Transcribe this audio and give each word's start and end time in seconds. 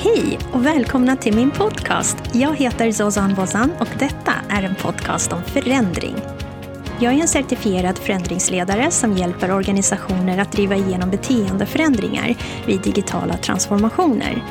Hej 0.00 0.38
och 0.52 0.66
välkomna 0.66 1.16
till 1.16 1.34
min 1.34 1.50
podcast. 1.50 2.16
Jag 2.32 2.56
heter 2.56 2.92
Zozan 2.92 3.34
Bozan 3.34 3.72
och 3.80 3.88
detta 3.98 4.32
är 4.48 4.62
en 4.62 4.74
podcast 4.74 5.32
om 5.32 5.42
förändring. 5.42 6.14
Jag 7.00 7.14
är 7.14 7.20
en 7.20 7.28
certifierad 7.28 7.98
förändringsledare 7.98 8.90
som 8.90 9.16
hjälper 9.16 9.50
organisationer 9.50 10.38
att 10.38 10.52
driva 10.52 10.76
igenom 10.76 11.10
beteendeförändringar 11.10 12.34
vid 12.66 12.80
digitala 12.80 13.36
transformationer. 13.36 14.42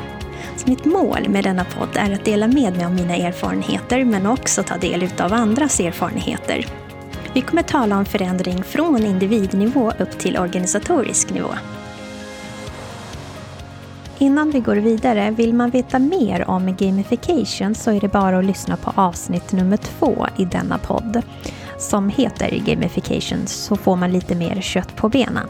Så 0.56 0.70
mitt 0.70 0.84
mål 0.84 1.28
med 1.28 1.44
denna 1.44 1.64
podd 1.64 1.96
är 1.96 2.12
att 2.12 2.24
dela 2.24 2.46
med 2.46 2.76
mig 2.76 2.84
av 2.84 2.92
mina 2.92 3.16
erfarenheter 3.16 4.04
men 4.04 4.26
också 4.26 4.62
ta 4.62 4.76
del 4.76 5.08
av 5.18 5.32
andras 5.32 5.80
erfarenheter. 5.80 6.66
Vi 7.34 7.40
kommer 7.40 7.62
tala 7.62 7.98
om 7.98 8.04
förändring 8.04 8.62
från 8.62 9.06
individnivå 9.06 9.92
upp 9.98 10.18
till 10.18 10.38
organisatorisk 10.38 11.30
nivå. 11.30 11.50
Innan 14.20 14.50
vi 14.50 14.60
går 14.60 14.76
vidare, 14.76 15.30
vill 15.30 15.54
man 15.54 15.70
veta 15.70 15.98
mer 15.98 16.50
om 16.50 16.76
gamification 16.78 17.74
så 17.74 17.90
är 17.90 18.00
det 18.00 18.08
bara 18.08 18.38
att 18.38 18.44
lyssna 18.44 18.76
på 18.76 18.92
avsnitt 18.94 19.52
nummer 19.52 19.76
två 19.76 20.26
i 20.36 20.44
denna 20.44 20.78
podd 20.78 21.22
som 21.78 22.08
heter 22.08 22.62
Gamification 22.66 23.46
så 23.46 23.76
får 23.76 23.96
man 23.96 24.12
lite 24.12 24.34
mer 24.34 24.60
kött 24.60 24.96
på 24.96 25.08
benen. 25.08 25.48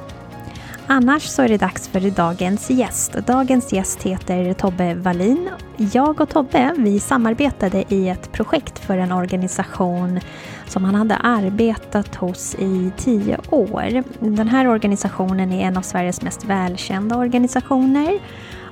Annars 0.87 1.23
så 1.23 1.43
är 1.43 1.49
det 1.49 1.57
dags 1.57 1.89
för 1.89 2.11
dagens 2.11 2.71
gäst. 2.71 3.13
Dagens 3.13 3.73
gäst 3.73 4.03
heter 4.03 4.53
Tobbe 4.53 4.95
Wallin. 4.95 5.49
Jag 5.77 6.21
och 6.21 6.29
Tobbe 6.29 6.75
vi 6.77 7.01
samarbetade 7.01 7.85
i 7.89 8.09
ett 8.09 8.33
projekt 8.33 8.79
för 8.79 8.99
en 8.99 9.13
organisation 9.13 10.21
som 10.67 10.85
han 10.85 10.95
hade 10.95 11.17
arbetat 11.17 12.15
hos 12.15 12.55
i 12.55 12.91
tio 12.97 13.39
år. 13.51 14.03
Den 14.21 14.49
här 14.49 14.69
organisationen 14.69 15.53
är 15.53 15.67
en 15.67 15.77
av 15.77 15.83
Sveriges 15.83 16.23
mest 16.23 16.45
välkända 16.45 17.17
organisationer 17.17 18.19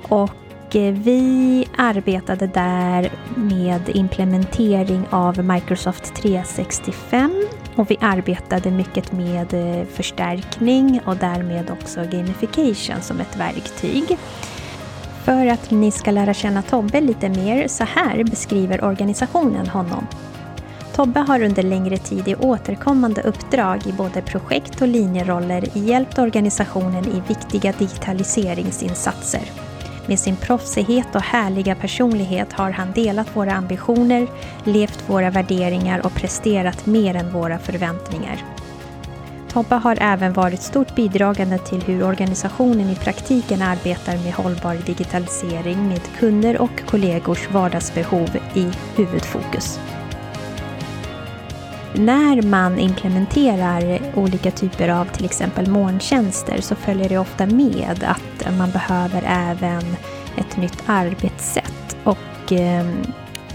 och 0.01 0.75
eh, 0.75 0.93
vi 0.93 1.67
arbetade 1.77 2.47
där 2.47 3.11
med 3.35 3.89
implementering 3.89 5.05
av 5.09 5.43
Microsoft 5.43 6.15
365 6.15 7.47
och 7.75 7.91
vi 7.91 7.97
arbetade 8.01 8.71
mycket 8.71 9.11
med 9.11 9.53
eh, 9.53 9.87
förstärkning 9.87 11.01
och 11.05 11.17
därmed 11.17 11.71
också 11.71 11.99
gamification 12.11 13.01
som 13.01 13.19
ett 13.19 13.37
verktyg. 13.37 14.17
För 15.23 15.47
att 15.47 15.71
ni 15.71 15.91
ska 15.91 16.11
lära 16.11 16.33
känna 16.33 16.61
Tobbe 16.61 17.01
lite 17.01 17.29
mer, 17.29 17.67
så 17.67 17.83
här 17.83 18.23
beskriver 18.23 18.83
organisationen 18.83 19.67
honom. 19.67 20.07
Tobbe 20.95 21.19
har 21.19 21.43
under 21.43 21.63
längre 21.63 21.97
tid 21.97 22.27
i 22.27 22.35
återkommande 22.35 23.21
uppdrag 23.21 23.87
i 23.87 23.91
både 23.93 24.21
projekt 24.21 24.81
och 24.81 24.87
linjeroller 24.87 25.63
hjälpt 25.73 26.19
organisationen 26.19 27.05
i 27.05 27.21
viktiga 27.27 27.73
digitaliseringsinsatser. 27.79 29.66
Med 30.07 30.19
sin 30.19 30.35
proffsighet 30.35 31.15
och 31.15 31.21
härliga 31.21 31.75
personlighet 31.75 32.53
har 32.53 32.71
han 32.71 32.91
delat 32.91 33.35
våra 33.35 33.53
ambitioner, 33.53 34.27
levt 34.63 35.09
våra 35.09 35.29
värderingar 35.29 36.05
och 36.05 36.13
presterat 36.13 36.85
mer 36.85 37.15
än 37.15 37.31
våra 37.31 37.59
förväntningar. 37.59 38.43
Tobbe 39.49 39.75
har 39.75 39.97
även 40.01 40.33
varit 40.33 40.61
stort 40.61 40.95
bidragande 40.95 41.57
till 41.57 41.81
hur 41.81 42.03
organisationen 42.03 42.89
i 42.89 42.95
praktiken 42.95 43.61
arbetar 43.61 44.17
med 44.23 44.33
hållbar 44.33 44.77
digitalisering 44.85 45.87
med 45.87 46.01
kunder 46.19 46.61
och 46.61 46.81
kollegors 46.85 47.51
vardagsbehov 47.51 48.37
i 48.53 48.71
huvudfokus 48.95 49.79
när 51.97 52.41
man 52.41 52.79
implementerar 52.79 54.01
olika 54.15 54.51
typer 54.51 54.89
av 54.89 55.05
till 55.05 55.25
exempel 55.25 55.69
molntjänster 55.69 56.61
så 56.61 56.75
följer 56.75 57.09
det 57.09 57.17
ofta 57.17 57.45
med 57.45 58.03
att 58.03 58.57
man 58.57 58.71
behöver 58.71 59.23
även 59.25 59.83
ett 60.37 60.57
nytt 60.57 60.83
arbetssätt. 60.85 61.97
Och 62.03 62.53
eh, 62.53 62.85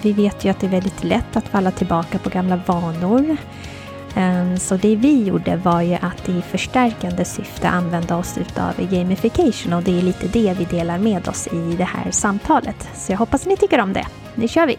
vi 0.02 0.12
vet 0.12 0.44
ju 0.44 0.48
att 0.50 0.60
det 0.60 0.66
är 0.66 0.70
väldigt 0.70 1.04
lätt 1.04 1.36
att 1.36 1.48
falla 1.48 1.70
tillbaka 1.70 2.18
på 2.18 2.30
gamla 2.30 2.60
vanor. 2.66 3.36
Eh, 4.16 4.56
så 4.56 4.76
det 4.76 4.96
vi 4.96 5.24
gjorde 5.24 5.56
var 5.56 5.82
ju 5.82 5.94
att 5.94 6.28
i 6.28 6.42
förstärkande 6.42 7.24
syfte 7.24 7.68
använda 7.68 8.16
oss 8.16 8.38
utav 8.38 8.90
gamification 8.90 9.72
och 9.72 9.82
det 9.82 9.98
är 9.98 10.02
lite 10.02 10.28
det 10.28 10.54
vi 10.58 10.64
delar 10.64 10.98
med 10.98 11.28
oss 11.28 11.46
i 11.46 11.74
det 11.78 11.84
här 11.84 12.10
samtalet. 12.10 12.88
Så 12.94 13.12
jag 13.12 13.18
hoppas 13.18 13.46
ni 13.46 13.56
tycker 13.56 13.80
om 13.80 13.92
det. 13.92 14.06
Nu 14.34 14.48
kör 14.48 14.66
vi! 14.66 14.78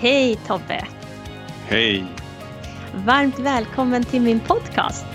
Hej 0.00 0.38
Tobbe! 0.46 0.84
Hej! 1.68 2.17
Varmt 2.94 3.38
välkommen 3.38 4.04
till 4.04 4.20
min 4.20 4.40
podcast. 4.40 5.06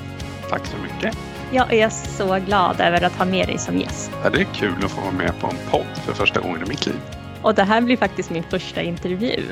Tack 0.50 0.66
så 0.66 0.78
mycket. 0.78 1.17
Jag 1.51 1.73
är 1.73 1.89
så 1.89 2.39
glad 2.45 2.81
över 2.81 3.01
att 3.03 3.13
ha 3.13 3.25
med 3.25 3.47
dig 3.47 3.57
som 3.57 3.78
gäst. 3.78 4.11
Ja, 4.23 4.29
det 4.29 4.41
är 4.41 4.44
kul 4.44 4.85
att 4.85 4.91
få 4.91 5.01
vara 5.01 5.11
med 5.11 5.39
på 5.39 5.47
en 5.47 5.72
podd 5.72 5.97
för 6.06 6.13
första 6.13 6.39
gången 6.39 6.63
i 6.63 6.69
mitt 6.69 6.85
liv. 6.85 7.00
Och 7.41 7.56
det 7.56 7.63
här 7.63 7.81
blir 7.81 7.97
faktiskt 7.97 8.29
min 8.29 8.44
första 8.44 8.81
intervju. 8.81 9.44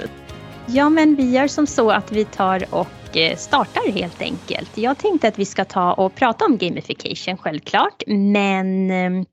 Ja, 0.66 0.90
men 0.90 1.16
vi 1.16 1.32
gör 1.32 1.48
som 1.48 1.68
så 1.68 1.92
att 1.92 2.12
vi 2.12 2.26
tar 2.26 2.66
och 2.70 3.18
eh, 3.18 3.38
startar 3.38 3.92
helt 3.92 4.22
enkelt. 4.22 4.78
Jag 4.78 4.98
tänkte 4.98 5.28
att 5.28 5.40
vi 5.40 5.46
ska 5.46 5.66
ta 5.66 5.94
och 5.94 6.16
prata 6.16 6.46
om 6.46 6.58
gamification 6.58 7.38
självklart, 7.38 8.04
men 8.08 8.92
eh, 8.92 9.26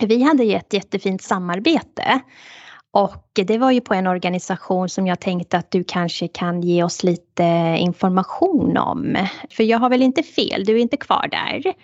vi 0.00 0.22
hade 0.22 0.44
ju 0.44 0.54
ett 0.54 0.72
jättefint 0.72 1.22
samarbete 1.22 2.20
och 2.92 3.30
det 3.46 3.58
var 3.58 3.70
ju 3.70 3.80
på 3.80 3.94
en 3.94 4.06
organisation 4.06 4.88
som 4.88 5.06
jag 5.06 5.20
tänkte 5.20 5.58
att 5.58 5.70
du 5.70 5.84
kanske 5.84 6.28
kan 6.28 6.60
ge 6.60 6.82
oss 6.82 7.02
lite 7.02 7.76
information 7.78 8.76
om. 8.76 9.26
För 9.50 9.64
jag 9.64 9.78
har 9.78 9.90
väl 9.90 10.02
inte 10.02 10.22
fel, 10.22 10.64
du 10.64 10.76
är 10.76 10.78
inte 10.78 10.96
kvar 10.96 11.28
där. 11.30 11.74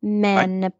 Men, 0.00 0.70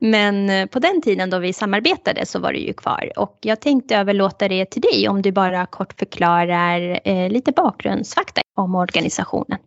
men 0.00 0.68
på 0.68 0.78
den 0.78 1.02
tiden 1.02 1.30
då 1.30 1.38
vi 1.38 1.52
samarbetade 1.52 2.26
så 2.26 2.38
var 2.38 2.52
du 2.52 2.58
ju 2.58 2.72
kvar. 2.72 3.12
Och 3.16 3.38
jag 3.40 3.60
tänkte 3.60 3.96
överlåta 3.96 4.48
det 4.48 4.64
till 4.64 4.82
dig 4.82 5.08
om 5.08 5.22
du 5.22 5.32
bara 5.32 5.66
kort 5.66 5.98
förklarar 5.98 7.00
eh, 7.04 7.30
lite 7.30 7.52
bakgrundsfakta 7.52 8.40
om 8.56 8.74
organisationen. 8.74 9.58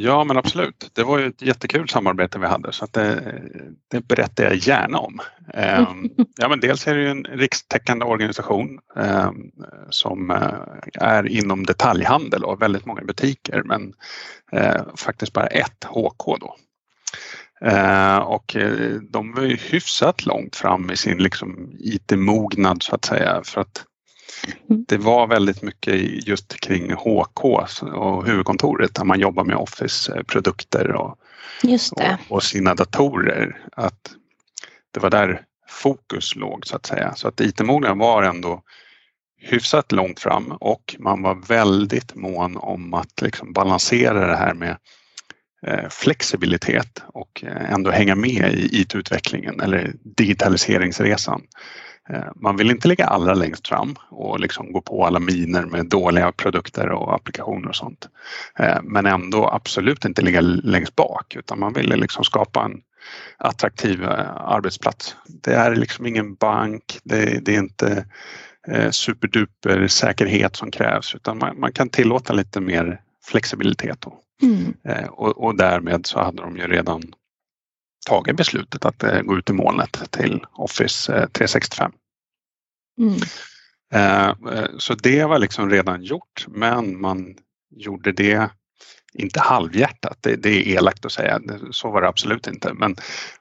Ja 0.00 0.24
men 0.24 0.36
absolut. 0.36 0.90
Det 0.92 1.02
var 1.04 1.18
ju 1.18 1.26
ett 1.26 1.42
jättekul 1.42 1.88
samarbete 1.88 2.38
vi 2.38 2.46
hade 2.46 2.72
så 2.72 2.86
det, 2.90 3.34
det 3.88 4.08
berättar 4.08 4.44
jag 4.44 4.56
gärna 4.56 4.98
om. 4.98 5.20
Ehm, 5.54 6.10
ja, 6.36 6.48
men 6.48 6.60
dels 6.60 6.86
är 6.86 6.94
det 6.94 7.00
ju 7.00 7.08
en 7.08 7.24
rikstäckande 7.24 8.04
organisation 8.04 8.78
ehm, 8.96 9.50
som 9.90 10.30
eh, 10.30 10.52
är 10.94 11.28
inom 11.28 11.66
detaljhandel 11.66 12.44
och 12.44 12.62
väldigt 12.62 12.86
många 12.86 13.02
butiker 13.02 13.62
men 13.64 13.92
eh, 14.52 14.82
faktiskt 14.96 15.32
bara 15.32 15.46
ett 15.46 15.84
HK 15.84 16.38
då. 16.40 16.56
Ehm, 17.60 18.22
och 18.22 18.56
eh, 18.56 18.90
de 19.10 19.32
var 19.32 19.42
ju 19.42 19.56
hyfsat 19.56 20.26
långt 20.26 20.56
fram 20.56 20.90
i 20.90 20.96
sin 20.96 21.18
liksom 21.18 21.76
IT-mognad 21.78 22.82
så 22.82 22.94
att 22.94 23.04
säga 23.04 23.42
för 23.44 23.60
att. 23.60 23.84
Det 24.66 24.98
var 24.98 25.26
väldigt 25.26 25.62
mycket 25.62 26.26
just 26.28 26.60
kring 26.60 26.92
HK 26.92 27.44
och 27.94 28.26
huvudkontoret 28.26 28.94
där 28.94 29.04
man 29.04 29.20
jobbar 29.20 29.44
med 29.44 29.56
Office-produkter 29.56 30.92
och, 30.92 31.18
och, 31.92 32.02
och, 32.28 32.42
sina 32.42 32.74
datorer. 32.74 33.58
Att 33.72 34.10
det 34.90 35.00
var 35.00 35.10
där 35.10 35.42
fokus 35.68 36.36
låg 36.36 36.66
så 36.66 36.76
att 36.76 36.86
säga. 36.86 37.14
Så 37.14 37.28
att 37.28 37.40
IT-mognaden 37.40 37.98
var 37.98 38.22
ändå 38.22 38.62
hyfsat 39.40 39.92
långt 39.92 40.20
fram 40.20 40.52
och 40.52 40.96
man 40.98 41.22
var 41.22 41.34
väldigt 41.34 42.14
mån 42.14 42.56
om 42.56 42.94
att 42.94 43.22
liksom 43.22 43.52
balansera 43.52 44.26
det 44.26 44.36
här 44.36 44.54
med 44.54 44.76
eh, 45.66 45.88
flexibilitet 45.90 47.02
och 47.06 47.44
eh, 47.44 47.72
ändå 47.72 47.90
hänga 47.90 48.14
med 48.14 48.54
i 48.54 48.80
IT-utvecklingen 48.80 49.60
eller 49.60 49.92
digitaliseringsresan. 50.02 51.42
Eh, 52.10 52.24
man 52.36 52.56
vill 52.56 52.70
inte 52.70 52.88
ligga 52.88 53.06
allra 53.06 53.34
längst 53.34 53.68
fram 53.68 53.94
och 54.10 54.40
liksom 54.40 54.72
gå 54.72 54.80
på 54.80 55.06
alla 55.06 55.18
miner 55.18 55.66
med 55.66 55.86
dåliga 55.86 56.32
produkter 56.32 56.88
och 56.88 57.14
applikationer 57.14 57.68
och 57.68 57.76
sånt. 57.76 58.08
Eh, 58.58 58.78
men 58.82 59.06
ändå 59.06 59.48
absolut 59.48 60.04
inte 60.04 60.22
ligga 60.22 60.40
längst 60.40 60.96
bak 60.96 61.36
utan 61.36 61.60
man 61.60 61.72
vill 61.72 61.88
liksom 61.88 62.24
skapa 62.24 62.64
en 62.64 62.80
attraktiv 63.36 64.02
eh, 64.02 64.30
arbetsplats. 64.36 65.16
Det 65.26 65.54
är 65.54 65.76
liksom 65.76 66.06
ingen 66.06 66.34
bank, 66.34 66.98
det, 67.04 67.44
det 67.44 67.54
är 67.54 67.58
inte 67.58 68.06
superduper 68.90 69.86
säkerhet 69.86 70.56
som 70.56 70.70
krävs 70.70 71.14
utan 71.14 71.38
man, 71.38 71.60
man 71.60 71.72
kan 71.72 71.88
tillåta 71.88 72.32
lite 72.32 72.60
mer 72.60 73.00
flexibilitet. 73.24 74.00
Då. 74.00 74.20
Mm. 74.42 74.74
Och, 75.10 75.44
och 75.44 75.56
därmed 75.56 76.06
så 76.06 76.20
hade 76.20 76.42
de 76.42 76.56
ju 76.56 76.66
redan 76.66 77.02
tagit 78.06 78.36
beslutet 78.36 78.84
att 78.84 79.04
gå 79.24 79.38
ut 79.38 79.50
i 79.50 79.52
molnet 79.52 80.10
till 80.10 80.44
Office 80.52 81.12
365. 81.32 81.92
Mm. 82.98 83.20
Eh, 83.94 84.28
eh, 84.28 84.68
så 84.78 84.94
det 84.94 85.24
var 85.24 85.38
liksom 85.38 85.70
redan 85.70 86.02
gjort 86.02 86.46
men 86.48 87.00
man 87.00 87.36
gjorde 87.70 88.12
det 88.12 88.50
inte 89.14 89.40
halvhjärtat, 89.40 90.18
det, 90.20 90.36
det 90.36 90.48
är 90.48 90.76
elakt 90.76 91.04
att 91.04 91.12
säga, 91.12 91.40
så 91.70 91.90
var 91.90 92.02
det 92.02 92.08
absolut 92.08 92.46
inte. 92.46 92.72
Men, 92.72 92.96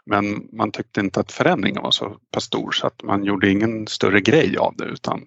men 0.05 0.47
man 0.51 0.71
tyckte 0.71 0.99
inte 0.99 1.19
att 1.19 1.31
förändringen 1.31 1.83
var 1.83 1.91
så 1.91 2.17
pass 2.33 2.43
stor 2.43 2.71
så 2.71 2.87
att 2.87 3.03
man 3.03 3.23
gjorde 3.23 3.49
ingen 3.49 3.87
större 3.87 4.21
grej 4.21 4.57
av 4.57 4.75
det 4.77 4.85
utan 4.85 5.25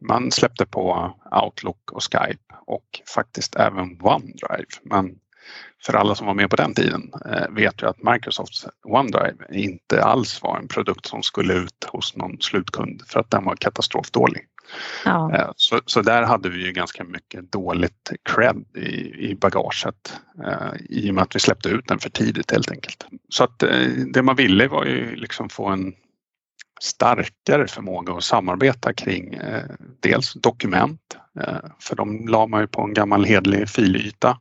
man 0.00 0.32
släppte 0.32 0.66
på 0.66 1.14
Outlook 1.44 1.92
och 1.92 2.02
Skype 2.02 2.54
och 2.66 2.84
faktiskt 3.14 3.56
även 3.56 4.00
OneDrive. 4.02 4.66
Men 4.82 5.14
för 5.84 5.94
alla 5.94 6.14
som 6.14 6.26
var 6.26 6.34
med 6.34 6.50
på 6.50 6.56
den 6.56 6.74
tiden 6.74 7.12
eh, 7.32 7.48
vet 7.50 7.82
ju 7.82 7.86
att 7.86 8.02
Microsofts 8.02 8.66
OneDrive 8.84 9.36
inte 9.50 10.04
alls 10.04 10.42
var 10.42 10.58
en 10.58 10.68
produkt 10.68 11.06
som 11.06 11.22
skulle 11.22 11.54
ut 11.54 11.84
hos 11.88 12.16
någon 12.16 12.40
slutkund 12.40 13.02
för 13.06 13.20
att 13.20 13.30
den 13.30 13.44
var 13.44 13.56
katastrofdålig. 13.56 14.42
Ja. 15.04 15.34
Eh, 15.34 15.50
så, 15.56 15.80
så 15.86 16.02
där 16.02 16.22
hade 16.22 16.48
vi 16.48 16.66
ju 16.66 16.72
ganska 16.72 17.04
mycket 17.04 17.52
dåligt 17.52 18.12
cred 18.34 18.64
i, 18.76 19.30
i 19.30 19.36
bagaget 19.40 20.20
eh, 20.44 20.80
i 20.88 21.10
och 21.10 21.14
med 21.14 21.22
att 21.22 21.36
vi 21.36 21.40
släppte 21.40 21.68
ut 21.68 21.88
den 21.88 21.98
för 21.98 22.10
tidigt 22.10 22.50
helt 22.50 22.70
enkelt. 22.70 23.06
Så 23.28 23.44
att 23.44 23.58
det 24.12 24.22
man 24.22 24.36
ville 24.36 24.68
var 24.68 24.84
ju 24.84 25.16
liksom 25.16 25.48
få 25.48 25.66
en 25.66 25.92
starkare 26.80 27.66
förmåga 27.66 28.12
att 28.12 28.24
samarbeta 28.24 28.92
kring 28.92 29.34
eh, 29.34 29.64
dels 30.00 30.32
dokument, 30.34 31.16
eh, 31.40 31.70
för 31.80 31.96
de 31.96 32.28
la 32.28 32.46
man 32.46 32.60
ju 32.60 32.66
på 32.66 32.82
en 32.82 32.94
gammal 32.94 33.24
hedlig 33.24 33.68
filyta 33.68 34.38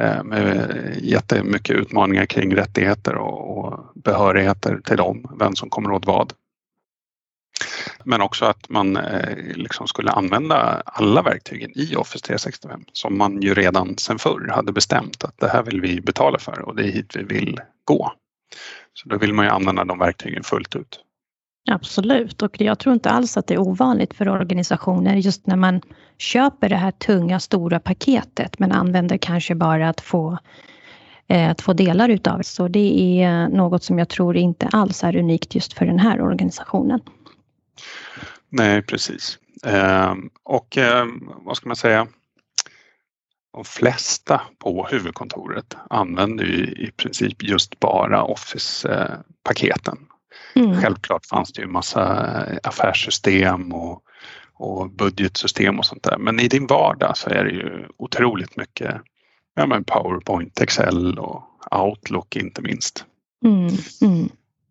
Eh, 0.00 0.24
med 0.24 0.96
jättemycket 1.02 1.76
utmaningar 1.76 2.26
kring 2.26 2.56
rättigheter 2.56 3.14
och, 3.14 3.58
och 3.58 3.80
behörigheter 3.94 4.80
till 4.84 4.96
dem, 4.96 5.36
vem 5.38 5.56
som 5.56 5.70
kommer 5.70 5.92
åt 5.92 6.06
vad. 6.06 6.32
Men 8.04 8.20
också 8.20 8.44
att 8.44 8.68
man 8.68 8.96
eh, 8.96 9.36
liksom 9.36 9.88
skulle 9.88 10.10
använda 10.10 10.82
alla 10.84 11.22
verktygen 11.22 11.70
i 11.74 11.96
Office 11.96 12.26
365 12.26 12.84
som 12.92 13.18
man 13.18 13.42
ju 13.42 13.54
redan 13.54 13.98
sedan 13.98 14.18
förr 14.18 14.48
hade 14.54 14.72
bestämt 14.72 15.24
att 15.24 15.38
det 15.38 15.48
här 15.48 15.62
vill 15.62 15.80
vi 15.80 16.00
betala 16.00 16.38
för 16.38 16.60
och 16.60 16.76
det 16.76 16.82
är 16.82 16.92
hit 16.92 17.16
vi 17.16 17.22
vill 17.22 17.60
gå. 17.84 18.12
Så 18.94 19.08
då 19.08 19.18
vill 19.18 19.34
man 19.34 19.44
ju 19.44 19.50
använda 19.50 19.84
de 19.84 19.98
verktygen 19.98 20.44
fullt 20.44 20.76
ut. 20.76 21.00
Absolut, 21.70 22.42
och 22.42 22.60
jag 22.60 22.78
tror 22.78 22.92
inte 22.92 23.10
alls 23.10 23.36
att 23.36 23.46
det 23.46 23.54
är 23.54 23.58
ovanligt 23.58 24.14
för 24.14 24.28
organisationer 24.28 25.16
just 25.16 25.46
när 25.46 25.56
man 25.56 25.80
köper 26.18 26.68
det 26.68 26.76
här 26.76 26.90
tunga 26.90 27.40
stora 27.40 27.80
paketet 27.80 28.58
men 28.58 28.72
använder 28.72 29.18
kanske 29.18 29.54
bara 29.54 29.88
att 29.88 30.00
få, 30.00 30.38
eh, 31.26 31.50
att 31.50 31.60
få 31.60 31.72
delar 31.72 32.08
utav 32.08 32.38
det. 32.38 32.44
Så 32.44 32.68
det 32.68 33.22
är 33.22 33.48
något 33.48 33.82
som 33.82 33.98
jag 33.98 34.08
tror 34.08 34.36
inte 34.36 34.66
alls 34.66 35.04
är 35.04 35.16
unikt 35.16 35.54
just 35.54 35.72
för 35.72 35.86
den 35.86 35.98
här 35.98 36.20
organisationen. 36.20 37.00
Nej, 38.48 38.82
precis. 38.82 39.38
Ehm, 39.64 40.30
och 40.42 40.76
ehm, 40.76 41.30
vad 41.36 41.56
ska 41.56 41.68
man 41.68 41.76
säga? 41.76 42.06
De 43.52 43.64
flesta 43.64 44.40
på 44.58 44.86
huvudkontoret 44.90 45.76
använder 45.90 46.44
ju 46.44 46.64
i 46.64 46.90
princip 46.96 47.42
just 47.42 47.80
bara 47.80 48.24
Office-paketen. 48.24 49.98
Eh, 50.00 50.07
Mm. 50.54 50.80
Självklart 50.80 51.26
fanns 51.26 51.52
det 51.52 51.62
ju 51.62 51.68
massa 51.68 52.04
affärssystem 52.62 53.72
och, 53.72 54.02
och 54.54 54.90
budgetsystem 54.90 55.78
och 55.78 55.86
sånt 55.86 56.02
där. 56.02 56.18
Men 56.18 56.40
i 56.40 56.48
din 56.48 56.66
vardag 56.66 57.16
så 57.16 57.30
är 57.30 57.44
det 57.44 57.50
ju 57.50 57.86
otroligt 57.96 58.56
mycket 58.56 58.94
ja, 59.54 59.66
men 59.66 59.84
Powerpoint, 59.84 60.60
Excel 60.60 61.18
och 61.18 61.42
Outlook 61.70 62.36
inte 62.36 62.62
minst. 62.62 63.04
Mm. 63.44 63.68
Mm. 64.02 64.28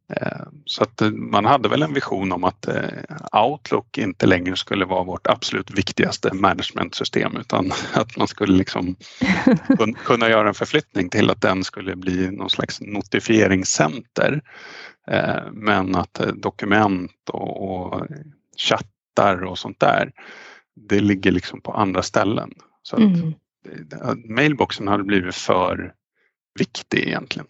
Eh, 0.10 0.48
så 0.66 0.84
att 0.84 1.02
eh, 1.02 1.12
man 1.12 1.46
hade 1.46 1.70
väl 1.70 1.84
en 1.84 1.94
vision 1.94 2.32
om 2.32 2.44
att 2.44 2.68
eh, 2.68 3.44
Outlook 3.44 3.98
inte 3.98 4.26
längre 4.26 4.56
skulle 4.56 4.86
vara 4.86 5.04
vårt 5.04 5.28
absolut 5.28 5.72
viktigaste 5.72 6.34
managementsystem 6.34 7.38
utan 7.38 7.72
att 7.94 8.18
man 8.18 8.28
skulle 8.28 8.58
liksom 8.58 8.96
kunna 10.06 10.30
göra 10.30 10.48
en 10.48 10.54
förflyttning 10.54 11.10
till 11.10 11.30
att 11.30 11.42
den 11.42 11.64
skulle 11.64 11.96
bli 11.96 12.32
någon 12.32 12.50
slags 12.50 12.82
notifieringscenter. 12.82 14.42
Men 15.52 15.96
att 15.96 16.22
dokument 16.36 17.30
och 17.30 18.08
chattar 18.58 19.44
och 19.44 19.60
sånt 19.60 19.80
där, 19.80 20.12
det 20.90 21.00
ligger 21.00 21.32
liksom 21.32 21.62
på 21.62 21.72
andra 21.72 22.04
ställen. 22.04 22.54
Så 22.84 22.96
att 22.96 23.02
mm. 23.02 23.34
mailboxen 24.26 24.88
hade 24.88 25.04
blivit 25.04 25.36
för 25.36 25.94
viktig 26.60 27.00
egentligen. 27.00 27.48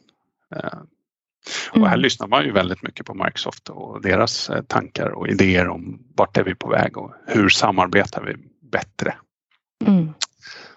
Mm. 1.74 1.84
Och 1.84 1.88
här 1.88 1.96
mm. 1.96 2.04
lyssnar 2.04 2.28
man 2.28 2.46
ju 2.46 2.52
väldigt 2.52 2.84
mycket 2.84 3.06
på 3.06 3.14
Microsoft 3.14 3.70
och 3.70 4.02
deras 4.02 4.50
eh, 4.50 4.62
tankar 4.62 5.10
och 5.10 5.28
idéer 5.28 5.68
om 5.68 6.00
vart 6.16 6.38
är 6.38 6.44
vi 6.44 6.56
på 6.56 6.70
väg 6.70 6.98
och 6.98 7.12
hur 7.28 7.50
samarbetar 7.50 8.24
vi 8.24 8.36
bättre. 8.72 9.16
Mm. 9.86 10.14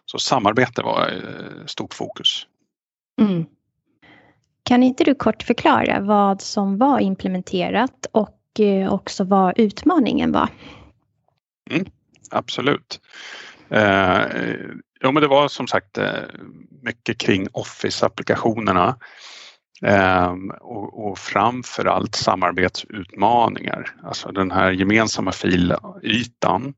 Så 0.04 0.18
samarbete 0.18 0.82
var 0.82 1.08
eh, 1.08 1.66
stort 1.66 1.94
fokus. 1.94 2.46
Mm. 3.20 3.46
Kan 4.62 4.82
inte 4.82 5.04
du 5.04 5.14
kort 5.14 5.42
förklara 5.42 6.00
vad 6.00 6.40
som 6.40 6.78
var 6.78 7.00
implementerat 7.00 8.06
och 8.12 8.60
eh, 8.60 8.92
också 8.92 9.24
vad 9.24 9.58
utmaningen 9.58 10.32
var? 10.32 10.48
Mm, 11.70 11.86
absolut. 12.30 13.00
Eh, 13.68 14.22
ja, 15.00 15.12
men 15.12 15.14
det 15.14 15.28
var 15.28 15.48
som 15.48 15.66
sagt 15.66 15.98
mycket 16.82 17.18
kring 17.18 17.48
Office-applikationerna 17.52 18.96
Ehm, 19.82 20.50
och, 20.50 21.06
och 21.06 21.18
framförallt 21.18 22.14
samarbetsutmaningar. 22.14 23.94
Alltså 24.02 24.32
den 24.32 24.50
här 24.50 24.70
gemensamma 24.70 25.32
filytan 25.32 26.74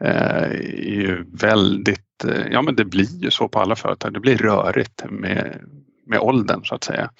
eh, 0.00 0.50
är 0.50 0.94
ju 0.94 1.24
väldigt, 1.32 2.24
eh, 2.24 2.46
ja 2.50 2.62
men 2.62 2.76
det 2.76 2.84
blir 2.84 3.24
ju 3.24 3.30
så 3.30 3.48
på 3.48 3.60
alla 3.60 3.76
företag, 3.76 4.12
det 4.12 4.20
blir 4.20 4.38
rörigt 4.38 5.04
med, 5.10 5.60
med 6.06 6.18
åldern 6.18 6.64
så 6.64 6.74
att 6.74 6.84
säga. 6.84 7.10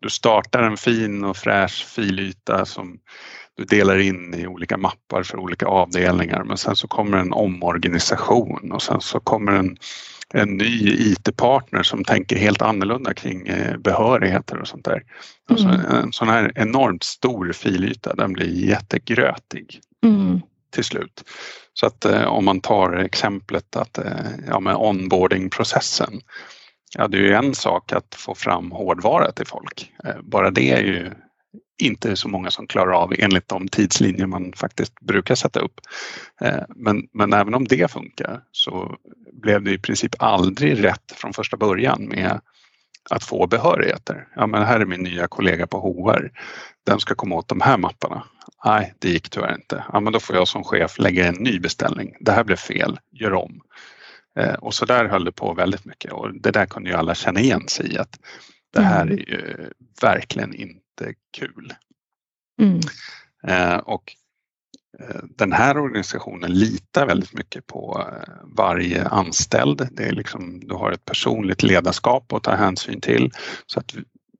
Du 0.00 0.10
startar 0.10 0.62
en 0.62 0.76
fin 0.76 1.24
och 1.24 1.36
fräsch 1.36 1.86
filyta 1.86 2.64
som 2.64 2.98
du 3.56 3.64
delar 3.64 3.98
in 3.98 4.34
i 4.34 4.46
olika 4.46 4.76
mappar 4.76 5.22
för 5.22 5.38
olika 5.38 5.66
avdelningar 5.66 6.44
men 6.44 6.56
sen 6.56 6.76
så 6.76 6.88
kommer 6.88 7.18
en 7.18 7.32
omorganisation 7.32 8.72
och 8.72 8.82
sen 8.82 9.00
så 9.00 9.20
kommer 9.20 9.52
en 9.52 9.76
en 10.34 10.56
ny 10.56 10.96
IT-partner 11.12 11.82
som 11.82 12.04
tänker 12.04 12.36
helt 12.36 12.62
annorlunda 12.62 13.14
kring 13.14 13.46
eh, 13.46 13.76
behörigheter 13.76 14.58
och 14.60 14.68
sånt 14.68 14.84
där. 14.84 15.02
Alltså 15.48 15.68
mm. 15.68 15.86
En 15.86 16.12
sån 16.12 16.28
här 16.28 16.52
enormt 16.54 17.02
stor 17.02 17.52
filyta 17.52 18.14
den 18.14 18.32
blir 18.32 18.68
jättegrötig 18.68 19.80
mm. 20.04 20.40
till 20.74 20.84
slut. 20.84 21.24
Så 21.74 21.86
att 21.86 22.04
eh, 22.04 22.24
om 22.24 22.44
man 22.44 22.60
tar 22.60 22.92
exemplet 22.92 23.76
att 23.76 23.98
eh, 23.98 24.04
ja, 24.48 24.60
med 24.60 24.76
onboardingprocessen 24.76 26.20
Ja, 26.98 27.08
det 27.08 27.16
är 27.16 27.22
ju 27.22 27.32
en 27.32 27.54
sak 27.54 27.92
att 27.92 28.14
få 28.14 28.34
fram 28.34 28.70
hårdvara 28.70 29.32
till 29.32 29.46
folk. 29.46 29.92
Bara 30.22 30.50
det 30.50 30.70
är 30.70 30.80
ju 30.80 31.10
inte 31.78 32.16
så 32.16 32.28
många 32.28 32.50
som 32.50 32.66
klarar 32.66 32.92
av 32.92 33.14
enligt 33.18 33.48
de 33.48 33.68
tidslinjer 33.68 34.26
man 34.26 34.52
faktiskt 34.56 35.00
brukar 35.00 35.34
sätta 35.34 35.60
upp. 35.60 35.80
Eh, 36.40 36.62
men, 36.76 37.08
men 37.12 37.32
även 37.32 37.54
om 37.54 37.64
det 37.64 37.90
funkar 37.90 38.40
så 38.52 38.96
blev 39.32 39.62
det 39.62 39.72
i 39.72 39.78
princip 39.78 40.14
aldrig 40.18 40.84
rätt 40.84 41.12
från 41.14 41.32
första 41.32 41.56
början 41.56 42.04
med 42.08 42.40
att 43.10 43.24
få 43.24 43.46
behörigheter. 43.46 44.28
Ja, 44.36 44.46
men 44.46 44.62
här 44.62 44.80
är 44.80 44.84
min 44.84 45.02
nya 45.02 45.26
kollega 45.26 45.66
på 45.66 45.80
HR. 45.80 46.30
Den 46.86 47.00
ska 47.00 47.14
komma 47.14 47.34
åt 47.34 47.48
de 47.48 47.60
här 47.60 47.78
mapparna. 47.78 48.22
Nej, 48.64 48.94
det 48.98 49.08
gick 49.08 49.30
tyvärr 49.30 49.54
inte. 49.54 49.84
Ja, 49.92 50.00
men 50.00 50.12
då 50.12 50.20
får 50.20 50.36
jag 50.36 50.48
som 50.48 50.64
chef 50.64 50.98
lägga 50.98 51.26
en 51.26 51.34
ny 51.34 51.60
beställning. 51.60 52.16
Det 52.20 52.32
här 52.32 52.44
blev 52.44 52.56
fel, 52.56 52.98
gör 53.12 53.32
om. 53.32 53.60
Eh, 54.38 54.54
och 54.54 54.74
så 54.74 54.84
där 54.84 55.04
höll 55.04 55.24
det 55.24 55.32
på 55.32 55.54
väldigt 55.54 55.84
mycket 55.84 56.12
och 56.12 56.34
det 56.34 56.50
där 56.50 56.66
kunde 56.66 56.90
ju 56.90 56.96
alla 56.96 57.14
känna 57.14 57.40
igen 57.40 57.68
sig 57.68 57.94
i 57.94 57.98
att 57.98 58.18
det 58.72 58.82
här 58.82 59.02
mm. 59.02 59.18
är 59.18 59.18
ju 59.18 59.70
verkligen 60.02 60.54
inte 60.54 60.83
jättekul. 61.00 61.72
Mm. 62.62 62.80
Eh, 63.46 63.76
och 63.76 64.12
eh, 65.00 65.22
den 65.36 65.52
här 65.52 65.78
organisationen 65.78 66.52
litar 66.52 67.06
väldigt 67.06 67.32
mycket 67.32 67.66
på 67.66 68.06
eh, 68.12 68.34
varje 68.44 69.08
anställd. 69.08 69.88
Det 69.92 70.04
är 70.04 70.12
liksom, 70.12 70.60
du 70.60 70.74
har 70.74 70.92
ett 70.92 71.04
personligt 71.04 71.62
ledarskap 71.62 72.32
att 72.32 72.42
ta 72.42 72.54
hänsyn 72.54 73.00
till. 73.00 73.32
Så 73.66 73.80
att 73.80 73.94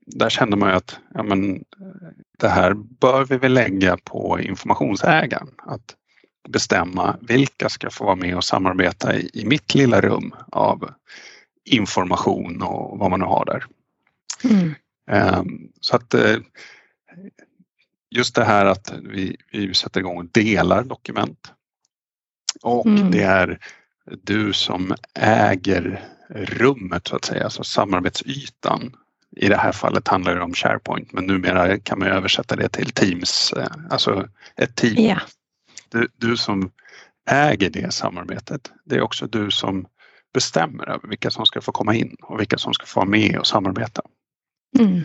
där 0.06 0.30
kände 0.30 0.56
man 0.56 0.68
ju 0.68 0.76
att 0.76 0.98
ja, 1.14 1.22
men, 1.22 1.64
det 2.38 2.48
här 2.48 2.74
bör 2.74 3.24
vi 3.24 3.36
väl 3.36 3.52
lägga 3.52 3.96
på 4.04 4.40
informationsägaren. 4.40 5.48
Att 5.58 5.96
bestämma 6.48 7.16
vilka 7.20 7.68
ska 7.68 7.90
få 7.90 8.04
vara 8.04 8.16
med 8.16 8.36
och 8.36 8.44
samarbeta 8.44 9.16
i, 9.16 9.30
i 9.32 9.44
mitt 9.46 9.74
lilla 9.74 10.00
rum 10.00 10.34
av 10.52 10.90
information 11.64 12.62
och 12.62 12.98
vad 12.98 13.10
man 13.10 13.20
nu 13.20 13.26
har 13.26 13.44
där. 13.44 13.64
Mm. 14.44 14.74
Ehm, 15.10 15.68
så 15.80 15.96
att 15.96 16.14
eh, 16.14 16.36
just 18.10 18.34
det 18.34 18.44
här 18.44 18.66
att 18.66 18.94
vi, 19.02 19.36
vi 19.52 19.74
sätter 19.74 20.00
igång 20.00 20.18
och 20.18 20.26
delar 20.32 20.84
dokument 20.84 21.52
och 22.62 22.86
mm. 22.86 23.10
det 23.10 23.22
är 23.22 23.58
du 24.22 24.52
som 24.52 24.94
äger 25.14 26.04
rummet 26.28 27.06
så 27.06 27.16
att 27.16 27.24
säga, 27.24 27.44
alltså 27.44 27.64
samarbetsytan. 27.64 28.96
I 29.36 29.48
det 29.48 29.56
här 29.56 29.72
fallet 29.72 30.08
handlar 30.08 30.34
det 30.34 30.42
om 30.42 30.54
SharePoint 30.54 31.12
men 31.12 31.26
numera 31.26 31.78
kan 31.78 31.98
man 31.98 32.08
översätta 32.08 32.56
det 32.56 32.68
till 32.68 32.90
Teams, 32.90 33.52
eh, 33.52 33.66
alltså 33.90 34.28
ett 34.56 34.76
team. 34.76 34.98
Yeah. 34.98 35.22
Du, 35.88 36.08
du 36.16 36.36
som 36.36 36.70
äger 37.30 37.70
det 37.70 37.94
samarbetet, 37.94 38.72
det 38.84 38.96
är 38.96 39.00
också 39.00 39.26
du 39.26 39.50
som 39.50 39.86
bestämmer 40.34 40.88
över 40.88 41.08
vilka 41.08 41.30
som 41.30 41.46
ska 41.46 41.60
få 41.60 41.72
komma 41.72 41.94
in 41.94 42.16
och 42.22 42.40
vilka 42.40 42.58
som 42.58 42.74
ska 42.74 42.86
få 42.86 43.00
vara 43.00 43.08
med 43.08 43.38
och 43.38 43.46
samarbeta. 43.46 44.02
Mm. 44.78 45.00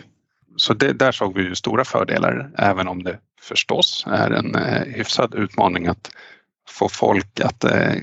Så 0.56 0.74
det, 0.74 0.92
där 0.92 1.12
såg 1.12 1.34
vi 1.34 1.42
ju 1.42 1.54
stora 1.54 1.84
fördelar 1.84 2.50
även 2.58 2.88
om 2.88 3.02
det 3.02 3.18
förstås 3.40 4.04
är 4.06 4.30
en 4.30 4.54
eh, 4.54 4.82
hyfsad 4.82 5.34
utmaning 5.34 5.86
att 5.86 6.10
få 6.68 6.88
folk 6.88 7.40
att 7.40 7.64
eh, 7.64 7.94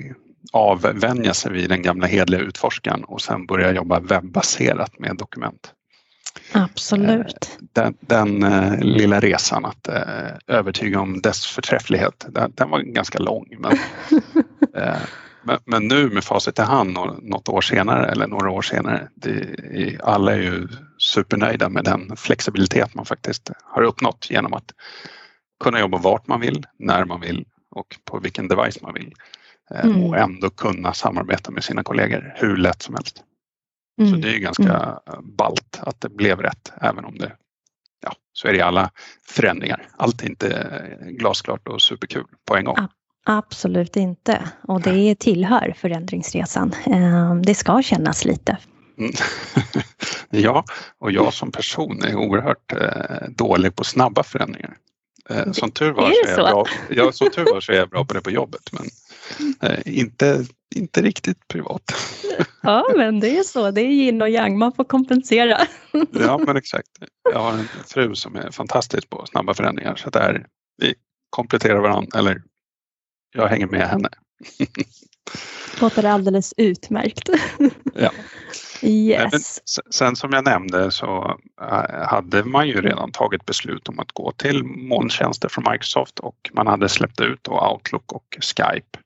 avvänja 0.54 1.34
sig 1.34 1.52
vid 1.52 1.70
den 1.70 1.82
gamla 1.82 2.08
hedliga 2.08 2.42
utforskaren 2.42 3.04
och 3.04 3.22
sen 3.22 3.46
börja 3.46 3.72
jobba 3.72 4.00
webbaserat 4.00 5.00
med 5.00 5.16
dokument. 5.18 5.74
Absolut. 6.52 7.58
Den, 7.74 7.98
den 8.00 8.44
uh, 8.44 8.80
lilla 8.80 9.20
resan 9.20 9.66
att 9.66 9.90
uh, 9.90 10.56
övertyga 10.58 11.00
om 11.00 11.22
dess 11.22 11.46
förträfflighet, 11.46 12.26
den, 12.30 12.54
den 12.56 12.70
var 12.70 12.80
ganska 12.80 13.20
lång. 13.20 13.56
Men, 13.60 13.78
men, 15.48 15.60
men, 15.66 15.88
nu 15.88 16.10
med 16.10 16.24
facit 16.24 16.60
i 16.60 16.62
hand 16.62 16.94
något 17.22 17.50
år 17.50 17.62
senare 17.62 18.06
eller 18.06 18.28
några 18.28 18.50
år 18.50 18.62
senare, 18.62 19.08
det, 19.16 20.02
alla 20.04 20.34
är 20.34 20.40
ju 20.40 20.68
supernöjda 20.98 21.70
med 21.70 21.84
den 21.84 22.18
flexibilitet 22.18 22.94
man 22.94 23.06
faktiskt 23.06 23.52
har 23.64 23.82
uppnått 23.82 24.28
genom 24.30 24.54
att 24.54 24.72
kunna 25.64 25.80
jobba 25.80 25.98
vart 25.98 26.28
man 26.28 26.40
vill, 26.40 26.66
när 26.80 27.06
man 27.06 27.22
vill 27.22 27.46
och 27.72 27.98
på 28.06 28.20
vilken 28.20 28.48
device 28.48 28.82
man 28.82 28.94
vill. 28.94 29.14
Mm. 29.76 30.04
Och 30.04 30.18
ändå 30.18 30.50
kunna 30.50 30.94
samarbeta 30.94 31.52
med 31.52 31.64
sina 31.64 31.84
kollegor 31.84 32.34
hur 32.36 32.58
lätt 32.58 32.82
som 32.82 32.96
helst. 32.96 33.24
Mm. 34.02 34.12
Så 34.12 34.18
det 34.18 34.36
är 34.36 34.40
ganska 34.40 35.02
mm. 35.08 35.36
balt 35.38 35.80
att 35.82 36.02
det 36.02 36.10
blev 36.10 36.42
rätt 36.42 36.74
även 36.82 37.06
om 37.06 37.18
det, 37.18 37.32
ja, 38.02 38.14
så 38.34 38.48
är 38.48 38.54
det 38.54 38.62
alla 38.62 38.92
förändringar. 39.28 39.88
Allt 39.98 40.22
är 40.22 40.26
inte 40.26 40.98
glasklart 41.02 41.68
och 41.68 41.82
superkul 41.82 42.26
på 42.48 42.56
en 42.56 42.66
gång. 42.66 42.78
Absolut 43.30 43.96
inte 43.96 44.50
och 44.62 44.82
det 44.82 45.20
tillhör 45.20 45.74
förändringsresan. 45.78 46.76
Ehm, 46.86 47.42
det 47.42 47.56
ska 47.56 47.82
kännas 47.82 48.26
lite. 48.26 48.58
Mm. 48.98 49.12
ja, 50.30 50.64
och 50.98 51.12
jag 51.12 51.34
som 51.34 51.52
person 51.52 52.04
är 52.04 52.16
oerhört 52.16 52.74
eh, 52.74 53.30
dålig 53.30 53.76
på 53.76 53.84
snabba 53.84 54.24
förändringar. 54.24 54.78
Eh, 55.30 55.52
som 55.52 55.72
tur 55.72 55.92
var 55.92 56.12
så 56.12 56.30
är, 56.30 56.38
jag 56.38 56.52
bra, 56.52 56.66
ja, 56.90 57.12
som 57.12 57.30
tur 57.32 57.46
var 57.54 57.62
så 57.62 57.72
är 57.72 57.76
jag 57.76 57.90
bra 57.90 58.06
på 58.06 58.14
det 58.14 58.22
på 58.22 58.32
jobbet 58.32 58.72
men 58.72 58.86
eh, 59.62 59.80
inte, 59.86 60.46
inte 60.76 61.02
riktigt 61.02 61.48
privat. 61.48 61.84
Ja 62.62 62.86
men 62.96 63.20
det 63.20 63.38
är 63.38 63.44
så, 63.44 63.72
det 63.72 63.82
är 63.82 63.90
yin 63.90 64.22
och 64.22 64.30
yang, 64.30 64.58
man 64.58 64.74
får 64.74 64.84
kompensera. 64.84 65.58
Ja 66.12 66.38
men 66.38 66.58
exakt. 66.58 66.90
Jag 67.34 67.40
har 67.40 67.52
en 67.54 67.68
fru 67.88 68.16
som 68.16 68.36
är 68.36 68.52
fantastisk 68.52 69.10
på 69.10 69.26
snabba 69.26 69.54
förändringar 69.54 69.96
så 69.96 70.10
där 70.10 70.46
vi 70.78 70.96
kompletterar 71.30 71.80
varandra 71.80 72.20
eller 72.20 72.42
jag 73.32 73.48
hänger 73.48 73.68
med 73.68 73.90
henne. 73.90 74.10
Låter 75.82 76.04
alldeles 76.04 76.54
utmärkt. 76.58 77.30
Ja. 77.94 78.12
Yes. 78.82 79.60
sen 79.94 80.16
som 80.16 80.34
jag 80.34 80.46
nämnde 80.46 80.92
så 80.92 81.40
eh, 81.62 82.08
hade 82.08 82.44
man 82.44 82.68
ju 82.68 82.82
redan 82.82 83.12
tagit 83.12 83.46
beslut 83.46 83.90
om 83.90 84.00
att 84.00 84.12
gå 84.12 84.32
till 84.32 84.64
molntjänster 84.64 85.50
från 85.50 85.72
Microsoft 85.72 86.20
och 86.20 86.50
man 86.54 86.68
hade 86.68 86.90
släppt 86.90 87.22
ut 87.22 87.44
då 87.44 87.72
Outlook 87.72 88.12
och 88.12 88.38
Skype 88.42 89.00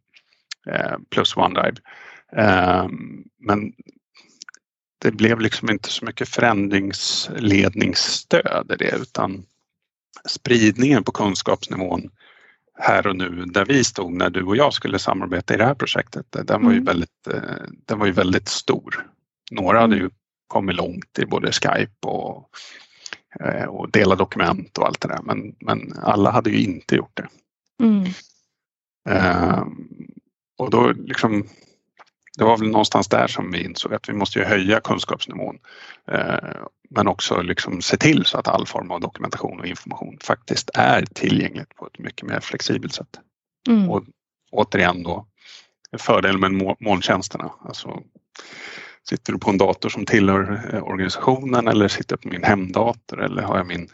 eh, 0.68 0.98
plus 1.10 1.38
OneDrive. 1.38 1.78
Ehm, 2.36 3.24
men 3.40 3.74
det 4.98 5.12
blev 5.12 5.40
liksom 5.40 5.70
inte 5.70 5.90
så 5.90 6.06
mycket 6.06 6.30
förändringsledningsstöd 6.30 8.72
i 8.74 8.76
det 8.76 8.96
utan 9.02 9.46
spridningen 10.30 11.04
på 11.04 11.12
kunskapsnivån 11.12 12.10
här 12.80 13.08
och 13.08 13.16
nu 13.16 13.46
där 13.46 13.66
vi 13.66 13.84
stod 13.84 14.14
när 14.14 14.30
du 14.30 14.44
och 14.44 14.56
jag 14.56 14.74
skulle 14.74 15.00
samarbeta 15.00 15.54
i 15.54 15.58
det 15.58 15.66
här 15.66 15.76
projektet, 15.76 16.26
den 16.32 16.64
var 16.64 16.72
ju, 16.72 16.78
mm. 16.78 16.86
väldigt, 16.86 17.28
eh, 17.28 17.66
den 17.86 18.00
var 18.00 18.06
ju 18.06 18.12
väldigt 18.12 18.48
stor. 18.48 19.08
Några 19.52 19.80
hade 19.80 19.96
ju 19.96 20.10
kommit 20.48 20.76
långt 20.76 21.20
i 21.20 21.26
både 21.26 21.52
Skype 21.52 22.08
och, 22.08 22.50
eh, 23.40 23.66
och 23.66 23.92
dela 23.92 24.16
dokument 24.16 24.78
och 24.78 24.88
allt 24.88 25.02
det 25.02 25.08
där 25.08 25.22
men, 25.24 25.56
men 25.60 25.94
alla 26.04 26.32
hade 26.32 26.50
ju 26.50 26.64
inte 26.64 26.96
gjort 26.96 27.18
det. 27.18 27.28
Mm. 27.84 28.06
Uh, 29.10 29.68
och 30.58 30.70
då 30.70 30.92
liksom 30.92 31.48
det 32.38 32.44
var 32.44 32.58
väl 32.58 32.70
någonstans 32.70 33.08
där 33.08 33.28
som 33.28 33.52
vi 33.52 33.64
insåg 33.64 33.94
att 33.94 34.10
vi 34.10 34.14
måste 34.14 34.44
höja 34.44 34.80
kunskapsnivån 34.80 35.60
uh, 36.12 36.66
men 36.90 37.08
också 37.08 37.42
liksom 37.42 37.82
se 37.82 37.98
till 37.98 38.26
så 38.26 38.38
att 38.38 38.48
all 38.48 38.68
form 38.68 38.92
av 38.92 39.00
dokumentation 39.00 39.60
och 39.60 39.66
information 39.66 40.18
faktiskt 40.22 40.70
är 40.74 41.06
tillgängligt 41.06 41.76
på 41.76 41.88
ett 41.88 42.00
mycket 42.00 42.28
mer 42.28 42.40
flexibelt 42.40 42.94
sätt. 42.94 43.20
Mm. 43.68 43.90
Och 43.90 44.04
återigen 44.52 45.04
då 45.04 45.26
fördelen 45.98 46.40
med 46.40 46.76
molntjänsterna. 46.80 47.52
Alltså, 47.66 48.04
Sitter 49.10 49.34
du 49.34 49.40
på 49.40 49.50
en 49.50 49.58
dator 49.58 49.90
som 49.90 50.06
tillhör 50.06 50.70
eh, 50.74 50.84
organisationen 50.84 51.68
eller 51.68 51.88
sitter 51.88 52.14
jag 52.14 52.22
på 52.22 52.28
min 52.28 52.44
hemdator 52.44 53.24
eller 53.24 53.42
har 53.42 53.58
jag 53.58 53.68
min 53.68 53.90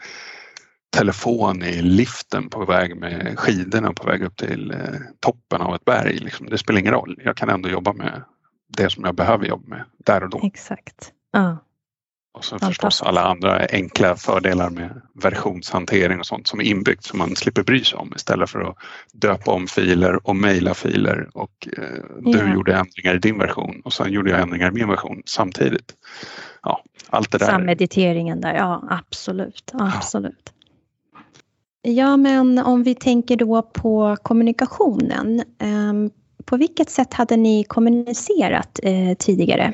telefon 0.90 1.62
i 1.62 1.82
liften 1.82 2.50
på 2.50 2.64
väg 2.64 2.96
med 2.96 3.38
skidorna 3.38 3.92
på 3.92 4.06
väg 4.06 4.22
upp 4.22 4.36
till 4.36 4.70
eh, 4.70 4.78
toppen 5.20 5.60
av 5.60 5.74
ett 5.74 5.84
berg. 5.84 6.18
Liksom, 6.18 6.46
det 6.46 6.58
spelar 6.58 6.80
ingen 6.80 6.92
roll. 6.92 7.20
Jag 7.24 7.36
kan 7.36 7.48
ändå 7.48 7.68
jobba 7.68 7.92
med 7.92 8.22
det 8.76 8.90
som 8.90 9.04
jag 9.04 9.14
behöver 9.14 9.46
jobba 9.46 9.68
med 9.68 9.84
där 10.04 10.22
och 10.22 10.30
då. 10.30 10.40
Exakt. 10.42 11.12
Ja. 11.32 11.58
Och 12.38 12.44
så 12.44 12.58
förstås 12.58 13.02
alla 13.02 13.22
andra 13.22 13.66
enkla 13.70 14.16
fördelar 14.16 14.70
med 14.70 15.02
versionshantering 15.22 16.18
och 16.18 16.26
sånt 16.26 16.46
som 16.46 16.60
är 16.60 16.64
inbyggt 16.64 17.04
som 17.04 17.18
man 17.18 17.36
slipper 17.36 17.62
bry 17.62 17.84
sig 17.84 17.98
om 17.98 18.12
istället 18.16 18.50
för 18.50 18.60
att 18.60 18.76
döpa 19.12 19.52
om 19.52 19.66
filer 19.66 20.26
och 20.28 20.36
mejla 20.36 20.74
filer 20.74 21.28
och 21.34 21.68
eh, 21.76 21.82
du 22.20 22.38
ja. 22.38 22.54
gjorde 22.54 22.74
ändringar 22.74 23.14
i 23.14 23.18
din 23.18 23.38
version 23.38 23.80
och 23.84 23.92
sen 23.92 24.12
gjorde 24.12 24.30
jag 24.30 24.40
ändringar 24.40 24.68
i 24.68 24.72
min 24.72 24.88
version 24.88 25.22
samtidigt. 25.26 25.94
Ja, 26.62 26.82
allt 27.10 27.30
det 27.30 27.38
där. 27.38 27.46
Sammediteringen 27.46 28.40
där, 28.40 28.54
ja 28.54 28.84
absolut, 28.90 29.72
absolut. 29.74 30.42
Ja 30.44 30.52
ja 31.82 32.16
men 32.16 32.58
om 32.58 32.82
vi 32.82 32.94
tänker 32.94 33.36
då 33.36 33.62
på 33.62 34.16
kommunikationen. 34.22 35.42
Ehm, 35.58 36.10
på 36.44 36.56
vilket 36.56 36.90
sätt 36.90 37.14
hade 37.14 37.36
ni 37.36 37.64
kommunicerat 37.64 38.80
eh, 38.82 39.14
tidigare? 39.18 39.72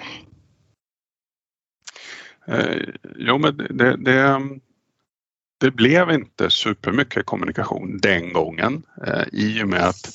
Eh, 2.46 2.76
jo, 3.16 3.38
men 3.38 3.56
det, 3.56 3.96
det, 3.96 4.40
det, 5.60 5.70
blev 5.70 6.10
inte 6.10 6.50
supermycket 6.50 7.26
kommunikation 7.26 7.98
den 8.02 8.32
gången 8.32 8.82
eh, 9.06 9.22
i 9.32 9.62
och 9.62 9.68
med 9.68 9.88
att 9.88 10.10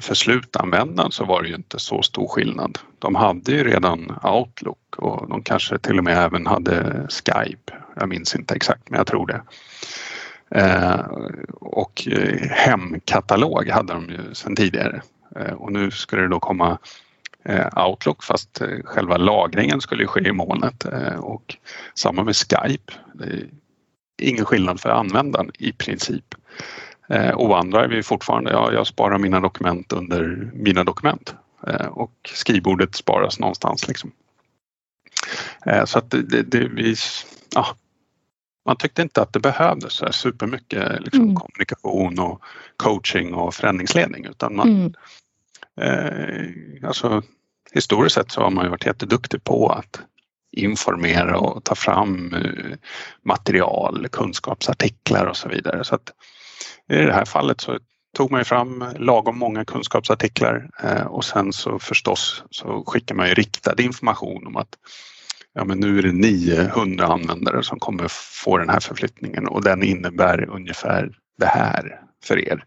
för 0.00 0.14
slutanvändaren 0.14 1.10
så 1.10 1.24
var 1.24 1.42
det 1.42 1.48
ju 1.48 1.54
inte 1.54 1.78
så 1.78 2.02
stor 2.02 2.28
skillnad. 2.28 2.78
De 2.98 3.14
hade 3.14 3.52
ju 3.52 3.64
redan 3.64 4.18
Outlook 4.22 4.96
och 4.96 5.28
de 5.28 5.42
kanske 5.42 5.78
till 5.78 5.98
och 5.98 6.04
med 6.04 6.18
även 6.18 6.46
hade 6.46 7.06
Skype. 7.08 7.72
Jag 7.96 8.08
minns 8.08 8.34
inte 8.34 8.54
exakt 8.54 8.90
men 8.90 8.98
jag 8.98 9.06
tror 9.06 9.26
det. 9.26 9.42
Eh, 10.54 11.00
och 11.60 12.08
eh, 12.08 12.48
hemkatalog 12.50 13.68
hade 13.68 13.92
de 13.92 14.08
ju 14.08 14.34
sedan 14.34 14.56
tidigare 14.56 15.02
eh, 15.36 15.52
och 15.52 15.72
nu 15.72 15.90
skulle 15.90 16.22
det 16.22 16.28
då 16.28 16.40
komma 16.40 16.78
Eh, 17.44 17.86
Outlook 17.86 18.22
fast 18.22 18.60
eh, 18.60 18.78
själva 18.84 19.16
lagringen 19.16 19.80
skulle 19.80 20.06
ske 20.06 20.28
i 20.28 20.32
molnet 20.32 20.84
eh, 20.84 21.14
och 21.14 21.56
samma 21.94 22.24
med 22.24 22.36
Skype. 22.36 22.92
Det 23.14 23.24
är 24.24 24.28
ingen 24.28 24.44
skillnad 24.44 24.80
för 24.80 24.88
användaren 24.88 25.50
i 25.58 25.72
princip. 25.72 26.34
Eh, 27.08 27.30
och 27.30 27.50
OneDrive 27.50 27.98
är 27.98 28.02
fortfarande, 28.02 28.50
ja, 28.50 28.72
jag 28.72 28.86
sparar 28.86 29.18
mina 29.18 29.40
dokument 29.40 29.92
under 29.92 30.50
mina 30.54 30.84
dokument 30.84 31.34
eh, 31.66 31.86
och 31.86 32.12
skrivbordet 32.34 32.94
sparas 32.94 33.38
någonstans. 33.38 33.88
Liksom. 33.88 34.12
Så 35.84 35.98
att 35.98 36.10
det, 36.10 36.42
det, 36.42 36.68
vi, 36.68 36.94
ja, 37.54 37.66
man 38.66 38.76
tyckte 38.76 39.02
inte 39.02 39.22
att 39.22 39.32
det 39.32 39.40
behövdes 39.40 39.92
så 39.92 40.12
supermycket 40.12 41.00
liksom, 41.00 41.22
mm. 41.22 41.36
kommunikation 41.36 42.18
och 42.18 42.42
coaching 42.76 43.34
och 43.34 43.54
förändringsledning 43.54 44.24
utan 44.24 44.56
man, 44.56 44.68
mm. 44.68 44.92
Eh, 45.80 46.88
alltså, 46.88 47.22
historiskt 47.72 48.14
sett 48.14 48.30
så 48.30 48.40
har 48.40 48.50
man 48.50 48.64
ju 48.64 48.70
varit 48.70 48.86
jätteduktig 48.86 49.44
på 49.44 49.68
att 49.68 50.00
informera 50.52 51.38
och 51.38 51.64
ta 51.64 51.74
fram 51.74 52.34
eh, 52.34 52.76
material, 53.22 54.08
kunskapsartiklar 54.08 55.26
och 55.26 55.36
så 55.36 55.48
vidare. 55.48 55.84
Så 55.84 55.94
att 55.94 56.12
I 56.88 56.96
det 56.96 57.12
här 57.12 57.24
fallet 57.24 57.60
så 57.60 57.78
tog 58.16 58.30
man 58.30 58.40
ju 58.40 58.44
fram 58.44 58.84
lagom 58.96 59.38
många 59.38 59.64
kunskapsartiklar 59.64 60.70
eh, 60.82 61.06
och 61.06 61.24
sen 61.24 61.52
så 61.52 61.78
förstås 61.78 62.44
så 62.50 62.84
skickar 62.86 63.14
man 63.14 63.28
ju 63.28 63.34
riktad 63.34 63.82
information 63.82 64.46
om 64.46 64.56
att 64.56 64.76
ja, 65.54 65.64
men 65.64 65.80
nu 65.80 65.98
är 65.98 66.02
det 66.02 66.12
900 66.12 67.06
användare 67.06 67.62
som 67.62 67.78
kommer 67.78 68.06
få 68.44 68.58
den 68.58 68.68
här 68.68 68.80
förflyttningen 68.80 69.46
och 69.46 69.64
den 69.64 69.82
innebär 69.82 70.50
ungefär 70.50 71.12
det 71.38 71.46
här 71.46 72.00
för 72.24 72.38
er. 72.38 72.64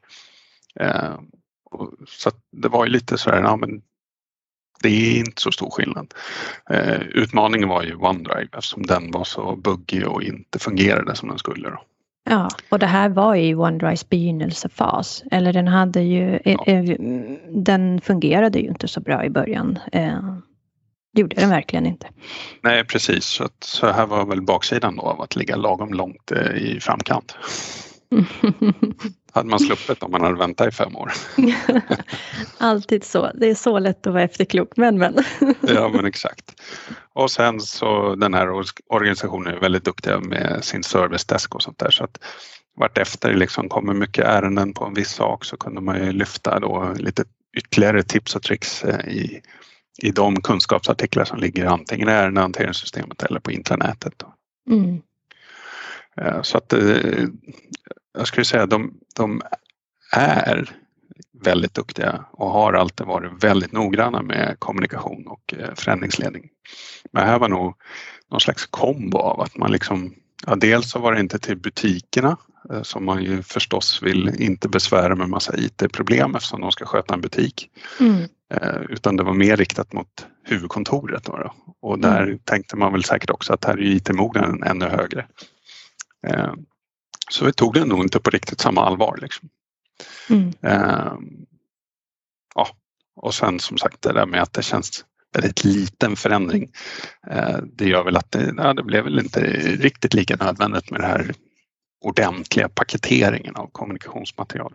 Så 2.08 2.32
det 2.52 2.68
var 2.68 2.86
ju 2.86 2.92
lite 2.92 3.18
så 3.18 3.30
här, 3.30 3.42
ja, 3.42 3.56
men 3.56 3.82
det 4.84 4.90
är 4.90 5.20
inte 5.20 5.42
så 5.42 5.52
stor 5.52 5.70
skillnad. 5.70 6.14
Eh, 6.70 7.02
utmaningen 7.02 7.70
var 7.70 7.84
ju 7.84 7.96
OneDrive 7.96 8.48
eftersom 8.58 8.84
den 8.84 9.12
var 9.12 9.24
så 9.24 9.56
buggig 9.56 10.08
och 10.08 10.24
inte 10.24 10.60
fungerade 10.60 11.16
som 11.16 11.30
den 11.30 11.38
skulle. 11.38 11.70
Då. 11.70 11.82
Ja, 12.30 12.50
och 12.70 12.80
det 12.80 12.86
här 12.86 13.10
var 13.10 13.36
ju 13.36 13.56
OneDrives 13.56 14.10
begynnelsefas. 14.10 15.24
Eller 15.32 15.54
den 15.54 15.68
hade 15.68 16.02
ju, 16.02 16.36
eh, 16.36 16.40
ja. 16.54 16.66
eh, 16.66 16.98
den 17.50 18.02
fungerade 18.02 18.60
ju 18.60 18.68
inte 18.68 18.88
så 18.88 19.00
bra 19.00 19.26
i 19.26 19.30
början. 19.30 19.80
Eh, 19.92 20.38
det 21.14 21.22
gjorde 21.22 21.36
den 21.36 21.50
verkligen 21.50 21.86
inte. 21.86 22.08
Nej 22.62 22.86
precis, 22.86 23.26
så, 23.26 23.44
att, 23.44 23.64
så 23.64 23.92
här 23.92 24.06
var 24.06 24.26
väl 24.26 24.42
baksidan 24.42 24.96
då 24.96 25.02
av 25.02 25.22
att 25.22 25.36
ligga 25.36 25.56
lagom 25.56 25.94
långt 25.94 26.32
eh, 26.32 26.56
i 26.56 26.80
framkant. 26.80 27.36
hade 29.34 29.50
man 29.50 29.60
sluppit 29.60 30.04
om 30.04 30.12
man 30.12 30.22
hade 30.22 30.38
väntat 30.38 30.68
i 30.68 30.72
fem 30.72 30.96
år. 30.96 31.12
Alltid 32.58 33.04
så. 33.04 33.32
Det 33.34 33.50
är 33.50 33.56
så 33.56 33.80
lätt 33.80 34.08
att 34.08 34.14
vara 34.14 34.24
efterklok, 34.24 34.78
men 34.78 34.98
men. 34.98 35.18
ja, 35.62 35.90
men 35.90 36.06
exakt. 36.06 36.62
Och 37.14 37.32
sen 37.32 37.62
så 37.62 38.16
den 38.16 38.34
här 38.34 38.48
organisationen 38.88 39.54
är 39.54 39.60
väldigt 39.60 39.86
duktiga 39.86 40.20
med 40.20 40.60
sin 40.64 40.84
servicedesk 40.84 41.56
och 41.56 41.62
sånt 41.62 41.80
där 41.80 41.92
så 41.92 42.04
att 42.04 42.20
vartefter 42.80 43.30
det 43.30 43.38
liksom 43.38 43.70
kommer 43.70 43.94
mycket 43.94 44.26
ärenden 44.26 44.74
på 44.74 44.86
en 44.86 44.94
viss 44.94 45.12
sak 45.12 45.46
så 45.46 45.58
kunde 45.58 45.82
man 45.82 46.06
ju 46.06 46.12
lyfta 46.12 46.60
då 46.60 46.94
lite 46.98 47.24
ytterligare 47.58 48.04
tips 48.04 48.36
och 48.36 48.44
tricks 48.44 48.84
eh, 48.84 49.08
i, 49.08 49.42
i 49.98 50.12
de 50.12 50.42
kunskapsartiklar 50.42 51.26
som 51.26 51.40
ligger 51.40 51.66
antingen 51.66 52.10
i 52.10 52.12
ärendehanteringssystemet 52.12 53.24
eller 53.24 53.40
på 53.40 53.52
intranätet. 53.52 54.24
Mm. 54.70 55.02
Eh, 56.18 56.42
så 56.42 56.58
att 56.58 56.74
eh, 56.74 57.26
jag 58.18 58.28
skulle 58.28 58.46
säga 58.46 58.64
att 58.64 58.70
de, 58.70 58.94
de 59.16 59.42
är 60.12 60.70
väldigt 61.44 61.74
duktiga 61.74 62.26
och 62.32 62.50
har 62.50 62.74
alltid 62.74 63.08
varit 63.08 63.44
väldigt 63.44 63.72
noggranna 63.72 64.22
med 64.22 64.56
kommunikation 64.60 65.28
och 65.28 65.54
förändringsledning. 65.76 66.50
Men 67.12 67.28
här 67.28 67.40
var 67.40 67.50
nog 67.50 67.76
någon 68.32 68.40
slags 68.40 68.66
kombo 68.66 69.18
av 69.18 69.42
att 69.42 69.58
man 69.58 69.72
liksom, 69.72 70.14
ja 70.46 70.56
dels 70.56 70.90
så 70.90 71.00
var 71.00 71.14
det 71.14 71.20
inte 71.20 71.40
till 71.40 71.58
butikerna 71.58 72.38
Eh, 72.70 72.82
som 72.82 73.06
man 73.06 73.24
ju 73.24 73.44
förstås 73.44 74.04
vill 74.04 74.42
inte 74.42 74.70
besvära 74.70 75.16
med 75.16 75.30
massa 75.30 75.58
IT-problem 75.58 76.36
eftersom 76.36 76.62
de 76.62 76.72
ska 76.72 76.86
sköta 76.86 77.14
en 77.14 77.22
butik. 77.22 77.70
Mm. 78.00 78.24
Eh, 78.54 78.82
utan 78.90 79.16
det 79.16 79.24
var 79.24 79.34
mer 79.34 79.58
riktat 79.58 79.94
mot 79.94 80.28
huvudkontoret. 80.44 81.24
Då. 81.24 81.54
Och 81.82 82.00
där 82.00 82.24
mm. 82.24 82.40
tänkte 82.40 82.78
man 82.78 82.92
väl 82.92 83.04
säkert 83.04 83.30
också 83.30 83.54
att 83.54 83.66
här 83.66 83.74
är 83.74 83.82
IT-mognaden 83.82 84.64
ännu 84.64 84.86
högre. 84.86 85.28
Eh, 86.28 86.54
så 87.30 87.46
vi 87.46 87.54
tog 87.54 87.74
det 87.74 87.86
nog 87.86 88.04
inte 88.04 88.20
på 88.20 88.30
riktigt 88.30 88.60
samma 88.62 88.86
allvar. 88.86 89.20
Liksom. 89.22 89.50
Mm. 90.30 90.54
Ja, 92.56 92.68
och 93.16 93.34
sen 93.34 93.60
som 93.60 93.78
sagt 93.78 94.02
det 94.02 94.14
där 94.14 94.26
med 94.26 94.42
att 94.42 94.54
det 94.54 94.64
känns 94.64 95.06
väldigt 95.34 95.64
liten 95.64 96.16
förändring. 96.16 96.72
Det 97.64 97.86
gör 97.86 98.04
väl 98.04 98.18
att 98.18 98.32
det, 98.32 98.54
ja, 98.58 98.74
det 98.74 98.84
blev 98.84 99.04
väl 99.04 99.20
inte 99.20 99.42
riktigt 99.60 100.14
lika 100.14 100.36
nödvändigt 100.36 100.92
med 100.92 101.02
det 101.02 101.08
här 101.08 101.34
ordentliga 102.02 102.70
paketeringen 102.70 103.56
av 103.56 103.70
kommunikationsmaterial. 103.72 104.74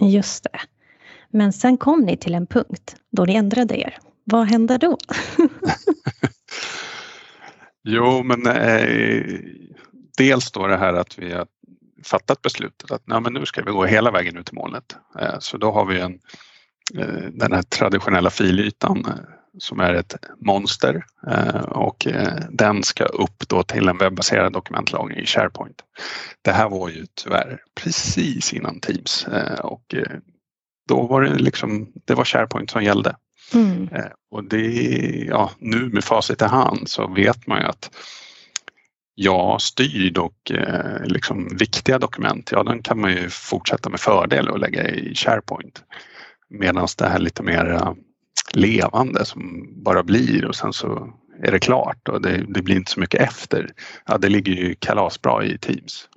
Just 0.00 0.44
det. 0.44 0.60
Men 1.34 1.52
sen 1.52 1.76
kom 1.76 2.00
ni 2.00 2.16
till 2.16 2.34
en 2.34 2.46
punkt 2.46 2.96
då 3.12 3.24
ni 3.24 3.34
ändrade 3.34 3.80
er. 3.80 3.98
Vad 4.24 4.46
hände 4.46 4.78
då? 4.78 4.98
jo, 7.84 8.22
men 8.22 8.46
eh, 8.46 9.40
dels 10.16 10.52
då 10.52 10.66
det 10.66 10.76
här 10.76 10.92
att 10.92 11.18
vi 11.18 11.32
har 11.32 11.46
fattat 12.04 12.42
beslutet 12.42 12.90
att 12.90 13.02
nej, 13.06 13.20
men 13.20 13.32
nu 13.32 13.46
ska 13.46 13.62
vi 13.62 13.72
gå 13.72 13.84
hela 13.84 14.10
vägen 14.10 14.36
ut 14.36 14.46
till 14.46 14.54
molnet. 14.54 14.96
Eh, 15.20 15.38
så 15.38 15.56
då 15.56 15.72
har 15.72 15.84
vi 15.84 16.00
en, 16.00 16.18
eh, 16.98 17.30
den 17.32 17.52
här 17.52 17.62
traditionella 17.62 18.30
filytan 18.30 19.04
eh, 19.06 19.12
som 19.58 19.80
är 19.80 19.94
ett 19.94 20.14
monster 20.40 21.04
eh, 21.30 21.62
och 21.62 22.06
eh, 22.06 22.38
den 22.50 22.82
ska 22.82 23.04
upp 23.04 23.48
då 23.48 23.62
till 23.62 23.88
en 23.88 23.98
webbaserad 23.98 24.52
dokumentlagring 24.52 25.18
i 25.18 25.26
SharePoint. 25.26 25.82
Det 26.42 26.52
här 26.52 26.68
var 26.68 26.88
ju 26.88 27.06
tyvärr 27.14 27.62
precis 27.74 28.52
innan 28.52 28.80
Teams 28.80 29.26
eh, 29.26 29.60
och 29.60 29.94
eh, 29.94 30.18
då 30.88 31.06
var 31.06 31.22
det 31.22 31.34
liksom, 31.34 31.92
det 32.04 32.14
var 32.14 32.24
SharePoint 32.24 32.70
som 32.70 32.84
gällde. 32.84 33.16
Mm. 33.54 33.88
Och 34.30 34.44
det, 34.44 34.66
ja, 35.28 35.50
nu 35.58 35.88
med 35.88 36.04
facit 36.04 36.42
i 36.42 36.44
hand 36.44 36.88
så 36.88 37.06
vet 37.06 37.46
man 37.46 37.60
ju 37.60 37.66
att 37.66 37.90
ja, 39.14 39.58
styrd 39.60 40.18
och 40.18 40.52
liksom 41.04 41.56
viktiga 41.56 41.98
dokument, 41.98 42.50
ja 42.52 42.62
den 42.62 42.82
kan 42.82 43.00
man 43.00 43.12
ju 43.12 43.30
fortsätta 43.30 43.90
med 43.90 44.00
fördel 44.00 44.48
och 44.48 44.58
lägga 44.58 44.88
i 44.88 45.14
SharePoint. 45.14 45.82
Medan 46.48 46.88
det 46.98 47.08
här 47.08 47.18
lite 47.18 47.42
mer 47.42 47.94
levande 48.52 49.24
som 49.24 49.68
bara 49.84 50.02
blir 50.02 50.44
och 50.44 50.56
sen 50.56 50.72
så 50.72 51.14
är 51.42 51.52
det 51.52 51.58
klart 51.58 52.08
och 52.08 52.22
det, 52.22 52.44
det 52.48 52.62
blir 52.62 52.76
inte 52.76 52.90
så 52.90 53.00
mycket 53.00 53.20
efter. 53.20 53.70
Ja, 54.06 54.18
det 54.18 54.28
ligger 54.28 54.52
ju 54.52 54.74
kalasbra 54.74 55.44
i 55.44 55.58
Teams. 55.58 56.08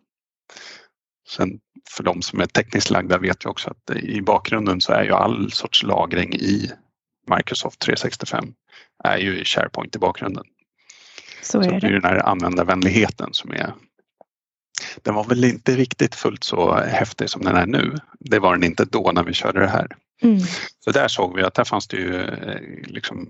Sen 1.29 1.59
för 1.89 2.03
de 2.03 2.21
som 2.21 2.39
är 2.39 2.45
tekniskt 2.45 2.89
lagda 2.89 3.17
vet 3.17 3.45
ju 3.45 3.49
också 3.49 3.69
att 3.69 3.95
i 3.95 4.21
bakgrunden 4.21 4.81
så 4.81 4.93
är 4.93 5.03
ju 5.03 5.11
all 5.11 5.51
sorts 5.51 5.83
lagring 5.83 6.33
i 6.33 6.71
Microsoft 7.35 7.79
365 7.79 8.53
är 9.03 9.17
ju 9.17 9.39
i 9.39 9.45
SharePoint 9.45 9.95
i 9.95 9.99
bakgrunden. 9.99 10.43
Så 11.41 11.57
är 11.57 11.63
det. 11.63 11.69
Så 11.69 11.87
det 11.87 11.87
är 11.87 11.91
den 11.91 12.03
här 12.03 12.29
användarvänligheten 12.29 13.29
som 13.33 13.51
är 13.51 13.73
den 15.01 15.15
var 15.15 15.23
väl 15.23 15.43
inte 15.43 15.75
riktigt 15.75 16.15
fullt 16.15 16.43
så 16.43 16.75
häftig 16.75 17.29
som 17.29 17.41
den 17.41 17.55
är 17.55 17.65
nu. 17.65 17.95
Det 18.19 18.39
var 18.39 18.53
den 18.53 18.63
inte 18.63 18.85
då 18.85 19.11
när 19.11 19.23
vi 19.23 19.33
körde 19.33 19.59
det 19.59 19.67
här. 19.67 19.87
Mm. 20.21 20.39
Så 20.79 20.91
där 20.91 21.07
såg 21.07 21.35
vi 21.35 21.43
att 21.43 21.53
där 21.53 21.63
fanns 21.63 21.87
det 21.87 21.97
ju 21.97 22.21
eh, 22.21 22.61
liksom 22.83 23.27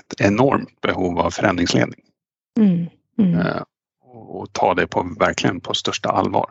ett 0.00 0.20
enormt 0.20 0.80
behov 0.80 1.18
av 1.18 1.30
förändringsledning. 1.30 2.00
Mm. 2.58 2.86
Mm. 3.18 3.40
Eh, 3.40 3.62
och 4.06 4.52
ta 4.52 4.74
det 4.74 4.86
på, 4.86 5.16
verkligen 5.18 5.60
på 5.60 5.74
största 5.74 6.08
allvar. 6.08 6.50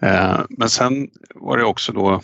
Eh, 0.00 0.40
men 0.48 0.70
sen 0.70 1.10
var 1.34 1.56
det 1.56 1.64
också 1.64 1.92
då 1.92 2.22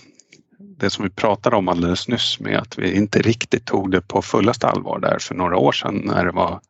det 0.58 0.90
som 0.90 1.04
vi 1.04 1.10
pratade 1.10 1.56
om 1.56 1.68
alldeles 1.68 2.08
nyss 2.08 2.40
med 2.40 2.58
att 2.58 2.78
vi 2.78 2.96
inte 2.96 3.22
riktigt 3.22 3.64
tog 3.64 3.90
det 3.90 4.00
på 4.00 4.22
fullaste 4.22 4.66
allvar 4.66 4.98
där 4.98 5.18
för 5.18 5.34
några 5.34 5.56
år 5.56 5.72
sedan 5.72 6.02
när 6.04 6.24
det 6.24 6.32
var 6.32 6.60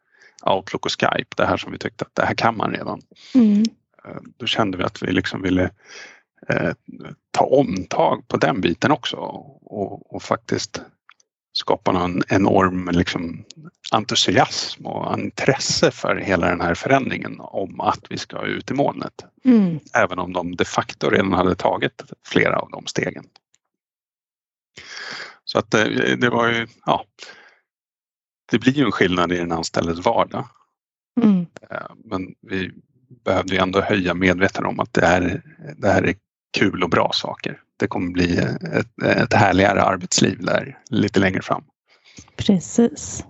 Outlook 0.46 0.86
och 0.86 0.92
Skype, 0.92 1.34
det 1.36 1.46
här 1.46 1.56
som 1.56 1.72
vi 1.72 1.78
tyckte 1.78 2.04
att 2.04 2.14
det 2.14 2.26
här 2.26 2.34
kan 2.34 2.56
man 2.56 2.70
redan. 2.70 3.00
Mm. 3.34 3.64
Då 4.36 4.46
kände 4.46 4.78
vi 4.78 4.84
att 4.84 5.02
vi 5.02 5.12
liksom 5.12 5.42
ville 5.42 5.70
eh, 6.48 6.72
ta 7.30 7.44
omtag 7.44 8.28
på 8.28 8.36
den 8.36 8.60
biten 8.60 8.90
också 8.90 9.16
och, 9.16 10.14
och 10.14 10.22
faktiskt 10.22 10.82
skapa 11.56 12.04
en 12.04 12.22
enorm 12.28 12.88
liksom, 12.92 13.44
entusiasm 13.92 14.86
och 14.86 15.18
intresse 15.18 15.90
för 15.90 16.16
hela 16.16 16.48
den 16.48 16.60
här 16.60 16.74
förändringen 16.74 17.36
om 17.40 17.80
att 17.80 18.00
vi 18.10 18.18
ska 18.18 18.46
ut 18.46 18.70
i 18.70 18.74
molnet. 18.74 19.24
Mm. 19.44 19.80
Även 19.94 20.18
om 20.18 20.32
de 20.32 20.56
de 20.56 20.64
facto 20.64 21.10
redan 21.10 21.32
hade 21.32 21.54
tagit 21.54 22.02
flera 22.26 22.58
av 22.58 22.70
de 22.70 22.86
stegen. 22.86 23.24
Så 25.44 25.58
att 25.58 25.70
det, 25.70 26.10
eh, 26.10 26.18
det 26.18 26.30
var 26.30 26.48
ju, 26.48 26.66
ja, 26.86 27.04
det 28.50 28.58
blir 28.58 28.72
ju 28.72 28.84
en 28.84 28.92
skillnad 28.92 29.32
i 29.32 29.36
den 29.36 29.52
anställdes 29.52 30.04
vardag. 30.04 30.48
Mm. 31.22 31.46
Eh, 31.70 31.90
men 32.04 32.34
vi 32.40 32.72
behövde 33.24 33.54
ju 33.54 33.60
ändå 33.60 33.80
höja 33.80 34.14
medvetenheten 34.14 34.66
om 34.66 34.80
att 34.80 34.92
det 34.92 35.06
här, 35.06 35.42
det 35.76 35.88
här 35.88 36.02
är 36.02 36.14
kul 36.58 36.82
och 36.82 36.90
bra 36.90 37.10
saker. 37.12 37.60
Det 37.76 37.86
kommer 37.86 38.12
bli 38.12 38.38
ett, 38.38 39.02
ett 39.02 39.32
härligare 39.32 39.82
arbetsliv 39.82 40.44
där 40.44 40.78
lite 40.90 41.20
längre 41.20 41.42
fram. 41.42 41.64
Precis. 42.36 43.24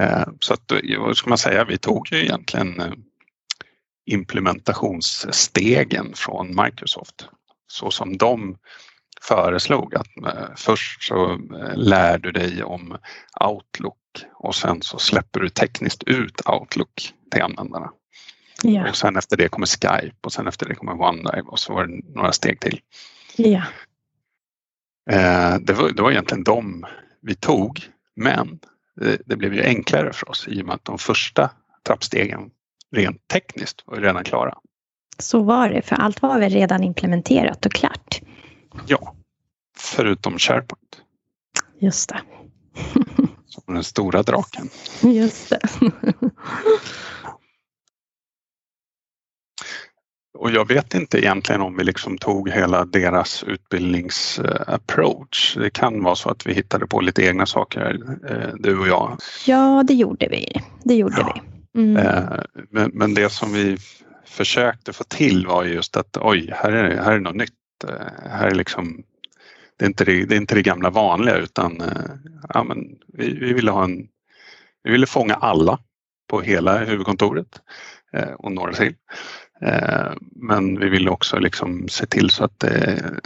Eh, 0.00 0.28
så 0.40 0.54
att, 0.54 0.72
vad 0.98 1.16
ska 1.16 1.28
man 1.28 1.38
säga, 1.38 1.64
vi 1.64 1.78
tog 1.78 2.12
ju 2.12 2.18
egentligen 2.18 2.80
eh, 2.80 2.92
implementationsstegen 4.06 6.12
från 6.14 6.62
Microsoft 6.64 7.28
så 7.66 7.90
som 7.90 8.16
de 8.16 8.56
föreslog 9.22 9.94
att 9.94 10.16
eh, 10.26 10.48
först 10.56 11.02
så 11.02 11.40
lär 11.74 12.18
du 12.18 12.32
dig 12.32 12.62
om 12.62 12.96
Outlook 13.40 13.96
och 14.34 14.54
sen 14.54 14.82
så 14.82 14.98
släpper 14.98 15.40
du 15.40 15.48
tekniskt 15.48 16.02
ut 16.02 16.40
Outlook 16.46 17.12
till 17.30 17.42
användarna. 17.42 17.90
Ja. 18.62 18.88
Och 18.88 18.96
sen 18.96 19.16
efter 19.16 19.36
det 19.36 19.48
kommer 19.48 19.66
Skype 19.66 20.16
och 20.20 20.32
sen 20.32 20.46
efter 20.46 20.68
det 20.68 20.74
kommer 20.74 20.92
OneDrive 20.92 21.48
och 21.48 21.58
så 21.58 21.74
var 21.74 21.86
det 21.86 22.14
några 22.14 22.32
steg 22.32 22.60
till. 22.60 22.80
Ja. 23.36 23.62
Eh, 25.10 25.56
det, 25.60 25.72
var, 25.72 25.90
det 25.90 26.02
var 26.02 26.10
egentligen 26.10 26.44
de 26.44 26.86
vi 27.20 27.34
tog 27.34 27.92
men 28.16 28.58
det, 29.00 29.22
det, 29.26 29.36
blev 29.36 29.54
ju 29.54 29.62
enklare 29.62 30.12
för 30.12 30.30
oss 30.30 30.48
i 30.48 30.62
och 30.62 30.66
med 30.66 30.74
att 30.74 30.84
de 30.84 30.98
första 30.98 31.50
trappstegen 31.86 32.50
rent 32.90 33.28
tekniskt 33.28 33.82
var 33.86 33.96
redan 33.96 34.24
klara. 34.24 34.58
Så 35.18 35.42
var 35.42 35.68
det, 35.68 35.82
för 35.82 35.96
allt 35.96 36.22
var 36.22 36.38
väl 36.38 36.52
redan 36.52 36.82
implementerat 36.82 37.66
och 37.66 37.72
klart? 37.72 38.20
Ja, 38.86 39.14
förutom 39.76 40.38
SharePoint. 40.38 41.02
Just 41.78 42.08
det. 42.08 42.20
Som 43.46 43.74
den 43.74 43.84
stora 43.84 44.22
draken. 44.22 44.68
Just 45.02 45.50
det. 45.50 45.60
Och 50.34 50.50
jag 50.50 50.68
vet 50.68 50.94
inte 50.94 51.18
egentligen 51.18 51.60
om 51.60 51.76
vi 51.76 51.84
liksom 51.84 52.18
tog 52.18 52.50
hela 52.50 52.84
deras 52.84 53.44
utbildningsapproach. 53.44 55.56
Det 55.56 55.70
kan 55.70 56.02
vara 56.02 56.14
så 56.14 56.30
att 56.30 56.46
vi 56.46 56.54
hittade 56.54 56.86
på 56.86 57.00
lite 57.00 57.22
egna 57.22 57.46
saker, 57.46 58.00
eh, 58.28 58.48
du 58.58 58.78
och 58.78 58.88
jag. 58.88 59.18
Ja, 59.46 59.84
det 59.86 59.94
gjorde 59.94 60.28
vi. 60.28 60.60
Det 60.84 60.94
gjorde 60.94 61.16
ja. 61.18 61.34
vi. 61.34 61.40
Mm. 61.80 62.06
Eh, 62.06 62.38
men, 62.70 62.90
men 62.94 63.14
det 63.14 63.32
som 63.32 63.52
vi 63.52 63.76
försökte 64.26 64.92
få 64.92 65.04
till 65.04 65.46
var 65.46 65.64
just 65.64 65.96
att 65.96 66.16
oj, 66.16 66.50
här 66.54 66.72
är, 66.72 67.02
här 67.02 67.12
är 67.12 67.20
något 67.20 67.36
nytt. 67.36 67.84
Eh, 67.88 67.94
här 68.30 68.46
är 68.46 68.54
liksom, 68.54 69.02
det, 69.78 69.84
är 69.84 69.88
inte 69.88 70.04
det, 70.04 70.24
det 70.24 70.34
är 70.34 70.40
inte 70.40 70.54
det 70.54 70.62
gamla 70.62 70.90
vanliga 70.90 71.36
utan 71.36 71.82
ja, 72.54 72.64
men 72.64 72.78
vi, 73.06 73.34
vi, 73.34 73.52
ville 73.52 73.70
ha 73.70 73.84
en, 73.84 74.08
vi 74.82 74.92
ville 74.92 75.06
fånga 75.06 75.34
alla 75.34 75.78
på 76.30 76.40
hela 76.40 76.78
huvudkontoret 76.78 77.60
och 78.38 78.52
några 78.52 78.72
till. 78.72 78.94
Eh, 79.62 80.12
men 80.36 80.78
vi 80.78 80.88
vill 80.88 81.08
också 81.08 81.38
liksom 81.38 81.88
se 81.88 82.06
till 82.06 82.30
så 82.30 82.44
att 82.44 82.64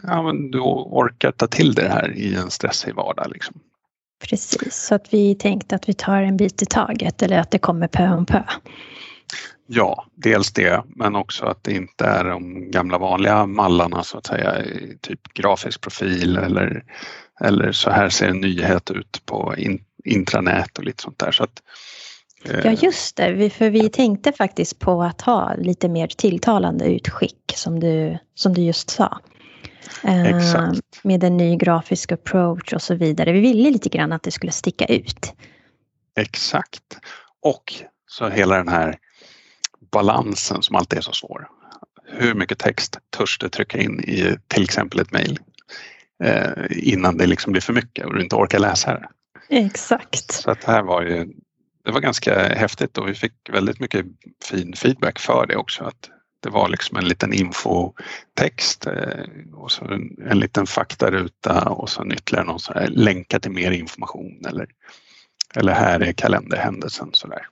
ja, 0.02 0.22
men 0.22 0.50
du 0.50 0.60
orkar 0.60 1.30
ta 1.30 1.46
till 1.46 1.74
det 1.74 1.88
här 1.88 2.12
i 2.16 2.34
en 2.34 2.50
stressig 2.50 2.94
vardag. 2.94 3.30
Liksom. 3.30 3.60
Precis, 4.28 4.74
så 4.74 4.94
att 4.94 5.14
vi 5.14 5.34
tänkte 5.34 5.74
att 5.74 5.88
vi 5.88 5.94
tar 5.94 6.22
en 6.22 6.36
bit 6.36 6.62
i 6.62 6.66
taget 6.66 7.22
eller 7.22 7.38
att 7.38 7.50
det 7.50 7.58
kommer 7.58 7.88
pö 7.88 8.08
om 8.08 8.26
pö. 8.26 8.42
Ja, 9.66 10.06
dels 10.14 10.52
det, 10.52 10.82
men 10.86 11.16
också 11.16 11.46
att 11.46 11.64
det 11.64 11.72
inte 11.72 12.04
är 12.04 12.24
de 12.24 12.70
gamla 12.70 12.98
vanliga 12.98 13.46
mallarna 13.46 14.02
så 14.02 14.18
att 14.18 14.26
säga, 14.26 14.64
typ 15.00 15.20
grafisk 15.34 15.80
profil 15.80 16.36
eller, 16.36 16.84
eller 17.40 17.72
så 17.72 17.90
här 17.90 18.08
ser 18.08 18.28
en 18.28 18.40
nyhet 18.40 18.90
ut 18.90 19.22
på 19.26 19.54
in, 19.58 19.84
intranät 20.04 20.78
och 20.78 20.84
lite 20.84 21.02
sånt 21.02 21.18
där. 21.18 21.32
Så 21.32 21.44
att, 21.44 21.62
eh... 21.62 21.62
Ja 22.64 22.72
just 22.72 23.16
det, 23.16 23.50
för 23.50 23.70
vi 23.70 23.88
tänkte 23.88 24.32
faktiskt 24.32 24.78
på 24.78 25.02
att 25.02 25.20
ha 25.20 25.54
lite 25.54 25.88
mer 25.88 26.06
tilltalande 26.06 26.84
utskick 26.84 27.52
som 27.54 27.80
du, 27.80 28.18
som 28.34 28.54
du 28.54 28.62
just 28.62 28.90
sa. 28.90 29.20
Eh, 30.04 30.72
med 31.02 31.24
en 31.24 31.36
ny 31.36 31.56
grafisk 31.56 32.12
approach 32.12 32.72
och 32.72 32.82
så 32.82 32.94
vidare. 32.94 33.32
Vi 33.32 33.40
ville 33.40 33.70
lite 33.70 33.88
grann 33.88 34.12
att 34.12 34.22
det 34.22 34.30
skulle 34.30 34.52
sticka 34.52 34.84
ut. 34.84 35.32
Exakt. 36.16 36.98
Och 37.42 37.74
så 38.06 38.28
hela 38.28 38.56
den 38.56 38.68
här 38.68 38.98
balansen 39.92 40.62
som 40.62 40.76
alltid 40.76 40.98
är 40.98 41.02
så 41.02 41.12
svår. 41.12 41.48
Hur 42.08 42.34
mycket 42.34 42.58
text 42.58 42.98
törs 43.16 43.38
du 43.38 43.48
trycka 43.48 43.78
in 43.78 44.00
i 44.00 44.36
till 44.46 44.64
exempel 44.64 45.00
ett 45.00 45.12
mejl 45.12 45.38
eh, 46.24 46.50
innan 46.70 47.16
det 47.16 47.26
liksom 47.26 47.52
blir 47.52 47.62
för 47.62 47.72
mycket 47.72 48.06
och 48.06 48.14
du 48.14 48.22
inte 48.22 48.36
orkar 48.36 48.58
läsa 48.58 48.92
det. 48.92 49.08
Exakt. 49.48 50.32
Så 50.32 50.50
att 50.50 50.64
här 50.64 50.82
var 50.82 51.02
ju, 51.02 51.26
det 51.86 51.92
var 51.92 52.00
ganska 52.00 52.48
häftigt 52.48 52.98
och 52.98 53.08
vi 53.08 53.14
fick 53.14 53.32
väldigt 53.48 53.80
mycket 53.80 54.06
fin 54.44 54.72
feedback 54.76 55.18
för 55.18 55.46
det 55.46 55.56
också. 55.56 55.84
Att 55.84 56.10
det 56.40 56.50
var 56.50 56.68
liksom 56.68 56.96
en 56.96 57.08
liten 57.08 57.32
infotext 57.32 58.86
eh, 58.86 59.54
och 59.54 59.72
så 59.72 59.84
en, 59.84 60.16
en 60.30 60.38
liten 60.38 60.66
faktaruta 60.66 61.68
och 61.68 61.90
så 61.90 62.06
ytterligare 62.06 62.46
någon 62.46 62.60
sån 62.60 62.76
här 62.76 62.88
länkar 62.88 63.38
till 63.38 63.50
mer 63.50 63.70
information 63.70 64.44
eller, 64.48 64.66
eller 65.54 65.72
här 65.72 66.00
är 66.00 66.12
kalenderhändelsen 66.12 67.08
sådär. 67.12 67.46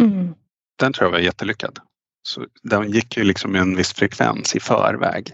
Mm 0.00 0.34
den 0.80 0.92
tror 0.92 1.06
jag 1.06 1.12
var 1.12 1.18
jättelyckad. 1.18 1.78
Så 2.22 2.46
den 2.62 2.90
gick 2.90 3.16
ju 3.16 3.24
liksom 3.24 3.52
med 3.52 3.60
en 3.60 3.76
viss 3.76 3.92
frekvens 3.92 4.56
i 4.56 4.60
förväg 4.60 5.32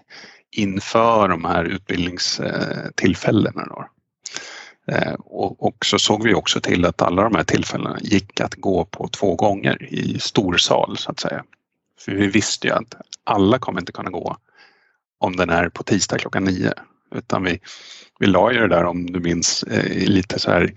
inför 0.56 1.28
de 1.28 1.44
här 1.44 1.64
utbildningstillfällena. 1.64 3.66
Då. 3.66 3.88
Eh, 4.92 5.12
och, 5.12 5.66
och 5.66 5.76
så 5.84 5.98
såg 5.98 6.24
vi 6.24 6.34
också 6.34 6.60
till 6.60 6.84
att 6.84 7.02
alla 7.02 7.22
de 7.22 7.34
här 7.34 7.44
tillfällena 7.44 7.98
gick 8.00 8.40
att 8.40 8.54
gå 8.54 8.84
på 8.84 9.08
två 9.08 9.34
gånger 9.34 9.82
i 9.82 10.18
storsal 10.18 10.96
så 10.96 11.10
att 11.10 11.20
säga. 11.20 11.44
För 12.00 12.12
vi 12.12 12.26
visste 12.26 12.66
ju 12.66 12.72
att 12.72 12.94
alla 13.24 13.58
kommer 13.58 13.80
inte 13.80 13.92
kunna 13.92 14.10
gå 14.10 14.36
om 15.18 15.36
den 15.36 15.50
är 15.50 15.68
på 15.68 15.82
tisdag 15.82 16.18
klockan 16.18 16.44
nio 16.44 16.72
utan 17.14 17.44
vi, 17.44 17.60
vi 18.18 18.26
la 18.26 18.52
ju 18.52 18.58
det 18.58 18.68
där 18.68 18.84
om 18.84 19.06
du 19.06 19.20
minns 19.20 19.62
eh, 19.62 20.08
lite 20.08 20.38
så 20.38 20.50
här 20.50 20.72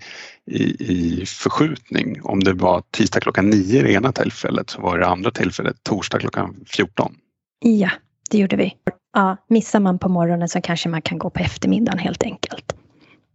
i, 0.46 0.62
i 0.62 1.26
förskjutning. 1.26 2.22
Om 2.22 2.44
det 2.44 2.52
var 2.52 2.82
tisdag 2.90 3.20
klockan 3.20 3.50
nio 3.50 3.82
det 3.82 3.92
ena 3.92 4.12
tillfället 4.12 4.70
så 4.70 4.80
var 4.80 4.98
det 4.98 5.06
andra 5.06 5.30
tillfället 5.30 5.76
torsdag 5.82 6.18
klockan 6.18 6.64
14. 6.66 7.14
Ja, 7.58 7.90
det 8.30 8.38
gjorde 8.38 8.56
vi. 8.56 8.74
Ja, 9.12 9.36
missar 9.48 9.80
man 9.80 9.98
på 9.98 10.08
morgonen 10.08 10.48
så 10.48 10.60
kanske 10.60 10.88
man 10.88 11.02
kan 11.02 11.18
gå 11.18 11.30
på 11.30 11.40
eftermiddagen 11.40 11.98
helt 11.98 12.22
enkelt. 12.22 12.79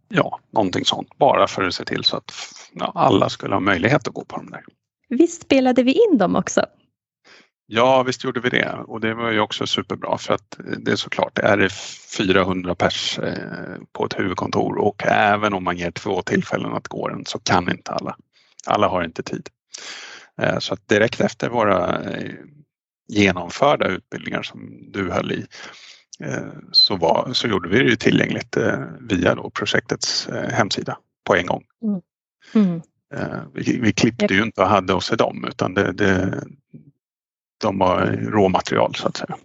Ja, 0.08 0.40
någonting 0.50 0.84
sånt. 0.84 1.18
Bara 1.18 1.46
för 1.46 1.62
att 1.62 1.74
se 1.74 1.84
till 1.84 2.04
så 2.04 2.16
att 2.16 2.32
ja, 2.72 2.92
alla 2.94 3.28
skulle 3.28 3.54
ha 3.54 3.60
möjlighet 3.60 4.08
att 4.08 4.14
gå 4.14 4.24
på 4.24 4.36
dem 4.36 4.50
där. 4.50 4.64
Visst 5.08 5.42
spelade 5.42 5.82
vi 5.82 5.92
in 5.92 6.18
dem 6.18 6.36
också? 6.36 6.66
Ja, 7.66 8.02
visst 8.02 8.24
gjorde 8.24 8.40
vi 8.40 8.48
det 8.48 8.72
och 8.86 9.00
det 9.00 9.14
var 9.14 9.30
ju 9.30 9.40
också 9.40 9.66
superbra 9.66 10.18
för 10.18 10.34
att 10.34 10.58
det 10.78 10.92
är 10.92 10.96
såklart, 10.96 11.38
är 11.38 11.56
det 11.56 11.72
400 12.18 12.74
pers 12.74 13.18
eh, 13.18 13.76
på 13.92 14.04
ett 14.06 14.18
huvudkontor 14.18 14.78
och 14.78 15.02
även 15.06 15.54
om 15.54 15.64
man 15.64 15.76
ger 15.76 15.90
två 15.90 16.22
tillfällen 16.22 16.72
att 16.72 16.88
gå 16.88 17.08
den 17.08 17.24
så 17.24 17.38
kan 17.38 17.70
inte 17.70 17.92
alla. 17.92 18.16
Alla 18.66 18.88
har 18.88 19.04
inte 19.04 19.22
tid. 19.22 19.48
Eh, 20.42 20.58
så 20.58 20.74
att 20.74 20.88
direkt 20.88 21.20
efter 21.20 21.48
våra 21.48 22.02
eh, 22.02 22.32
genomförda 23.08 23.88
utbildningar 23.88 24.42
som 24.42 24.90
du 24.92 25.10
höll 25.10 25.32
i 25.32 25.46
så, 26.72 26.96
var, 26.96 27.30
så 27.32 27.48
gjorde 27.48 27.68
vi 27.68 27.82
det 27.82 27.96
tillgängligt 27.96 28.56
via 29.00 29.34
då 29.34 29.50
projektets 29.50 30.28
hemsida 30.50 30.98
på 31.26 31.36
en 31.36 31.46
gång. 31.46 31.64
Mm. 31.82 32.00
Mm. 32.54 32.80
Vi, 33.54 33.78
vi, 33.82 33.92
klippte 33.92 34.34
ju 34.34 34.42
inte 34.42 34.62
och 34.62 34.68
hade 34.68 34.92
oss 34.94 35.12
i 35.12 35.16
dem 35.16 35.44
utan 35.48 35.74
det, 35.74 35.92
det, 35.92 36.44
de 37.60 37.78
var 37.78 38.06
råmaterial 38.06 38.94
så 38.94 39.08
att 39.08 39.16
säga. 39.16 39.36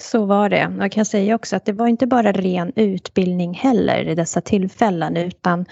Så 0.00 0.24
var 0.24 0.48
det. 0.48 0.72
Jag 0.78 0.92
kan 0.92 1.04
säga 1.04 1.34
också 1.34 1.56
att 1.56 1.64
det 1.64 1.72
var 1.72 1.86
inte 1.86 2.06
bara 2.06 2.32
ren 2.32 2.72
utbildning 2.76 3.54
heller 3.54 4.08
i 4.08 4.14
dessa 4.14 4.40
tillfällen 4.40 5.16
utan 5.16 5.66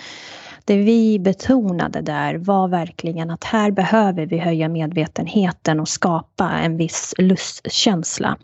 det 0.66 0.76
vi 0.76 1.18
betonade 1.18 2.00
där 2.00 2.34
var 2.34 2.68
verkligen 2.68 3.30
att 3.30 3.44
här 3.44 3.70
behöver 3.70 4.26
vi 4.26 4.38
höja 4.38 4.68
medvetenheten 4.68 5.80
och 5.80 5.88
skapa 5.88 6.50
en 6.50 6.76
viss 6.76 7.14
lustkänsla, 7.18 8.38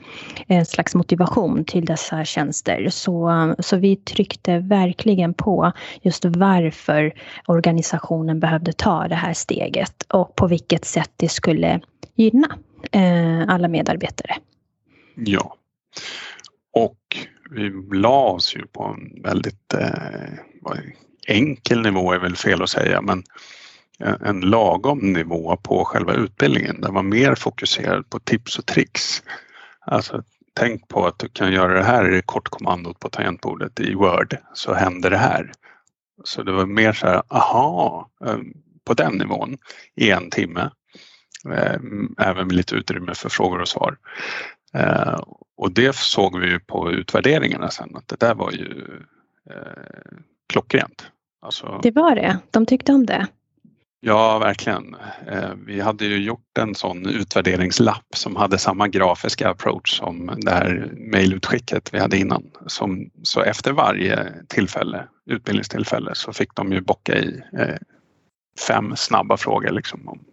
en 0.47 0.67
slags 0.67 0.95
motivation 0.95 1.65
till 1.65 1.85
dessa 1.85 2.25
tjänster. 2.25 2.89
Så, 2.91 3.55
så 3.59 3.77
vi 3.77 3.97
tryckte 3.97 4.59
verkligen 4.59 5.35
på 5.35 5.73
just 6.03 6.25
varför 6.25 7.13
organisationen 7.47 8.41
behövde 8.41 8.73
ta 8.73 9.09
det 9.09 9.15
här 9.15 9.33
steget 9.33 10.03
och 10.09 10.37
på 10.37 10.47
vilket 10.47 10.85
sätt 10.85 11.11
det 11.17 11.29
skulle 11.29 11.81
gynna 12.15 12.49
eh, 12.93 13.49
alla 13.49 13.69
medarbetare. 13.69 14.35
Ja. 15.17 15.57
Och 16.73 16.99
vi 17.51 17.71
la 17.93 18.25
oss 18.25 18.57
ju 18.57 18.67
på 18.67 18.85
en 18.85 19.23
väldigt 19.23 19.75
eh, 19.75 20.39
enkel 21.27 21.83
nivå 21.83 22.13
är 22.13 22.19
väl 22.19 22.37
fel 22.37 22.63
att 22.63 22.71
säga 22.71 23.03
men 23.03 23.23
en 24.21 24.41
lagom 24.41 25.13
nivå 25.13 25.57
på 25.57 25.85
själva 25.85 26.15
utbildningen. 26.15 26.81
Den 26.81 26.95
var 26.95 27.03
mer 27.03 27.35
fokuserad 27.35 28.11
på 28.11 28.19
tips 28.19 28.59
och 28.59 28.67
tricks. 28.67 29.23
Alltså 29.87 30.23
tänk 30.55 30.89
på 30.89 31.07
att 31.07 31.19
du 31.19 31.29
kan 31.29 31.53
göra 31.53 31.75
det 31.75 31.85
här 31.85 32.15
i 32.15 32.23
kortkommandot 32.23 32.99
på 32.99 33.09
tangentbordet 33.09 33.81
i 33.81 33.95
Word 33.95 34.37
så 34.55 34.75
händer 34.75 35.11
det 35.11 35.17
här. 35.17 35.53
Så 36.25 36.43
det 36.43 36.53
var 36.53 36.67
mer 36.67 36.93
så 36.93 37.07
här, 37.07 37.23
aha, 37.29 38.11
eh, 38.27 38.39
på 38.85 38.95
den 38.95 39.13
nivån 39.13 39.59
i 39.97 40.11
en 40.11 40.31
timme 40.31 40.71
eh, 41.55 41.77
även 42.19 42.47
med 42.47 42.53
lite 42.53 42.75
utrymme 42.75 43.15
för 43.15 43.29
frågor 43.29 43.61
och 43.61 43.69
svar. 43.69 43.97
Eh, 44.75 45.21
och 45.57 45.73
det 45.73 45.97
såg 45.97 46.39
vi 46.41 46.47
ju 46.47 46.61
på 46.61 46.93
utvärderingarna 46.93 47.71
sen 47.71 47.97
att 47.97 48.09
det 48.09 48.21
där 48.21 48.35
var 48.35 48.51
ju 48.51 48.87
klockrent. 50.49 51.07
Alltså, 51.43 51.81
det 51.83 51.91
var 51.91 52.15
det, 52.15 52.39
de 52.51 52.67
tyckte 52.67 52.93
om 52.93 53.07
det. 53.07 53.27
Ja, 54.05 54.39
verkligen. 54.39 54.97
Vi 55.67 55.81
hade 55.81 56.05
ju 56.05 56.17
gjort 56.17 56.59
en 56.59 56.75
sån 56.75 57.07
utvärderingslapp 57.07 58.07
som 58.15 58.37
hade 58.37 58.59
samma 58.59 58.89
grafiska 58.89 59.49
approach 59.49 59.99
som 59.99 60.33
det 60.37 60.51
här 60.51 60.91
mejlutskicket 60.97 61.95
vi 61.95 61.99
hade 61.99 62.19
innan. 62.19 62.51
Som, 62.67 63.11
så 63.23 63.41
efter 63.41 63.73
varje 63.73 64.33
tillfälle, 64.49 65.09
utbildningstillfälle 65.27 66.15
så 66.15 66.33
fick 66.33 66.55
de 66.55 66.73
ju 66.73 66.81
bocka 66.81 67.19
i 67.19 67.43
fem 68.67 68.97
snabba 68.97 69.37
frågor 69.37 69.71
liksom 69.71 70.09
om 70.09 70.25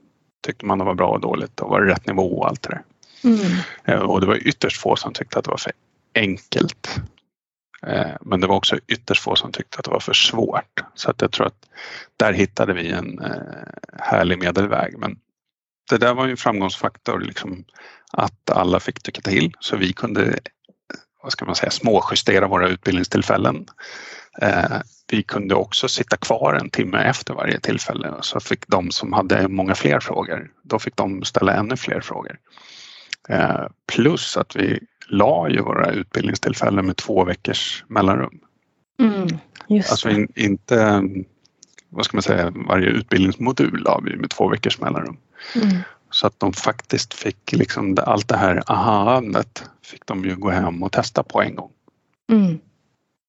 tyckte 0.41 0.65
man 0.65 0.77
det 0.77 0.85
var 0.85 0.93
bra 0.93 1.09
och 1.09 1.21
dåligt 1.21 1.59
och 1.59 1.69
var 1.69 1.81
det 1.81 1.91
rätt 1.91 2.07
nivå 2.07 2.39
och 2.39 2.47
allt 2.47 2.61
det 2.61 2.69
där. 2.69 2.83
Mm. 3.23 3.57
Eh, 3.85 3.99
och 3.99 4.21
det 4.21 4.27
var 4.27 4.47
ytterst 4.47 4.81
få 4.81 4.95
som 4.95 5.13
tyckte 5.13 5.39
att 5.39 5.45
det 5.45 5.51
var 5.51 5.57
för 5.57 5.71
enkelt. 6.15 7.01
Eh, 7.87 8.11
men 8.21 8.41
det 8.41 8.47
var 8.47 8.55
också 8.55 8.77
ytterst 8.87 9.23
få 9.23 9.35
som 9.35 9.51
tyckte 9.51 9.79
att 9.79 9.85
det 9.85 9.91
var 9.91 9.99
för 9.99 10.13
svårt. 10.13 10.83
Så 10.95 11.09
att 11.09 11.21
jag 11.21 11.31
tror 11.31 11.47
att 11.47 11.69
där 12.17 12.33
hittade 12.33 12.73
vi 12.73 12.91
en 12.91 13.19
eh, 13.19 13.31
härlig 13.99 14.39
medelväg. 14.39 14.97
Men 14.97 15.19
det 15.89 15.97
där 15.97 16.13
var 16.13 16.25
ju 16.25 16.31
en 16.31 16.37
framgångsfaktor, 16.37 17.19
liksom, 17.19 17.65
att 18.13 18.49
alla 18.49 18.79
fick 18.79 19.03
tycka 19.03 19.21
till 19.21 19.53
så 19.59 19.77
vi 19.77 19.93
kunde 19.93 20.25
eh, 20.25 20.35
vad 21.23 21.31
ska 21.31 21.45
man 21.45 21.55
säga, 21.55 21.71
småjustera 21.71 22.47
våra 22.47 22.67
utbildningstillfällen 22.67 23.65
vi 25.11 25.23
kunde 25.23 25.55
också 25.55 25.87
sitta 25.87 26.17
kvar 26.17 26.53
en 26.53 26.69
timme 26.69 26.97
efter 26.97 27.33
varje 27.33 27.59
tillfälle 27.59 28.09
och 28.09 28.25
så 28.25 28.39
fick 28.39 28.67
de 28.67 28.91
som 28.91 29.13
hade 29.13 29.47
många 29.47 29.75
fler 29.75 29.99
frågor, 29.99 30.51
då 30.63 30.79
fick 30.79 30.95
de 30.95 31.23
ställa 31.23 31.53
ännu 31.53 31.77
fler 31.77 32.01
frågor. 32.01 32.37
Plus 33.87 34.37
att 34.37 34.55
vi 34.55 34.79
la 35.09 35.49
ju 35.49 35.61
våra 35.61 35.91
utbildningstillfällen 35.91 36.85
med 36.85 36.97
två 36.97 37.23
veckors 37.23 37.83
mellanrum. 37.87 38.39
Mm, 39.01 39.27
alltså 39.89 40.09
in, 40.09 40.27
inte, 40.35 41.03
vad 41.89 42.05
ska 42.05 42.17
man 42.17 42.23
säga, 42.23 42.53
varje 42.67 42.87
utbildningsmodul 42.87 43.83
la 43.85 44.01
vi 44.05 44.15
med 44.15 44.29
två 44.29 44.47
veckors 44.47 44.79
mellanrum. 44.79 45.17
Mm. 45.55 45.77
Så 46.11 46.27
att 46.27 46.39
de 46.39 46.53
faktiskt 46.53 47.13
fick 47.13 47.51
liksom 47.51 47.97
allt 48.05 48.27
det 48.27 48.37
här 48.37 48.63
aha-andet 48.67 49.69
fick 49.83 50.05
de 50.05 50.25
ju 50.25 50.35
gå 50.35 50.49
hem 50.49 50.83
och 50.83 50.91
testa 50.91 51.23
på 51.23 51.41
en 51.41 51.55
gång. 51.55 51.71
Mm. 52.31 52.59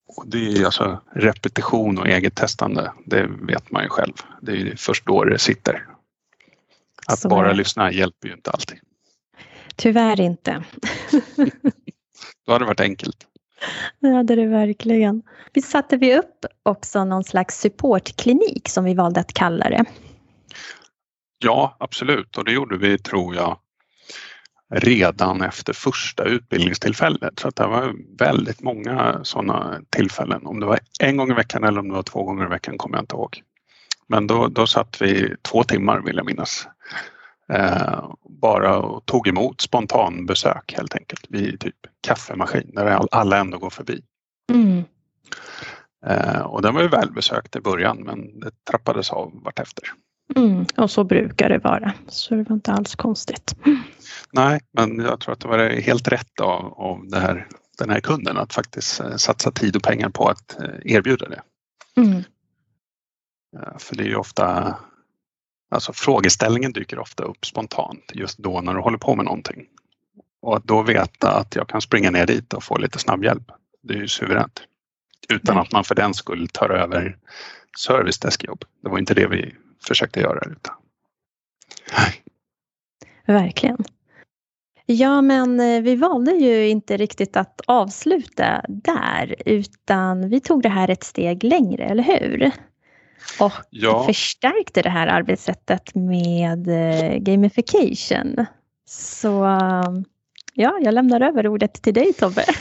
Och 0.07 0.23
det 0.27 0.57
är 0.57 0.65
alltså 0.65 1.01
repetition 1.15 1.97
och 1.97 2.07
eget 2.07 2.35
testande, 2.35 2.91
det 3.05 3.27
vet 3.41 3.71
man 3.71 3.83
ju 3.83 3.89
själv. 3.89 4.13
Det 4.41 4.51
är 4.51 4.75
först 4.75 5.05
då 5.05 5.23
det 5.23 5.39
sitter. 5.39 5.85
Att 7.07 7.19
Så 7.19 7.29
bara 7.29 7.53
lyssna 7.53 7.91
hjälper 7.91 8.27
ju 8.27 8.33
inte 8.33 8.51
alltid. 8.51 8.77
Tyvärr 9.81 10.21
inte. 10.21 10.63
Då 12.45 12.51
hade 12.51 12.65
det 12.65 12.67
varit 12.67 12.79
enkelt. 12.79 13.27
Det 13.99 14.09
hade 14.09 14.35
det 14.35 14.47
verkligen. 14.47 15.23
Vi 15.53 15.61
satte 15.61 15.97
vi 15.97 16.17
upp 16.17 16.45
också 16.63 17.05
någon 17.05 17.23
slags 17.23 17.59
supportklinik 17.59 18.69
som 18.69 18.83
vi 18.83 18.93
valde 18.93 19.19
att 19.19 19.33
kalla 19.33 19.69
det. 19.69 19.85
Ja, 21.43 21.77
absolut 21.79 22.37
och 22.37 22.45
det 22.45 22.51
gjorde 22.51 22.77
vi 22.77 22.97
tror 22.97 23.35
jag 23.35 23.57
redan 24.73 25.41
efter 25.41 25.73
första 25.73 26.23
utbildningstillfället. 26.23 27.39
Så 27.39 27.47
att 27.47 27.55
det 27.55 27.67
var 27.67 27.93
väldigt 28.19 28.61
många 28.61 29.19
sådana 29.23 29.81
tillfällen. 29.89 30.45
Om 30.45 30.59
det 30.59 30.65
var 30.65 30.79
en 30.99 31.17
gång 31.17 31.31
i 31.31 31.33
veckan 31.33 31.63
eller 31.63 31.79
om 31.79 31.87
det 31.87 31.95
var 31.95 32.03
två 32.03 32.23
gånger 32.23 32.45
i 32.45 32.49
veckan 32.49 32.77
kommer 32.77 32.97
jag 32.97 33.03
inte 33.03 33.15
ihåg. 33.15 33.41
Men 34.07 34.27
då, 34.27 34.47
då 34.47 34.67
satt 34.67 35.01
vi 35.01 35.35
två 35.41 35.63
timmar 35.63 36.01
vill 36.01 36.15
jag 36.15 36.25
minnas. 36.25 36.67
Eh, 37.51 38.05
bara 38.29 38.77
och 38.77 39.05
tog 39.05 39.27
emot 39.27 39.61
spontanbesök 39.61 40.73
helt 40.77 40.95
enkelt 40.95 41.25
vid 41.29 41.59
typ 41.59 41.75
kaffemaskin 42.01 42.71
där 42.75 43.05
alla 43.11 43.37
ändå 43.37 43.57
går 43.57 43.69
förbi. 43.69 44.01
Mm. 44.51 44.83
Eh, 46.05 46.41
och 46.41 46.61
den 46.61 46.75
var 46.75 46.81
ju 46.81 46.87
välbesökt 46.87 47.55
i 47.55 47.61
början 47.61 47.97
men 47.97 48.39
det 48.39 48.51
trappades 48.69 49.11
av 49.11 49.43
vartefter. 49.43 49.83
Mm, 50.35 50.65
och 50.77 50.91
så 50.91 51.03
brukar 51.03 51.49
det 51.49 51.57
vara, 51.57 51.93
så 52.07 52.35
det 52.35 52.43
var 52.43 52.55
inte 52.55 52.71
alls 52.71 52.95
konstigt. 52.95 53.55
Nej, 54.33 54.59
men 54.71 54.99
jag 54.99 55.19
tror 55.19 55.33
att 55.33 55.39
det 55.39 55.47
var 55.47 55.69
helt 55.69 56.07
rätt 56.07 56.39
av, 56.41 56.73
av 56.73 57.15
här, 57.15 57.47
den 57.77 57.89
här 57.89 57.99
kunden 57.99 58.37
att 58.37 58.53
faktiskt 58.53 58.99
eh, 58.99 59.15
satsa 59.15 59.51
tid 59.51 59.75
och 59.75 59.83
pengar 59.83 60.09
på 60.09 60.27
att 60.27 60.57
erbjuda 60.85 61.29
det. 61.29 61.41
Mm. 62.01 62.23
För 63.77 63.95
det 63.95 64.03
är 64.03 64.07
ju 64.07 64.15
ofta, 64.15 64.77
alltså 65.71 65.93
frågeställningen 65.93 66.71
dyker 66.71 66.99
ofta 66.99 67.23
upp 67.23 67.45
spontant 67.45 68.11
just 68.13 68.37
då 68.37 68.61
när 68.61 68.73
du 68.73 68.79
håller 68.79 68.97
på 68.97 69.15
med 69.15 69.25
någonting. 69.25 69.67
Och 70.41 70.57
att 70.57 70.63
då 70.63 70.83
veta 70.83 71.31
att 71.31 71.55
jag 71.55 71.67
kan 71.67 71.81
springa 71.81 72.11
ner 72.11 72.25
dit 72.25 72.53
och 72.53 72.63
få 72.63 72.77
lite 72.77 72.99
snabbhjälp, 72.99 73.51
det 73.83 73.93
är 73.93 73.97
ju 73.97 74.07
suveränt. 74.07 74.61
Utan 75.29 75.57
att 75.57 75.71
man 75.71 75.83
för 75.83 75.95
den 75.95 76.13
skull 76.13 76.47
tar 76.47 76.69
över 76.69 77.17
servicedeskjobb. 77.77 78.63
Det 78.83 78.89
var 78.89 78.99
inte 78.99 79.13
det 79.13 79.27
vi 79.27 79.55
försökte 79.87 80.19
göra. 80.19 80.51
Utan... 80.51 80.75
Verkligen. 83.25 83.83
Ja, 84.85 85.21
men 85.21 85.59
eh, 85.59 85.81
vi 85.81 85.95
valde 85.95 86.31
ju 86.31 86.69
inte 86.69 86.97
riktigt 86.97 87.37
att 87.37 87.61
avsluta 87.67 88.61
där 88.67 89.35
utan 89.45 90.29
vi 90.29 90.39
tog 90.39 90.63
det 90.63 90.69
här 90.69 90.89
ett 90.89 91.03
steg 91.03 91.43
längre, 91.43 91.83
eller 91.85 92.03
hur? 92.03 92.51
Och 93.39 93.51
ja. 93.69 94.05
förstärkte 94.05 94.81
det 94.81 94.89
här 94.89 95.07
arbetssättet 95.07 95.95
med 95.95 96.67
eh, 96.67 97.17
gamification. 97.17 98.45
Så 98.85 99.59
ja, 100.53 100.79
jag 100.81 100.93
lämnar 100.93 101.21
över 101.21 101.47
ordet 101.47 101.73
till 101.73 101.93
dig 101.93 102.13
Tobbe. 102.13 102.45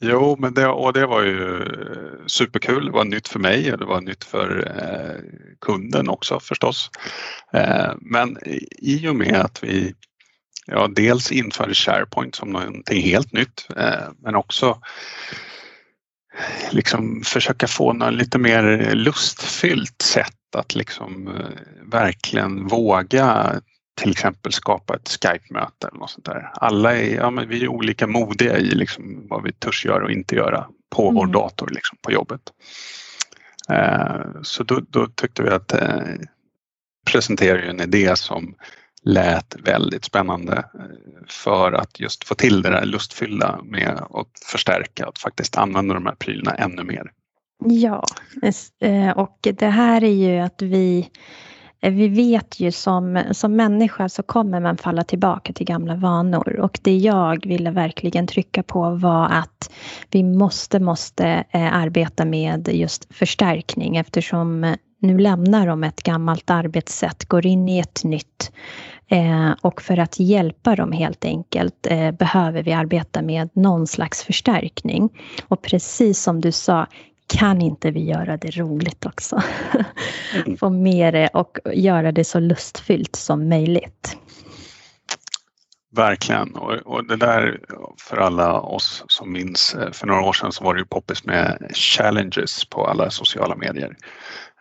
Jo, 0.00 0.36
men 0.38 0.54
det, 0.54 0.66
och 0.66 0.92
det 0.92 1.06
var 1.06 1.22
ju 1.22 1.62
eh, 1.62 2.26
superkul. 2.26 2.86
Det 2.86 2.92
var 2.92 3.04
nytt 3.04 3.28
för 3.28 3.38
mig 3.38 3.72
och 3.72 3.78
det 3.78 3.84
var 3.84 4.00
nytt 4.00 4.24
för 4.24 4.72
eh, 4.78 5.20
kunden 5.60 6.08
också 6.08 6.40
förstås. 6.40 6.90
Eh, 7.52 7.92
men 8.00 8.38
i 8.78 9.08
och 9.08 9.16
med 9.16 9.34
att 9.34 9.64
vi 9.64 9.94
ja, 10.66 10.88
dels 10.88 11.32
införde 11.32 11.74
SharePoint 11.74 12.34
som 12.34 12.50
någonting 12.50 13.02
helt 13.02 13.32
nytt 13.32 13.66
eh, 13.76 14.08
men 14.22 14.34
också 14.34 14.78
liksom 16.70 17.22
försöka 17.24 17.66
få 17.66 17.92
något 17.92 18.14
lite 18.14 18.38
mer 18.38 18.94
lustfyllt 18.94 20.02
sätt 20.02 20.54
att 20.56 20.74
liksom 20.74 21.28
eh, 21.28 21.90
verkligen 21.90 22.66
våga 22.66 23.54
till 24.00 24.10
exempel 24.10 24.52
skapa 24.52 24.94
ett 24.94 25.08
Skype-möte 25.08 25.88
eller 25.88 25.98
något 25.98 26.10
sånt 26.10 26.24
där. 26.24 26.50
Alla 26.54 26.96
är, 26.96 27.14
ja, 27.14 27.30
men 27.30 27.48
vi 27.48 27.64
är 27.64 27.68
olika 27.68 28.06
modiga 28.06 28.58
i 28.58 28.64
liksom 28.64 29.26
vad 29.28 29.42
vi 29.42 29.52
törs 29.52 29.84
göra 29.84 30.04
och 30.04 30.10
inte 30.10 30.34
göra 30.34 30.66
på 30.96 31.02
mm. 31.02 31.14
vår 31.14 31.26
dator 31.26 31.68
liksom, 31.72 31.98
på 32.02 32.12
jobbet. 32.12 32.40
Eh, 33.68 34.42
så 34.42 34.62
då, 34.62 34.80
då, 34.88 35.06
tyckte 35.06 35.42
vi 35.42 35.48
att 35.48 35.72
eh, 35.72 35.98
presentera 37.10 37.62
en 37.62 37.80
idé 37.80 38.16
som 38.16 38.54
lät 39.02 39.56
väldigt 39.62 40.04
spännande 40.04 40.56
eh, 40.56 41.13
för 41.28 41.72
att 41.72 42.00
just 42.00 42.24
få 42.28 42.34
till 42.34 42.62
det 42.62 42.70
där 42.70 42.84
lustfyllda 42.84 43.60
med 43.64 44.06
att 44.10 44.44
förstärka 44.44 45.06
att 45.06 45.18
faktiskt 45.18 45.56
använda 45.56 45.94
de 45.94 46.06
här 46.06 46.14
prylarna 46.14 46.54
ännu 46.54 46.84
mer. 46.84 47.10
Ja, 47.64 48.04
eh, 48.80 49.10
och 49.10 49.38
det 49.42 49.66
här 49.66 50.04
är 50.04 50.08
ju 50.08 50.38
att 50.38 50.62
vi 50.62 51.10
Eh, 51.84 51.92
vi 51.92 52.08
vet 52.08 52.60
ju 52.60 52.72
som, 52.72 53.22
som 53.30 53.56
människa 53.56 54.08
så 54.08 54.22
kommer 54.22 54.60
man 54.60 54.76
falla 54.76 55.04
tillbaka 55.04 55.52
till 55.52 55.66
gamla 55.66 55.94
vanor 55.94 56.60
och 56.60 56.78
det 56.82 56.96
jag 56.96 57.46
ville 57.46 57.70
verkligen 57.70 58.26
trycka 58.26 58.62
på 58.62 58.90
var 58.90 59.28
att 59.28 59.70
vi 60.10 60.22
måste, 60.22 60.80
måste 60.80 61.44
eh, 61.50 61.74
arbeta 61.74 62.24
med 62.24 62.68
just 62.72 63.14
förstärkning 63.14 63.96
eftersom 63.96 64.64
eh, 64.64 64.74
nu 64.98 65.18
lämnar 65.18 65.66
de 65.66 65.84
ett 65.84 66.02
gammalt 66.02 66.50
arbetssätt, 66.50 67.24
går 67.24 67.46
in 67.46 67.68
i 67.68 67.78
ett 67.78 68.04
nytt 68.04 68.52
och 69.60 69.82
för 69.82 69.98
att 69.98 70.20
hjälpa 70.20 70.76
dem 70.76 70.92
helt 70.92 71.24
enkelt 71.24 71.86
behöver 72.18 72.62
vi 72.62 72.72
arbeta 72.72 73.22
med 73.22 73.48
någon 73.52 73.86
slags 73.86 74.22
förstärkning. 74.22 75.08
Och 75.48 75.62
precis 75.62 76.22
som 76.22 76.40
du 76.40 76.52
sa, 76.52 76.86
kan 77.26 77.62
inte 77.62 77.90
vi 77.90 78.04
göra 78.04 78.36
det 78.36 78.50
roligt 78.50 79.06
också? 79.06 79.42
Mm. 80.34 80.56
Få 80.58 80.70
med 80.70 81.14
det 81.14 81.28
och 81.28 81.58
göra 81.72 82.12
det 82.12 82.24
så 82.24 82.40
lustfyllt 82.40 83.16
som 83.16 83.48
möjligt. 83.48 84.16
Verkligen 85.96 86.54
och, 86.56 86.72
och, 86.72 87.08
det 87.08 87.16
där 87.16 87.60
för 88.00 88.16
alla 88.16 88.60
oss 88.60 89.04
som 89.08 89.32
minns 89.32 89.74
eh, 89.74 89.92
för 89.92 90.06
några 90.06 90.22
år 90.22 90.32
sedan 90.32 90.52
så 90.52 90.64
var 90.64 90.74
det 90.74 90.80
ju 90.80 90.86
poppis 90.86 91.24
med 91.24 91.70
challenges 91.74 92.64
på 92.64 92.86
alla 92.86 93.10
sociala 93.10 93.56
medier. 93.56 93.96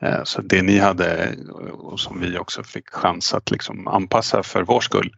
Eh, 0.02 0.24
så 0.24 0.42
det 0.42 0.62
ni 0.62 0.78
hade 0.78 1.36
och 1.74 2.00
som 2.00 2.20
vi 2.20 2.38
också 2.38 2.64
fick 2.64 2.90
chans 2.90 3.34
att 3.34 3.52
liksom 3.52 3.88
anpassa 3.88 4.44
för 4.44 4.64
vår 4.64 4.82
skull 4.82 5.12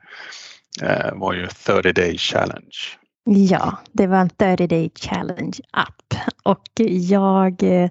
eh, 0.81 1.13
var 1.13 1.33
ju 1.33 1.47
30 1.47 1.91
day 1.91 2.17
challenge. 2.17 2.97
Ja, 3.27 3.77
det 3.91 4.07
var 4.07 4.17
en 4.17 4.29
30 4.29 4.67
day 4.67 4.91
challenge 4.95 5.59
app 5.71 6.13
och 6.43 6.69
jag, 6.89 7.63
eh, 7.63 7.89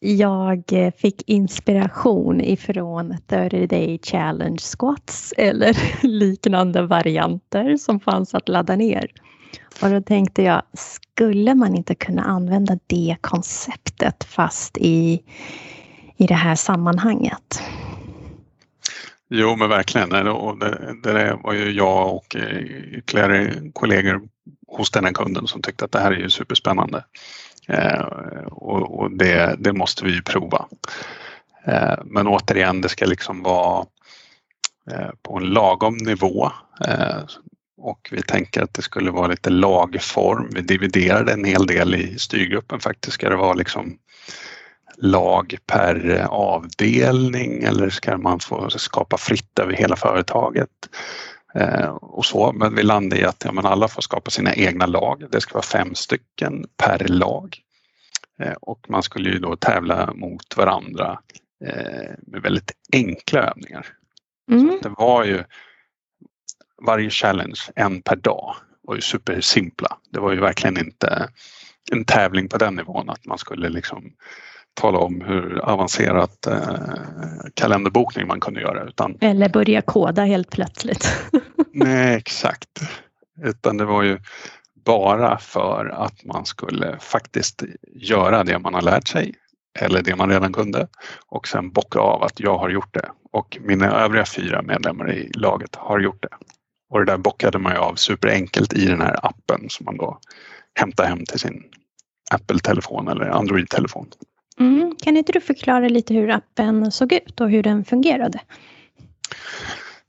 jag 0.00 0.64
fick 0.96 1.28
inspiration 1.28 2.40
ifrån 2.40 3.16
30 3.26 3.66
day 3.66 3.98
challenge 4.02 4.58
squats 4.58 5.34
eller 5.36 5.76
liknande 6.06 6.82
varianter 6.82 7.76
som 7.76 8.00
fanns 8.00 8.34
att 8.34 8.48
ladda 8.48 8.76
ner. 8.76 9.10
Och 9.82 9.90
då 9.90 10.00
tänkte 10.00 10.42
jag, 10.42 10.62
skulle 10.72 11.54
man 11.54 11.74
inte 11.74 11.94
kunna 11.94 12.22
använda 12.22 12.78
det 12.86 13.16
konceptet 13.20 14.24
fast 14.24 14.78
i, 14.78 15.22
i 16.16 16.26
det 16.26 16.34
här 16.34 16.54
sammanhanget? 16.54 17.62
Jo 19.32 19.56
men 19.56 19.68
verkligen 19.68 20.12
eh, 20.12 20.26
och 20.26 20.58
det, 20.58 20.94
det 21.02 21.38
var 21.42 21.52
ju 21.52 21.70
jag 21.70 22.14
och 22.14 22.36
eh, 22.36 22.58
ytterligare 22.98 23.54
kollegor 23.72 24.20
hos 24.68 24.90
den 24.90 25.04
här 25.04 25.12
kunden 25.12 25.46
som 25.46 25.62
tyckte 25.62 25.84
att 25.84 25.92
det 25.92 26.00
här 26.00 26.12
är 26.12 26.16
ju 26.16 26.30
superspännande. 26.30 27.04
Eh, 27.68 28.00
och, 28.46 29.00
och 29.00 29.10
det, 29.10 29.56
det, 29.58 29.72
måste 29.72 30.04
vi 30.04 30.14
ju 30.14 30.22
prova. 30.22 30.66
Eh, 31.64 31.98
men 32.04 32.26
återigen, 32.26 32.80
det 32.80 32.88
ska 32.88 33.06
liksom 33.06 33.42
vara 33.42 33.86
eh, 34.90 35.10
på 35.22 35.38
en 35.38 35.44
lagom 35.44 35.96
nivå 35.96 36.50
och 37.82 38.08
vi 38.12 38.22
tänker 38.22 38.62
att 38.62 38.74
det 38.74 38.82
skulle 38.82 39.10
vara 39.10 39.26
lite 39.26 39.50
lagform. 39.50 40.48
Vi 40.54 40.60
dividerade 40.60 41.32
en 41.32 41.44
hel 41.44 41.66
del 41.66 41.94
i 41.94 42.18
styrgruppen 42.18 42.80
faktiskt. 42.80 43.12
Ska 43.14 43.28
det 43.28 43.36
vara 43.36 43.54
liksom 43.54 43.98
lag 45.00 45.56
per 45.66 46.26
avdelning 46.30 47.62
eller 47.62 47.90
ska 47.90 48.18
man 48.18 48.40
få 48.40 48.70
skapa 48.70 49.16
fritt 49.16 49.58
över 49.58 49.72
hela 49.72 49.96
företaget? 49.96 50.70
Eh, 51.54 51.88
och 51.88 52.24
så, 52.24 52.52
men 52.52 52.74
vi 52.74 52.82
landade 52.82 53.22
i 53.22 53.24
att 53.24 53.42
ja, 53.44 53.52
men 53.52 53.66
alla 53.66 53.88
får 53.88 54.02
skapa 54.02 54.30
sina 54.30 54.54
egna 54.54 54.86
lag. 54.86 55.24
Det 55.30 55.40
ska 55.40 55.54
vara 55.54 55.62
fem 55.62 55.94
stycken 55.94 56.64
per 56.76 57.08
lag. 57.08 57.58
Eh, 58.40 58.52
och 58.52 58.86
man 58.88 59.02
skulle 59.02 59.30
ju 59.30 59.38
då 59.38 59.56
tävla 59.56 60.14
mot 60.14 60.56
varandra 60.56 61.20
eh, 61.64 62.10
med 62.26 62.42
väldigt 62.42 62.72
enkla 62.92 63.40
övningar. 63.40 63.86
Mm. 64.50 64.78
Det 64.82 64.92
var 64.98 65.24
ju 65.24 65.44
varje 66.86 67.10
challenge 67.10 67.60
en 67.74 68.02
per 68.02 68.16
dag 68.16 68.56
var 68.82 68.94
ju 68.94 69.00
supersimpla. 69.00 69.98
Det 70.10 70.20
var 70.20 70.32
ju 70.32 70.40
verkligen 70.40 70.78
inte 70.78 71.28
en 71.92 72.04
tävling 72.04 72.48
på 72.48 72.58
den 72.58 72.74
nivån 72.74 73.10
att 73.10 73.26
man 73.26 73.38
skulle 73.38 73.68
liksom 73.68 74.12
tala 74.80 74.98
om 74.98 75.20
hur 75.20 75.58
avancerat 75.58 76.46
eh, 76.46 76.58
kalenderbokning 77.54 78.26
man 78.26 78.40
kunde 78.40 78.60
göra. 78.60 78.84
Utan, 78.84 79.18
Eller 79.20 79.48
börja 79.48 79.82
koda 79.82 80.24
helt 80.24 80.50
plötsligt. 80.50 81.08
nej, 81.72 82.16
exakt. 82.16 82.80
Utan 83.44 83.76
det 83.76 83.84
var 83.84 84.02
ju 84.02 84.18
bara 84.84 85.38
för 85.38 85.86
att 85.86 86.24
man 86.24 86.46
skulle 86.46 86.98
faktiskt 86.98 87.62
göra 87.94 88.44
det 88.44 88.58
man 88.58 88.74
har 88.74 88.82
lärt 88.82 89.08
sig 89.08 89.34
eller 89.78 90.02
det 90.02 90.16
man 90.16 90.30
redan 90.30 90.52
kunde 90.52 90.88
och 91.26 91.48
sen 91.48 91.72
bocka 91.72 91.98
av 91.98 92.22
att 92.22 92.40
jag 92.40 92.58
har 92.58 92.70
gjort 92.70 92.94
det 92.94 93.10
och 93.32 93.58
mina 93.60 93.90
övriga 93.90 94.24
fyra 94.24 94.62
medlemmar 94.62 95.12
i 95.12 95.30
laget 95.34 95.76
har 95.76 96.00
gjort 96.00 96.22
det. 96.22 96.36
Och 96.90 96.98
det 96.98 97.12
där 97.12 97.18
bockade 97.18 97.58
man 97.58 97.72
ju 97.72 97.78
av 97.78 97.94
superenkelt 97.94 98.72
i 98.72 98.86
den 98.86 99.00
här 99.00 99.26
appen 99.26 99.70
som 99.70 99.84
man 99.84 99.96
då 99.96 100.18
hämtar 100.74 101.04
hem 101.04 101.24
till 101.24 101.38
sin 101.38 101.62
Apple-telefon 102.30 103.08
eller 103.08 103.26
Android-telefon. 103.26 104.06
Mm. 104.60 104.94
Kan 105.02 105.16
inte 105.16 105.32
du 105.32 105.40
förklara 105.40 105.88
lite 105.88 106.14
hur 106.14 106.30
appen 106.30 106.92
såg 106.92 107.12
ut 107.12 107.40
och 107.40 107.50
hur 107.50 107.62
den 107.62 107.84
fungerade? 107.84 108.40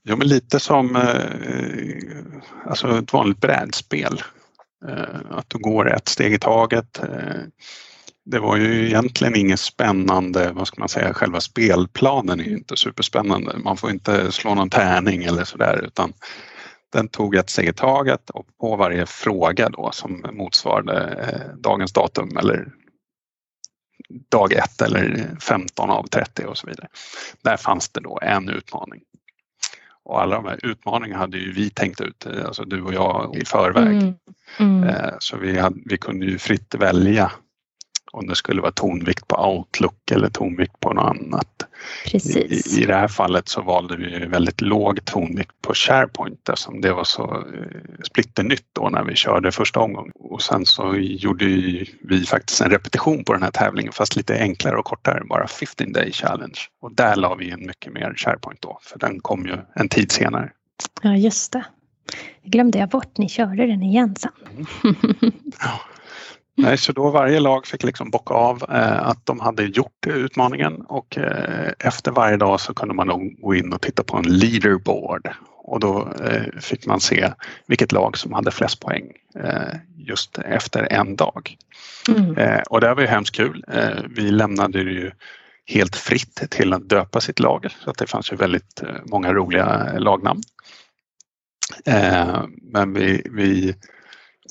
Ja, 0.04 0.16
men 0.16 0.28
lite 0.28 0.60
som 0.60 0.96
eh, 0.96 2.70
alltså 2.70 3.00
ett 3.00 3.14
vanligt 3.14 3.42
brädspel. 3.42 4.22
Eh, 4.88 5.20
att 5.30 5.50
du 5.50 5.58
går 5.58 5.94
ett 5.94 6.08
steg 6.08 6.34
i 6.34 6.40
taget. 6.40 7.00
Eh, 7.00 7.42
det 8.26 8.40
var 8.40 8.58
ju 8.58 8.86
egentligen 8.88 9.36
inget 9.36 9.60
spännande, 9.60 10.52
vad 10.54 10.68
ska 10.68 10.80
man 10.80 10.90
säga, 10.90 11.14
själva 11.14 11.40
spelplanen 11.40 12.40
är 12.40 12.44
ju 12.44 12.58
inte 12.58 12.78
superspännande. 12.78 13.58
Man 13.58 13.78
får 13.78 13.92
inte 13.92 14.32
slå 14.32 14.56
någon 14.56 14.70
tärning 14.70 15.24
eller 15.24 15.44
sådär 15.44 15.84
utan 15.86 16.14
den 16.94 17.08
tog 17.08 17.36
ett 17.36 17.50
steg 17.50 17.68
i 17.68 17.74
taget 17.74 18.30
och 18.30 18.46
på 18.60 18.76
varje 18.76 19.06
fråga 19.06 19.70
då 19.70 19.90
som 19.94 20.26
motsvarade 20.32 21.26
eh, 21.28 21.58
dagens 21.58 21.94
datum 21.94 22.38
eller 22.38 22.68
dag 24.30 24.54
1 24.54 24.82
eller 24.82 25.30
15 25.40 25.90
av 25.90 26.08
30 26.08 26.46
och 26.46 26.58
så 26.58 26.68
vidare. 26.68 26.88
Där 27.44 27.58
fanns 27.58 27.90
det 27.90 28.02
då 28.02 28.20
en 28.22 28.50
utmaning. 28.50 29.02
Och 30.04 30.22
alla 30.22 30.36
de 30.36 30.46
här 30.46 30.66
utmaningarna 30.66 31.20
hade 31.20 31.38
ju 31.38 31.54
vi 31.54 31.70
tänkt 31.70 32.02
ut, 32.02 32.28
alltså 32.46 32.64
du 32.64 32.82
och 32.82 32.94
jag 32.94 33.36
i 33.36 33.46
förväg. 33.46 33.88
Mm. 33.88 34.14
Mm. 34.60 34.84
Eh, 34.84 35.14
så 35.20 35.38
vi, 35.38 35.60
hade, 35.60 35.80
vi 35.86 35.98
kunde 35.98 36.26
ju 36.26 36.38
fritt 36.38 36.76
välja 36.76 37.32
om 38.14 38.28
det 38.28 38.36
skulle 38.36 38.62
vara 38.62 38.72
tonvikt 38.72 39.28
på 39.28 39.36
Outlook 39.36 40.12
eller 40.12 40.30
tonvikt 40.30 40.80
på 40.80 40.94
något 40.94 41.18
annat. 41.18 41.48
Precis. 42.06 42.78
I, 42.78 42.82
I 42.82 42.86
det 42.86 42.96
här 42.96 43.08
fallet 43.08 43.50
så 43.50 43.62
valde 43.62 43.96
vi 43.96 44.26
väldigt 44.26 44.62
låg 44.62 45.06
tonvikt 45.06 45.62
på 45.62 45.74
SharePoint 45.74 46.50
eftersom 46.50 46.82
det 46.82 46.94
var 46.94 47.04
så 47.04 47.24
eh, 47.24 48.04
splitternytt 48.04 48.66
då 48.74 48.90
när 48.90 49.04
vi 49.04 49.16
körde 49.16 49.52
första 49.52 49.80
omgången. 49.80 50.12
Och 50.16 50.42
sen 50.42 50.66
så 50.66 50.96
gjorde 50.98 51.46
vi 52.02 52.26
faktiskt 52.28 52.62
en 52.62 52.70
repetition 52.70 53.24
på 53.24 53.34
den 53.34 53.44
här 53.44 53.52
tävlingen 53.52 53.94
fast 53.94 54.16
lite 54.16 54.40
enklare 54.40 54.78
och 54.78 54.86
kortare, 54.86 55.24
bara 55.30 55.48
15 55.48 55.94
day 55.94 56.12
challenge. 56.12 56.60
Och 56.82 56.96
där 56.96 57.16
la 57.16 57.36
vi 57.36 57.50
in 57.50 57.68
mycket 57.68 57.94
mer 57.94 58.14
SharePoint 58.18 58.62
då 58.62 58.80
för 58.82 59.00
den 59.00 59.20
kom 59.20 59.46
ju 59.46 59.58
en 59.76 59.90
tid 59.90 60.12
senare. 60.12 60.52
Ja 61.02 61.16
just 61.16 61.52
det. 61.52 61.66
Jag 62.42 62.52
glömde 62.52 62.80
jag 62.80 62.90
bort, 62.90 63.18
ni 63.18 63.30
körde 63.30 63.68
den 63.68 63.84
igen 63.84 64.16
sen. 64.16 64.32
Mm. 64.84 64.96
Ja. 65.60 65.82
Nej, 66.58 66.78
så 66.78 66.92
då 66.92 67.10
varje 67.10 67.40
lag 67.40 67.68
fick 67.68 67.84
liksom 67.84 68.10
bocka 68.10 68.34
av 68.34 68.64
eh, 68.70 69.08
att 69.08 69.26
de 69.26 69.40
hade 69.40 69.64
gjort 69.64 70.08
utmaningen 70.08 70.82
och 70.82 71.18
eh, 71.18 71.72
efter 71.80 72.12
varje 72.12 72.38
dag 72.38 72.62
så 72.62 72.74
kunde 72.74 72.96
man 72.96 73.08
då 73.08 73.22
gå 73.42 73.56
in 73.56 73.74
och 73.74 73.82
titta 73.82 74.04
på 74.04 74.18
en 74.18 74.38
leaderboard 74.38 75.30
och 75.64 75.80
då 75.80 76.14
eh, 76.24 76.60
fick 76.60 76.86
man 76.86 77.00
se 77.00 77.32
vilket 77.68 77.92
lag 77.92 78.18
som 78.18 78.34
hade 78.34 78.52
flest 78.52 78.80
poäng 78.80 79.12
eh, 79.36 79.76
just 79.98 80.38
efter 80.38 80.94
en 80.94 81.16
dag. 81.16 81.58
Mm. 82.10 82.38
Eh, 82.38 82.62
och 82.62 82.82
det 82.82 82.94
var 82.94 83.02
ju 83.02 83.08
hemskt 83.08 83.36
kul. 83.36 83.66
Eh, 83.68 84.04
vi 84.10 84.32
lämnade 84.32 84.80
ju 84.80 85.12
helt 85.66 85.96
fritt 85.96 86.44
till 86.50 86.74
att 86.74 86.90
döpa 86.90 87.22
sitt 87.22 87.40
lag 87.40 87.68
så 87.84 87.90
att 87.90 87.98
det 87.98 88.08
fanns 88.08 88.32
ju 88.32 88.36
väldigt 88.36 88.84
många 89.06 89.34
roliga 89.34 89.94
lagnamn. 89.98 90.42
Men 92.62 92.94
vi, 92.94 93.22
vi 93.32 93.76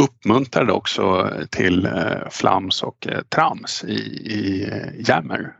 uppmuntrade 0.01 0.73
också 0.73 1.31
till 1.51 1.87
eh, 1.87 2.29
flams 2.31 2.83
och 2.83 3.07
eh, 3.07 3.21
trams 3.23 3.85
i, 3.85 3.95
i 3.95 4.69
eh, 4.73 5.09
jammer. 5.09 5.53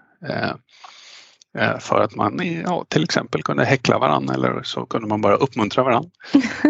För 1.81 2.01
att 2.01 2.15
man 2.15 2.41
ja, 2.65 2.85
till 2.89 3.05
exempel 3.05 3.43
kunde 3.43 3.65
häckla 3.65 3.99
varandra 3.99 4.35
eller 4.35 4.63
så 4.63 4.87
kunde 4.87 5.09
man 5.09 5.21
bara 5.21 5.35
uppmuntra 5.35 5.83
varandra. 5.83 6.11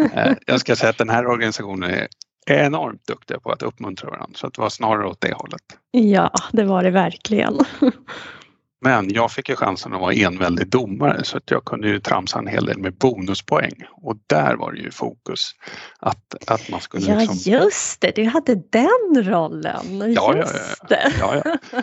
Jag 0.45 0.59
ska 0.59 0.75
säga 0.75 0.89
att 0.89 0.97
den 0.97 1.09
här 1.09 1.27
organisationen 1.27 1.89
är 1.91 2.07
enormt 2.45 3.07
duktiga 3.07 3.39
på 3.39 3.51
att 3.51 3.63
uppmuntra 3.63 4.09
varandra 4.09 4.33
så 4.35 4.47
det 4.47 4.61
var 4.61 4.69
snarare 4.69 5.07
åt 5.07 5.21
det 5.21 5.33
hållet. 5.33 5.61
Ja, 5.91 6.31
det 6.51 6.63
var 6.63 6.83
det 6.83 6.91
verkligen. 6.91 7.59
Men 8.83 9.13
jag 9.13 9.31
fick 9.31 9.49
ju 9.49 9.55
chansen 9.55 9.93
att 9.93 10.01
vara 10.01 10.13
enväldig 10.13 10.67
domare 10.67 11.23
så 11.23 11.37
att 11.37 11.51
jag 11.51 11.65
kunde 11.65 11.87
ju 11.87 11.99
tramsa 11.99 12.39
en 12.39 12.47
hel 12.47 12.65
del 12.65 12.77
med 12.77 12.93
bonuspoäng 12.93 13.83
och 13.91 14.15
där 14.27 14.55
var 14.55 14.71
det 14.71 14.79
ju 14.79 14.91
fokus 14.91 15.51
att, 15.99 16.35
att 16.47 16.69
man 16.69 16.81
skulle 16.81 17.05
Ja 17.05 17.19
liksom... 17.19 17.51
just 17.51 18.01
det, 18.01 18.15
du 18.15 18.25
hade 18.25 18.55
den 18.55 19.23
rollen. 19.23 20.13
Ja, 20.15 20.35
just 20.35 20.55
ja, 20.89 20.97
ja. 21.19 21.41
ja, 21.43 21.57
ja. 21.71 21.81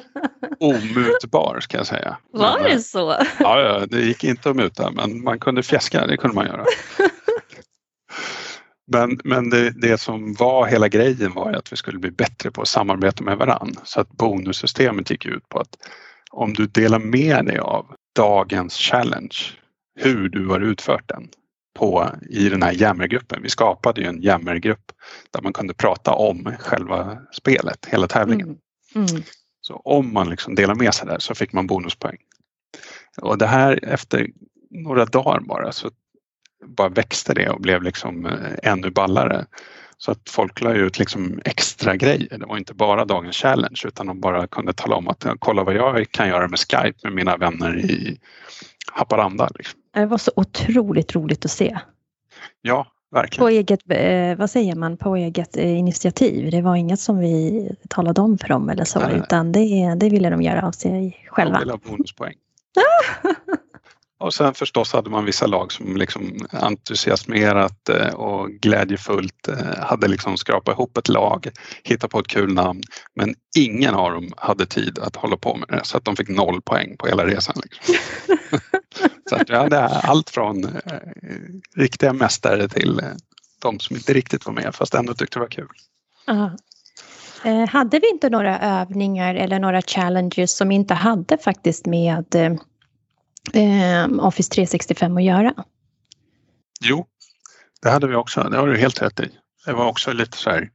Omutbar 0.60 1.60
ska 1.60 1.76
jag 1.76 1.86
säga. 1.86 2.16
Var 2.32 2.58
men, 2.60 2.70
det 2.70 2.80
så? 2.80 3.16
Ja, 3.38 3.60
ja, 3.60 3.86
det 3.86 4.00
gick 4.00 4.24
inte 4.24 4.50
att 4.50 4.56
muta 4.56 4.90
men 4.90 5.22
man 5.22 5.40
kunde 5.40 5.62
fjäska, 5.62 6.06
det 6.06 6.16
kunde 6.16 6.34
man 6.34 6.46
göra. 6.46 6.64
Men, 8.92 9.20
men 9.24 9.50
det, 9.50 9.70
det, 9.70 10.00
som 10.00 10.34
var 10.34 10.66
hela 10.66 10.88
grejen 10.88 11.32
var 11.32 11.52
att 11.52 11.72
vi 11.72 11.76
skulle 11.76 11.98
bli 11.98 12.10
bättre 12.10 12.50
på 12.50 12.62
att 12.62 12.68
samarbeta 12.68 13.24
med 13.24 13.38
varandra. 13.38 13.80
Så 13.84 14.00
att 14.00 14.08
bonussystemet 14.08 15.10
gick 15.10 15.26
ut 15.26 15.48
på 15.48 15.58
att 15.58 15.76
om 16.30 16.52
du 16.52 16.66
delar 16.66 16.98
med 16.98 17.44
dig 17.44 17.58
av 17.58 17.86
dagens 18.16 18.76
challenge, 18.76 19.36
hur 20.00 20.28
du 20.28 20.46
har 20.46 20.60
utfört 20.60 21.08
den 21.08 21.28
på, 21.78 22.10
i 22.30 22.48
den 22.48 22.62
här 22.62 22.72
jammergruppen. 22.72 23.42
Vi 23.42 23.48
skapade 23.48 24.00
ju 24.00 24.06
en 24.06 24.22
jammergrupp 24.22 24.92
där 25.30 25.42
man 25.42 25.52
kunde 25.52 25.74
prata 25.74 26.12
om 26.12 26.54
själva 26.58 27.18
spelet, 27.32 27.86
hela 27.86 28.06
tävlingen. 28.06 28.48
Mm. 28.94 29.06
Mm. 29.10 29.22
Så 29.60 29.76
om 29.76 30.12
man 30.12 30.30
liksom 30.30 30.54
delar 30.54 30.74
med 30.74 30.94
sig 30.94 31.06
där 31.06 31.18
så 31.18 31.34
fick 31.34 31.52
man 31.52 31.66
bonuspoäng. 31.66 32.16
Och 33.22 33.38
det 33.38 33.46
här 33.46 33.84
efter 33.84 34.30
några 34.70 35.04
dagar 35.04 35.40
bara 35.40 35.72
så 35.72 35.90
bara 36.66 36.88
växte 36.88 37.34
det 37.34 37.48
och 37.48 37.60
blev 37.60 37.82
liksom 37.82 38.26
eh, 38.26 38.72
ännu 38.72 38.90
ballare. 38.90 39.46
Så 39.98 40.10
att 40.10 40.30
folk 40.30 40.60
la 40.60 40.72
ut 40.72 40.98
liksom 40.98 41.40
extra 41.44 41.96
grejer. 41.96 42.38
Det 42.38 42.46
var 42.46 42.58
inte 42.58 42.74
bara 42.74 43.04
dagens 43.04 43.36
challenge 43.36 43.82
utan 43.84 44.06
de 44.06 44.20
bara 44.20 44.46
kunde 44.46 44.72
tala 44.72 44.96
om 44.96 45.08
att 45.08 45.26
kolla 45.38 45.64
vad 45.64 45.74
jag 45.74 46.10
kan 46.10 46.28
göra 46.28 46.48
med 46.48 46.58
Skype 46.58 46.98
med 47.02 47.12
mina 47.12 47.36
vänner 47.36 47.78
i 47.78 48.20
Haparanda. 48.92 49.48
Liksom. 49.54 49.80
Det 49.94 50.06
var 50.06 50.18
så 50.18 50.30
otroligt 50.36 51.14
roligt 51.14 51.44
att 51.44 51.50
se. 51.50 51.78
Ja, 52.62 52.86
verkligen. 53.10 53.44
På 53.44 53.48
eget, 53.48 53.80
eh, 53.88 54.38
vad 54.38 54.50
säger 54.50 54.74
man, 54.74 54.96
på 54.96 55.16
eget 55.16 55.56
eh, 55.56 55.78
initiativ. 55.78 56.50
Det 56.50 56.62
var 56.62 56.76
inget 56.76 57.00
som 57.00 57.18
vi 57.18 57.70
talade 57.88 58.20
om 58.20 58.38
för 58.38 58.48
dem 58.48 58.68
eller 58.68 58.84
så 58.84 59.00
nej, 59.00 59.16
utan 59.16 59.52
det, 59.52 59.94
det 59.96 60.08
ville 60.08 60.30
de 60.30 60.42
göra 60.42 60.66
av 60.66 60.72
sig 60.72 61.26
själva. 61.28 61.52
De 61.52 61.58
ville 61.58 61.72
ha 61.72 61.78
bonuspoäng. 61.84 62.34
Och 64.20 64.34
sen 64.34 64.54
förstås 64.54 64.92
hade 64.92 65.10
man 65.10 65.24
vissa 65.24 65.46
lag 65.46 65.72
som 65.72 65.96
liksom 65.96 66.36
entusiasmerat 66.50 67.88
eh, 67.88 68.14
och 68.14 68.50
glädjefullt 68.50 69.48
eh, 69.48 69.84
hade 69.84 70.08
liksom 70.08 70.36
skrapat 70.36 70.74
ihop 70.74 70.96
ett 70.96 71.08
lag, 71.08 71.48
hittat 71.82 72.10
på 72.10 72.18
ett 72.18 72.26
kul 72.26 72.54
namn. 72.54 72.82
Men 73.14 73.34
ingen 73.56 73.94
av 73.94 74.12
dem 74.12 74.32
hade 74.36 74.66
tid 74.66 74.98
att 74.98 75.16
hålla 75.16 75.36
på 75.36 75.56
med 75.56 75.68
det 75.68 75.80
så 75.84 75.96
att 75.96 76.04
de 76.04 76.16
fick 76.16 76.28
noll 76.28 76.62
poäng 76.62 76.96
på 76.96 77.06
hela 77.06 77.26
resan. 77.26 77.56
Liksom. 77.62 77.94
så 79.28 79.36
att 79.36 79.50
vi 79.50 79.54
hade 79.54 79.84
allt 79.88 80.30
från 80.30 80.64
eh, 80.64 80.70
riktiga 81.76 82.12
mästare 82.12 82.68
till 82.68 83.00
de 83.62 83.78
som 83.78 83.96
inte 83.96 84.12
riktigt 84.12 84.46
var 84.46 84.52
med 84.52 84.74
fast 84.74 84.94
ändå 84.94 85.14
tyckte 85.14 85.38
det 85.38 85.40
var 85.40 85.48
kul. 85.48 85.68
Aha. 86.26 86.50
Hade 87.68 87.98
vi 87.98 88.10
inte 88.10 88.30
några 88.30 88.58
övningar 88.58 89.34
eller 89.34 89.58
några 89.58 89.82
challenges 89.82 90.56
som 90.56 90.70
inte 90.70 90.94
hade 90.94 91.38
faktiskt 91.38 91.86
med 91.86 92.34
eh, 93.52 94.26
Office 94.26 94.50
365 94.50 95.16
att 95.16 95.24
göra? 95.24 95.54
Jo, 96.80 97.06
det 97.82 97.90
hade 97.90 98.06
vi 98.06 98.14
också. 98.14 98.42
Det 98.42 98.56
har 98.56 98.66
du 98.66 98.76
helt 98.76 99.02
rätt 99.02 99.20
i. 99.20 99.30
Det 99.66 99.72
var 99.72 99.86
också 99.86 100.12
lite 100.12 100.36
så 100.36 100.50
här, 100.50 100.70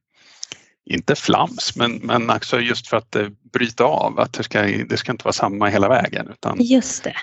inte 0.86 1.16
flams, 1.16 1.76
men, 1.76 1.92
men 1.92 2.30
också 2.30 2.60
just 2.60 2.88
för 2.88 2.98
att 2.98 3.16
eh, 3.16 3.28
bryta 3.54 3.84
av 3.84 4.20
att 4.20 4.34
det 4.34 4.44
ska, 4.44 4.62
det 4.62 4.98
ska 4.98 5.12
inte 5.12 5.26
vara 5.26 5.34
samma 5.34 5.68
hela 5.68 5.90
vägen. 5.90 6.28
Utan 6.32 6.58
just 6.60 7.04
det. 7.04 7.16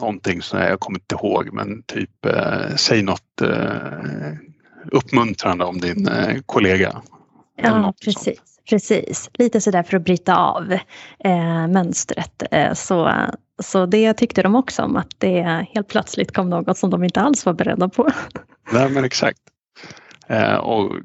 Någonting 0.00 0.42
som 0.42 0.58
jag 0.58 0.80
kommer 0.80 0.98
inte 0.98 1.14
ihåg, 1.14 1.52
men 1.52 1.82
typ 1.82 2.26
eh, 2.26 2.76
säg 2.76 3.02
något 3.02 3.40
eh, 3.42 4.32
uppmuntrande 4.92 5.64
om 5.64 5.80
din 5.80 6.08
eh, 6.08 6.36
kollega. 6.46 7.02
Ja, 7.56 7.94
precis. 8.04 8.24
Sånt. 8.24 8.52
Precis, 8.68 9.30
lite 9.34 9.60
sådär 9.60 9.82
för 9.82 9.96
att 9.96 10.04
bryta 10.04 10.36
av 10.36 10.72
eh, 11.24 11.68
mönstret. 11.68 12.42
Eh, 12.50 12.74
så, 12.74 13.12
så 13.62 13.86
det 13.86 14.14
tyckte 14.14 14.42
de 14.42 14.54
också 14.54 14.82
om, 14.82 14.96
att 14.96 15.10
det 15.18 15.66
helt 15.74 15.88
plötsligt 15.88 16.32
kom 16.34 16.50
något 16.50 16.78
som 16.78 16.90
de 16.90 17.04
inte 17.04 17.20
alls 17.20 17.46
var 17.46 17.52
beredda 17.52 17.88
på. 17.88 18.08
Nej 18.72 18.90
men 18.90 19.04
exakt. 19.04 19.40
Eh, 20.26 20.56
och 20.56 21.00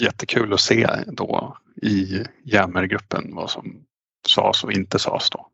jättekul 0.00 0.52
att 0.52 0.60
se 0.60 0.88
då 1.06 1.56
i 1.82 2.24
Jammergruppen 2.44 3.34
vad 3.34 3.50
som 3.50 3.84
sades 4.28 4.64
och 4.64 4.72
inte 4.72 4.98
sades 4.98 5.30
då. 5.30 5.46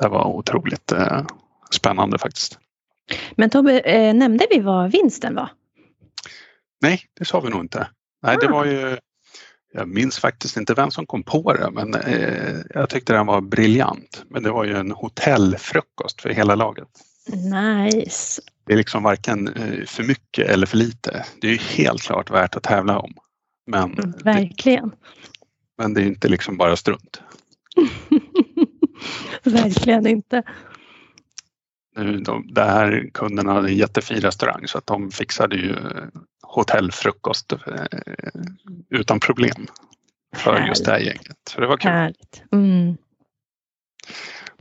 Det 0.00 0.08
var 0.08 0.26
otroligt 0.26 0.92
eh, 0.92 1.26
spännande 1.70 2.18
faktiskt. 2.18 2.58
Men 3.34 3.50
Tobbe, 3.50 3.80
eh, 3.80 4.14
nämnde 4.14 4.46
vi 4.50 4.60
vad 4.60 4.92
vinsten 4.92 5.34
var? 5.34 5.48
Nej, 6.80 7.00
det 7.14 7.24
sa 7.24 7.40
vi 7.40 7.50
nog 7.50 7.60
inte. 7.60 7.88
Nej, 8.22 8.36
ah. 8.36 8.40
det 8.40 8.48
var 8.48 8.64
ju 8.64 8.98
jag 9.76 9.88
minns 9.88 10.18
faktiskt 10.18 10.56
inte 10.56 10.74
vem 10.74 10.90
som 10.90 11.06
kom 11.06 11.22
på 11.22 11.52
det 11.52 11.70
men 11.70 11.94
eh, 11.94 12.56
jag 12.70 12.88
tyckte 12.88 13.12
den 13.12 13.26
var 13.26 13.40
briljant. 13.40 14.24
Men 14.28 14.42
det 14.42 14.50
var 14.50 14.64
ju 14.64 14.76
en 14.76 14.90
hotellfrukost 14.90 16.20
för 16.22 16.28
hela 16.28 16.54
laget. 16.54 16.88
Nice. 17.32 18.42
Det 18.66 18.72
är 18.72 18.76
liksom 18.76 19.02
varken 19.02 19.48
eh, 19.48 19.84
för 19.86 20.02
mycket 20.02 20.48
eller 20.48 20.66
för 20.66 20.76
lite. 20.76 21.24
Det 21.40 21.48
är 21.48 21.58
helt 21.58 22.02
klart 22.02 22.30
värt 22.30 22.56
att 22.56 22.62
tävla 22.62 22.98
om. 22.98 23.14
Men, 23.66 23.92
mm, 23.92 24.12
Verkligen. 24.24 24.88
Det, 24.88 24.96
men 25.78 25.94
det 25.94 26.02
är 26.02 26.06
inte 26.06 26.28
liksom 26.28 26.56
bara 26.56 26.76
strunt. 26.76 27.20
Verkligen 29.42 30.06
inte. 30.06 30.42
Nu, 31.96 32.18
de, 32.18 32.54
det 32.54 32.64
här 32.64 33.10
kunderna 33.14 33.52
hade 33.52 33.68
en 33.68 33.76
jättefin 33.76 34.20
restaurang 34.20 34.68
så 34.68 34.78
att 34.78 34.86
de 34.86 35.10
fixade 35.10 35.56
ju 35.56 35.76
hotellfrukost 36.42 37.52
eh, 37.52 37.58
utan 38.90 39.20
problem 39.20 39.66
för 40.36 40.52
Härligt. 40.52 40.68
just 40.68 40.84
det 40.84 40.90
här 40.90 40.98
gänget. 40.98 41.36
Så 41.50 41.60
det 41.60 41.66
var 41.66 41.76
kul. 41.76 42.14
Mm. 42.52 42.96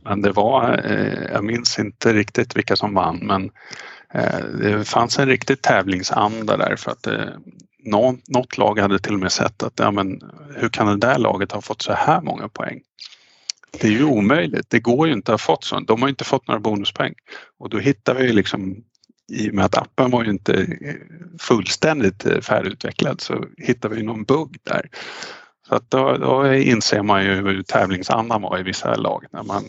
Men 0.02 0.22
det 0.22 0.32
var, 0.32 0.82
eh, 0.86 1.32
jag 1.32 1.44
minns 1.44 1.80
inte 1.80 2.14
riktigt 2.14 2.58
vilka 2.58 2.76
som 2.76 2.94
vann 2.94 3.18
men 3.18 3.52
eh, 4.14 4.46
det 4.46 4.88
fanns 4.88 5.20
en 5.20 5.28
riktig 5.28 5.62
tävlingsanda 5.62 6.58
där 6.58 6.76
för 6.76 6.92
att 6.92 7.08
något 8.28 8.58
lag 8.58 8.80
hade 8.80 9.00
till 9.00 9.14
och 9.14 9.20
med 9.20 9.32
sett 9.32 9.64
att 9.64 9.80
ja, 9.80 9.92
men, 9.92 10.22
hur 10.56 10.70
kan 10.70 10.88
det 10.88 11.08
där 11.08 11.18
laget 11.18 11.52
ha 11.52 11.62
fått 11.62 11.82
så 11.82 11.94
här 11.94 12.22
många 12.22 12.48
poäng? 12.48 12.82
Det 13.82 13.88
är 13.88 13.92
ju 13.92 14.04
omöjligt. 14.04 14.70
Det 14.70 14.80
går 14.80 15.08
ju 15.08 15.14
inte 15.14 15.34
att 15.34 15.42
ha 15.42 15.46
fått 15.56 15.64
sånt. 15.64 15.88
De 15.88 16.02
har 16.02 16.10
inte 16.10 16.24
fått 16.24 16.48
några 16.48 16.60
bonuspoäng. 16.60 17.14
Och 17.60 17.70
då 17.70 17.80
hittar 17.80 18.16
vi 18.16 18.34
liksom 18.34 18.84
i 19.32 19.50
och 19.50 19.54
med 19.54 19.66
att 19.66 19.78
appen 19.78 20.12
var 20.12 20.24
ju 20.24 20.30
inte 20.30 20.54
eh, 20.54 20.96
fullständigt 21.40 22.26
eh, 22.26 22.42
färdigutvecklad 22.42 23.22
så 23.22 23.46
hittar 23.58 23.90
vi 23.90 24.04
någon 24.04 24.24
bugg 24.24 24.58
där. 24.64 24.90
Så 25.74 25.78
att 25.78 25.92
då, 25.92 26.18
då 26.18 26.54
inser 26.54 27.02
man 27.02 27.26
ju 27.26 27.36
hur 27.36 27.64
tävlingsandan 27.64 28.42
var 28.42 28.60
i 28.60 28.64
vissa 28.64 28.96
lag 28.96 29.26
när 29.32 29.44
man 29.44 29.64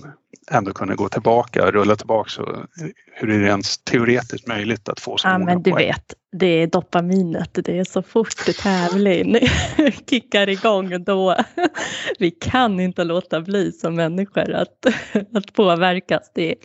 ändå 0.50 0.72
kunde 0.72 0.94
gå 0.94 1.09
tillbaka, 1.09 1.70
rulla 1.70 1.96
tillbaka 1.96 2.42
och 2.42 2.66
hur 3.12 3.30
är 3.30 3.38
det 3.38 3.46
ens 3.46 3.78
teoretiskt 3.78 4.46
möjligt 4.46 4.88
att 4.88 5.00
få 5.00 5.16
så 5.16 5.28
ja, 5.28 5.38
men 5.38 5.62
du 5.62 5.70
poäng? 5.70 5.86
vet, 5.86 6.14
det 6.32 6.46
är 6.46 6.66
dopaminet, 6.66 7.59
det 7.64 7.78
är 7.78 7.84
så 7.84 8.02
fort 8.02 8.57
tävling 8.62 9.38
kickar 10.11 10.48
igång 10.48 11.05
då. 11.05 11.36
Vi 12.18 12.30
kan 12.30 12.80
inte 12.80 13.05
låta 13.05 13.40
bli 13.40 13.72
som 13.72 13.94
människor 13.94 14.52
att, 14.52 14.86
att 15.34 15.52
påverkas. 15.52 16.30
Det 16.34 16.50
är, 16.50 16.57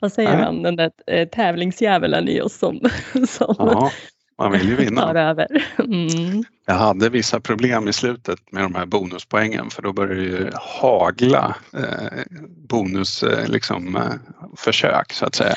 vad 0.00 0.12
säger 0.12 0.38
man, 0.38 0.62
den 0.62 0.76
där 0.76 0.90
eh, 1.06 1.28
tävlingsdjävulen 1.28 2.28
i 2.28 2.40
oss 2.40 2.58
som, 2.58 2.80
som 3.28 3.54
ja. 3.58 3.90
Man 4.38 4.52
vill 4.52 4.68
ju 4.68 4.76
vinna. 4.84 5.20
Över. 5.20 5.66
Mm. 5.78 6.44
Jag 6.66 6.74
hade 6.74 7.08
vissa 7.08 7.40
problem 7.40 7.88
i 7.88 7.92
slutet 7.92 8.52
med 8.52 8.62
de 8.62 8.74
här 8.74 8.86
bonuspoängen 8.86 9.70
för 9.70 9.82
då 9.82 9.92
började 9.92 10.14
det 10.14 10.22
ju 10.22 10.50
hagla 10.54 11.56
eh, 11.72 12.22
bonusförsök 12.68 13.48
liksom, 13.48 13.96
eh, 13.96 15.02
så 15.10 15.26
att 15.26 15.34
säga. 15.34 15.56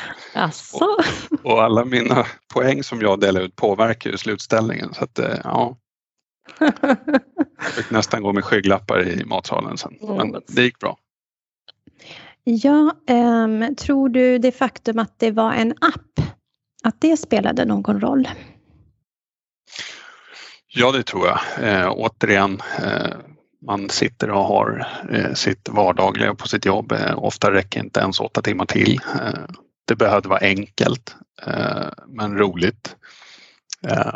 Och, 0.73 1.51
och, 1.51 1.63
alla 1.63 1.85
mina 1.85 2.25
poäng 2.53 2.83
som 2.83 3.01
jag 3.01 3.19
delade 3.19 3.45
ut 3.45 3.55
påverkar 3.55 4.09
ju 4.09 4.17
slutställningen 4.17 4.93
så 4.93 5.03
att 5.03 5.19
eh, 5.19 5.37
ja. 5.43 5.77
Jag 7.59 7.71
fick 7.75 7.91
nästan 7.91 8.23
gå 8.23 8.33
med 8.33 8.45
skygglappar 8.45 9.07
i 9.07 9.25
matsalen 9.25 9.77
sen 9.77 9.93
men 10.01 10.41
det 10.47 10.61
gick 10.61 10.79
bra. 10.79 10.97
Ja, 12.43 12.91
um, 13.09 13.75
tror 13.75 14.09
du 14.09 14.37
det 14.37 14.51
faktum 14.51 14.99
att 14.99 15.19
det 15.19 15.31
var 15.31 15.53
en 15.53 15.71
app, 15.71 16.27
att 16.83 17.01
det 17.01 17.17
spelade 17.17 17.65
någon 17.65 18.01
roll? 18.01 18.27
Ja, 20.71 20.91
det 20.91 21.03
tror 21.03 21.27
jag. 21.27 21.39
Eh, 21.61 21.91
återigen, 21.91 22.61
eh, 22.83 23.15
man 23.65 23.89
sitter 23.89 24.31
och 24.31 24.43
har 24.43 24.87
eh, 25.11 25.33
sitt 25.33 25.69
vardagliga 25.69 26.35
på 26.35 26.47
sitt 26.47 26.65
jobb. 26.65 26.91
Eh, 26.91 27.23
ofta 27.23 27.51
räcker 27.51 27.79
inte 27.79 27.99
ens 27.99 28.19
åtta 28.19 28.41
timmar 28.41 28.65
till. 28.65 28.99
Eh, 29.15 29.39
det 29.85 29.95
behövde 29.95 30.29
vara 30.29 30.39
enkelt 30.39 31.15
eh, 31.45 31.87
men 32.07 32.37
roligt. 32.37 32.95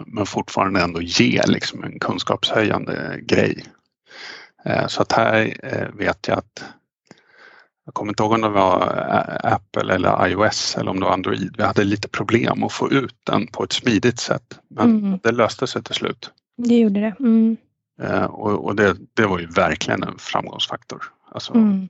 Men 0.05 0.25
fortfarande 0.25 0.81
ändå 0.81 1.01
ge 1.01 1.41
liksom 1.47 1.83
en 1.83 1.99
kunskapshöjande 1.99 3.19
grej. 3.21 3.65
så 4.87 5.01
att 5.01 5.11
här 5.11 5.53
vet 5.93 6.27
jag 6.27 6.37
att 6.37 6.63
jag 7.85 7.93
kommer 7.93 8.11
inte 8.11 8.23
ihåg 8.23 8.31
om 8.31 8.41
det 8.41 8.49
var 8.49 8.81
Apple 9.43 9.93
eller 9.93 10.27
iOS 10.27 10.75
eller 10.77 10.91
om 10.91 10.99
det 10.99 11.05
var 11.05 11.13
Android. 11.13 11.55
Vi 11.57 11.63
hade 11.63 11.83
lite 11.83 12.07
problem 12.07 12.63
att 12.63 12.73
få 12.73 12.91
ut 12.91 13.15
den 13.23 13.47
på 13.47 13.63
ett 13.63 13.73
smidigt 13.73 14.19
sätt 14.19 14.59
men 14.69 14.89
mm. 14.89 15.19
det 15.23 15.31
löste 15.31 15.67
sig 15.67 15.83
till 15.83 15.95
slut. 15.95 16.31
Det 16.63 16.79
gjorde 16.79 16.99
det. 16.99 17.15
Mm. 17.19 17.57
Eh, 18.01 18.23
och, 18.23 18.65
och 18.65 18.75
det, 18.75 18.95
det, 19.13 19.25
var 19.25 19.39
ju 19.39 19.47
verkligen 19.47 20.03
en 20.03 20.17
framgångsfaktor. 20.17 21.03
Alltså, 21.31 21.53
mm. 21.53 21.89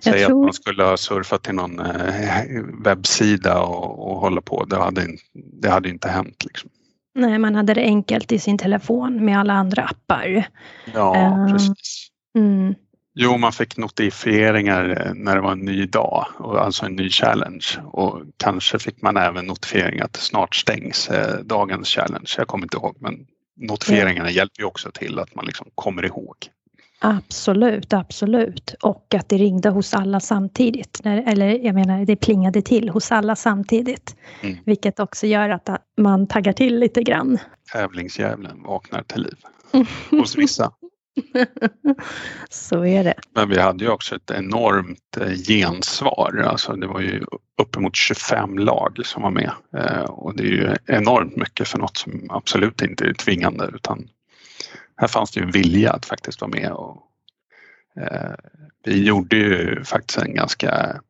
Säg 0.00 0.24
tror... 0.24 0.40
att 0.40 0.44
man 0.44 0.52
skulle 0.52 0.82
ha 0.82 0.96
surfat 0.96 1.42
till 1.42 1.54
någon 1.54 1.80
eh, 1.80 2.42
webbsida 2.84 3.62
och, 3.62 4.10
och 4.10 4.20
hålla 4.20 4.40
på. 4.40 4.64
Det 4.64 4.76
hade, 4.76 5.06
det 5.34 5.70
hade 5.70 5.88
inte 5.88 6.08
hänt. 6.08 6.44
Liksom. 6.44 6.70
Nej, 7.14 7.38
man 7.38 7.54
hade 7.54 7.74
det 7.74 7.80
enkelt 7.80 8.32
i 8.32 8.38
sin 8.38 8.58
telefon 8.58 9.24
med 9.24 9.38
alla 9.38 9.52
andra 9.52 9.82
appar. 9.82 10.46
Ja, 10.94 11.36
uh, 11.38 11.52
precis. 11.52 12.08
Mm. 12.34 12.74
Jo, 13.22 13.36
man 13.36 13.52
fick 13.52 13.76
notifieringar 13.76 15.06
eh, 15.06 15.14
när 15.14 15.34
det 15.34 15.40
var 15.40 15.52
en 15.52 15.58
ny 15.58 15.86
dag, 15.86 16.26
alltså 16.38 16.86
en 16.86 16.96
ny 16.96 17.10
challenge 17.10 17.66
och 17.84 18.22
kanske 18.36 18.78
fick 18.78 19.02
man 19.02 19.16
även 19.16 19.46
notifieringar 19.46 20.04
att 20.04 20.16
snart 20.16 20.54
stängs 20.54 21.08
eh, 21.08 21.38
dagens 21.38 21.88
challenge. 21.88 22.34
Jag 22.38 22.48
kommer 22.48 22.64
inte 22.64 22.76
ihåg 22.76 22.96
men 23.00 23.26
notifieringarna 23.56 24.28
ja. 24.28 24.34
hjälper 24.34 24.60
ju 24.60 24.66
också 24.66 24.90
till 24.90 25.18
att 25.18 25.34
man 25.34 25.44
liksom 25.46 25.66
kommer 25.74 26.04
ihåg. 26.04 26.36
Absolut, 27.00 27.92
absolut. 27.92 28.74
Och 28.82 29.14
att 29.14 29.28
det 29.28 29.36
ringde 29.36 29.68
hos 29.68 29.94
alla 29.94 30.20
samtidigt. 30.20 31.00
Eller 31.04 31.64
jag 31.64 31.74
menar, 31.74 32.04
det 32.04 32.16
plingade 32.16 32.62
till 32.62 32.88
hos 32.88 33.12
alla 33.12 33.36
samtidigt. 33.36 34.16
Mm. 34.40 34.56
Vilket 34.66 35.00
också 35.00 35.26
gör 35.26 35.48
att 35.48 35.68
man 35.96 36.26
taggar 36.26 36.52
till 36.52 36.78
lite 36.78 37.02
grann. 37.02 37.38
Tävlingsdjävulen 37.72 38.62
vaknar 38.62 39.02
till 39.02 39.22
liv 39.22 39.38
hos 40.10 40.36
vissa. 40.36 40.72
Så 42.50 42.84
är 42.84 43.04
det. 43.04 43.14
Men 43.34 43.48
vi 43.48 43.60
hade 43.60 43.84
ju 43.84 43.90
också 43.90 44.16
ett 44.16 44.30
enormt 44.30 45.16
eh, 45.20 45.32
gensvar. 45.32 46.44
Alltså 46.46 46.72
det 46.72 46.86
var 46.86 47.00
ju 47.00 47.24
uppemot 47.62 47.96
25 47.96 48.58
lag 48.58 49.00
som 49.04 49.22
var 49.22 49.30
med 49.30 49.52
eh, 49.76 50.02
och 50.02 50.36
det 50.36 50.42
är 50.42 50.46
ju 50.46 50.76
enormt 50.86 51.36
mycket 51.36 51.68
för 51.68 51.78
något 51.78 51.96
som 51.96 52.26
absolut 52.30 52.82
inte 52.82 53.04
är 53.04 53.14
tvingande 53.14 53.70
utan 53.74 54.08
här 54.96 55.08
fanns 55.08 55.30
det 55.30 55.40
ju 55.40 55.46
en 55.46 55.52
vilja 55.52 55.92
att 55.92 56.06
faktiskt 56.06 56.40
vara 56.40 56.50
med 56.50 56.72
och 56.72 57.02
eh, 57.96 58.34
vi 58.84 59.04
gjorde 59.04 59.36
ju 59.36 59.84
faktiskt 59.84 60.18
en 60.18 60.34
ganska 60.34 61.00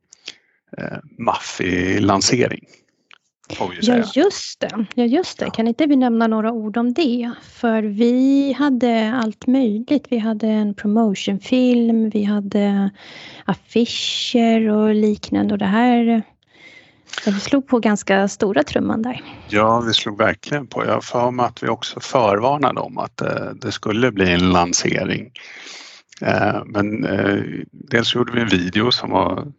maffig 1.19 2.01
lansering 2.01 2.67
Ja 3.81 4.03
just 4.15 4.61
det, 4.61 4.87
ja 4.95 5.05
just 5.05 5.39
det. 5.39 5.51
Kan 5.51 5.69
inte 5.69 5.87
vi 5.87 5.97
nämna 5.97 6.27
några 6.27 6.53
ord 6.53 6.77
om 6.77 6.93
det? 6.93 7.31
För 7.43 7.83
vi 7.83 8.53
hade 8.53 9.13
allt 9.23 9.47
möjligt. 9.47 10.07
Vi 10.11 10.19
hade 10.19 10.47
en 10.47 10.75
promotionfilm, 10.75 12.11
vi 12.11 12.25
hade 12.25 12.91
affischer 13.45 14.69
och 14.69 14.95
liknande 14.95 15.55
och 15.55 15.59
det 15.59 15.65
här 15.65 16.23
vi 17.27 17.41
slog 17.41 17.67
på 17.67 17.79
ganska 17.79 18.29
stora 18.29 18.63
trumman 18.63 19.03
där. 19.03 19.23
Ja, 19.49 19.81
vi 19.81 19.95
slog 19.95 20.19
verkligen 20.19 20.67
på. 20.67 20.85
Jag 20.85 21.05
för 21.05 21.31
mig 21.31 21.47
att 21.47 21.63
vi 21.63 21.69
också 21.69 22.01
förvarnade 22.01 22.81
om 22.81 22.99
att 22.99 23.21
eh, 23.21 23.51
det 23.61 23.73
skulle 23.73 24.13
bli 24.13 24.33
en 24.33 24.53
lansering. 24.53 25.33
Eh, 26.23 26.63
men 26.67 27.05
eh, 27.05 27.43
dels 27.71 28.15
gjorde 28.15 28.33
vi 28.33 28.41
en 28.41 28.49
video 28.49 28.91
som 28.91 29.11
var 29.11 29.53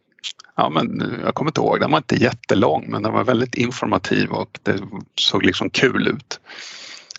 ja, 0.55 0.69
men 0.69 1.19
jag 1.23 1.35
kommer 1.35 1.49
inte 1.49 1.61
ihåg, 1.61 1.79
den 1.79 1.91
var 1.91 1.97
inte 1.97 2.15
jättelång 2.15 2.85
men 2.87 3.03
den 3.03 3.13
var 3.13 3.23
väldigt 3.23 3.55
informativ 3.55 4.31
och 4.31 4.59
det 4.63 4.79
såg 5.15 5.45
liksom 5.45 5.69
kul 5.69 6.07
ut. 6.07 6.39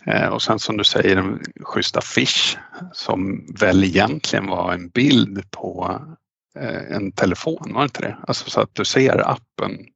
Eh, 0.07 0.29
och 0.29 0.43
sen 0.43 0.59
som 0.59 0.77
du 0.77 0.85
säger 0.85 1.17
en 1.17 1.41
schysst 1.61 1.97
affisch 1.97 2.59
som 2.93 3.47
väl 3.61 3.85
egentligen 3.85 4.47
var 4.47 4.73
en 4.73 4.89
bild 4.89 5.51
på 5.51 6.01
eh, 6.59 6.97
en 6.97 7.13
telefon, 7.13 7.73
var 7.73 7.81
det 7.81 7.85
inte 7.85 8.03
det? 8.03 8.17
Alltså 8.29 8.51
så 8.51 8.61
att 8.61 8.75
du 8.75 8.85
ser 8.85 9.31
appen. 9.31 9.87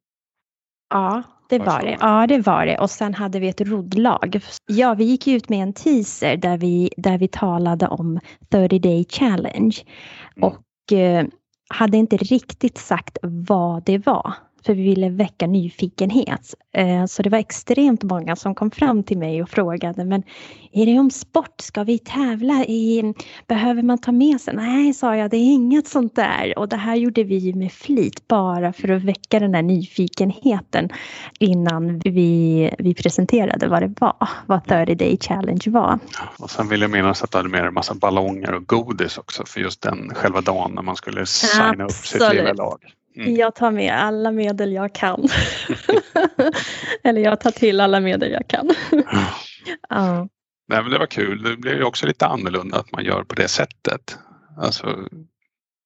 Ja, 0.90 1.22
det 1.48 1.58
var 1.58 1.82
det. 1.82 1.96
Ja, 2.00 2.26
det 2.26 2.38
var 2.38 2.66
det. 2.66 2.78
Och 2.78 2.90
sen 2.90 3.14
hade 3.14 3.40
vi 3.40 3.48
ett 3.48 3.60
roddlag. 3.60 4.40
Ja, 4.66 4.94
vi 4.94 5.04
gick 5.04 5.26
ut 5.26 5.48
med 5.48 5.62
en 5.62 5.72
teaser 5.72 6.36
där 6.36 6.58
vi, 6.58 6.90
där 6.96 7.18
vi 7.18 7.28
talade 7.28 7.88
om 7.88 8.20
30 8.50 8.78
day 8.78 9.06
challenge. 9.08 9.76
Mm. 10.36 10.50
Och 10.50 10.92
eh, 10.92 11.26
hade 11.68 11.96
inte 11.96 12.16
riktigt 12.16 12.78
sagt 12.78 13.18
vad 13.22 13.84
det 13.84 14.06
var 14.06 14.34
för 14.66 14.74
vi 14.74 14.82
ville 14.82 15.08
väcka 15.08 15.46
nyfikenhet. 15.46 16.54
Eh, 16.72 17.06
så 17.06 17.22
det 17.22 17.30
var 17.30 17.38
extremt 17.38 18.02
många 18.02 18.36
som 18.36 18.54
kom 18.54 18.70
fram 18.70 19.02
till 19.02 19.18
mig 19.18 19.42
och 19.42 19.50
frågade 19.50 20.04
men 20.04 20.22
är 20.72 20.86
det 20.86 20.98
om 20.98 21.10
sport? 21.10 21.60
Ska 21.60 21.84
vi 21.84 21.98
tävla? 21.98 22.64
I, 22.64 23.14
behöver 23.46 23.82
man 23.82 23.98
ta 23.98 24.12
med 24.12 24.40
sig? 24.40 24.54
Nej, 24.56 24.94
sa 24.94 25.16
jag, 25.16 25.30
det 25.30 25.36
är 25.36 25.52
inget 25.52 25.88
sånt 25.88 26.16
där. 26.16 26.58
Och 26.58 26.68
det 26.68 26.76
här 26.76 26.96
gjorde 26.96 27.24
vi 27.24 27.54
med 27.54 27.72
flit 27.72 28.28
bara 28.28 28.72
för 28.72 28.88
att 28.88 29.02
väcka 29.02 29.40
den 29.40 29.54
här 29.54 29.62
nyfikenheten 29.62 30.88
innan 31.38 31.98
vi, 31.98 32.70
vi 32.78 32.94
presenterade 32.94 33.68
vad 33.68 33.82
det 33.82 33.94
var, 34.00 34.28
vad 34.46 34.64
30 34.64 34.94
Day 34.94 35.18
Challenge 35.20 35.64
var. 35.66 35.98
Och 36.38 36.50
sen 36.50 36.68
vill 36.68 36.80
jag 36.80 36.90
minnas 36.90 37.22
att 37.22 37.30
du 37.30 37.38
hade 37.38 37.48
med 37.48 37.60
dig 37.60 37.68
en 37.68 37.74
massa 37.74 37.94
ballonger 37.94 38.54
och 38.54 38.66
godis 38.66 39.18
också 39.18 39.46
för 39.46 39.60
just 39.60 39.82
den 39.82 40.14
själva 40.14 40.40
dagen 40.40 40.72
när 40.74 40.82
man 40.82 40.96
skulle 40.96 41.26
signa 41.26 41.64
Absolut. 41.64 41.90
upp 41.90 42.06
sitt 42.06 42.34
lilla 42.34 42.52
lag. 42.52 42.95
Mm. 43.16 43.36
Jag 43.36 43.54
tar 43.54 43.70
med 43.70 43.92
alla 43.92 44.32
medel 44.32 44.72
jag 44.72 44.92
kan. 44.92 45.28
Eller 47.02 47.20
jag 47.20 47.40
tar 47.40 47.50
till 47.50 47.80
alla 47.80 48.00
medel 48.00 48.32
jag 48.32 48.48
kan. 48.48 48.70
ja. 49.88 50.28
Nej, 50.68 50.82
men 50.82 50.90
det 50.90 50.98
var 50.98 51.06
kul. 51.06 51.42
Det 51.42 51.56
blir 51.56 51.74
ju 51.74 51.82
också 51.82 52.06
lite 52.06 52.26
annorlunda 52.26 52.78
att 52.78 52.92
man 52.92 53.04
gör 53.04 53.24
på 53.24 53.34
det 53.34 53.48
sättet. 53.48 54.18
Alltså, 54.56 55.08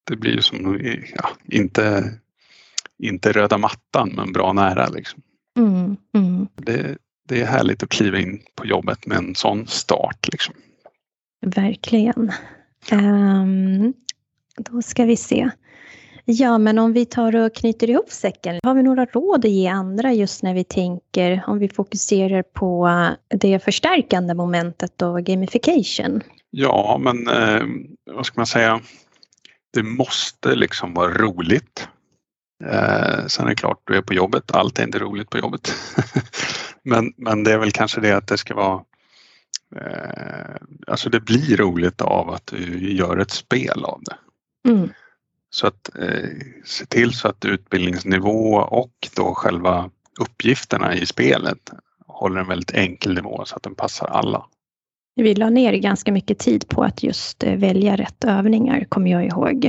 det 0.03 0.15
blir 0.15 0.31
ju 0.31 0.41
som, 0.41 0.79
ja, 1.15 1.29
inte, 1.45 2.13
inte 2.97 3.31
röda 3.31 3.57
mattan 3.57 4.11
men 4.15 4.33
bra 4.33 4.53
nära. 4.53 4.87
Liksom. 4.87 5.21
Mm, 5.57 5.97
mm. 6.13 6.47
Det, 6.55 6.97
det 7.27 7.41
är 7.41 7.45
härligt 7.45 7.83
att 7.83 7.89
kliva 7.89 8.19
in 8.19 8.41
på 8.55 8.65
jobbet 8.65 9.05
med 9.05 9.17
en 9.17 9.35
sån 9.35 9.67
start. 9.67 10.27
Liksom. 10.31 10.55
Verkligen. 11.41 12.31
Um, 12.91 13.93
då 14.57 14.81
ska 14.81 15.05
vi 15.05 15.17
se. 15.17 15.49
Ja, 16.25 16.57
men 16.57 16.79
om 16.79 16.93
vi 16.93 17.05
tar 17.05 17.35
och 17.35 17.55
knyter 17.55 17.89
ihop 17.89 18.11
säcken. 18.11 18.59
Har 18.63 18.73
vi 18.73 18.83
några 18.83 19.05
råd 19.05 19.45
att 19.45 19.51
ge 19.51 19.67
andra 19.67 20.13
just 20.13 20.43
när 20.43 20.53
vi 20.53 20.63
tänker, 20.63 21.43
om 21.47 21.59
vi 21.59 21.69
fokuserar 21.69 22.43
på 22.43 22.89
det 23.29 23.63
förstärkande 23.63 24.33
momentet 24.33 25.01
och 25.01 25.23
gamification? 25.23 26.21
Ja, 26.49 26.99
men 27.01 27.27
eh, 27.27 27.63
vad 28.15 28.25
ska 28.25 28.39
man 28.39 28.47
säga? 28.47 28.81
Det 29.73 29.83
måste 29.83 30.55
liksom 30.55 30.93
vara 30.93 31.13
roligt. 31.13 31.87
Eh, 32.63 33.25
sen 33.27 33.45
är 33.45 33.49
det 33.49 33.55
klart, 33.55 33.81
du 33.83 33.97
är 33.97 34.01
på 34.01 34.13
jobbet. 34.13 34.51
Allt 34.51 34.79
är 34.79 34.83
inte 34.83 34.99
roligt 34.99 35.29
på 35.29 35.37
jobbet. 35.37 35.73
men, 36.83 37.13
men 37.17 37.43
det 37.43 37.53
är 37.53 37.57
väl 37.57 37.71
kanske 37.71 38.01
det 38.01 38.11
att 38.11 38.27
det 38.27 38.37
ska 38.37 38.55
vara 38.55 38.83
eh, 39.75 40.55
Alltså 40.87 41.09
det 41.09 41.19
blir 41.19 41.57
roligt 41.57 42.01
av 42.01 42.29
att 42.29 42.45
du 42.45 42.93
gör 42.93 43.17
ett 43.17 43.31
spel 43.31 43.85
av 43.85 44.01
det. 44.03 44.17
Mm. 44.69 44.89
Så 45.53 45.67
att 45.67 45.89
eh, 45.99 46.29
se 46.65 46.85
till 46.85 47.13
så 47.13 47.27
att 47.27 47.45
utbildningsnivå 47.45 48.55
och 48.55 48.93
då 49.15 49.33
själva 49.35 49.89
uppgifterna 50.19 50.95
i 50.95 51.05
spelet 51.05 51.71
håller 52.07 52.41
en 52.41 52.47
väldigt 52.47 52.71
enkel 52.71 53.13
nivå 53.13 53.45
så 53.45 53.55
att 53.55 53.63
den 53.63 53.75
passar 53.75 54.07
alla. 54.07 54.45
Vi 55.15 55.35
la 55.35 55.49
ner 55.49 55.73
ganska 55.73 56.11
mycket 56.11 56.39
tid 56.39 56.67
på 56.67 56.83
att 56.83 57.03
just 57.03 57.43
eh, 57.43 57.55
välja 57.55 57.95
rätt 57.95 58.23
övningar, 58.23 58.85
kommer 58.89 59.11
jag 59.11 59.25
ihåg. 59.25 59.65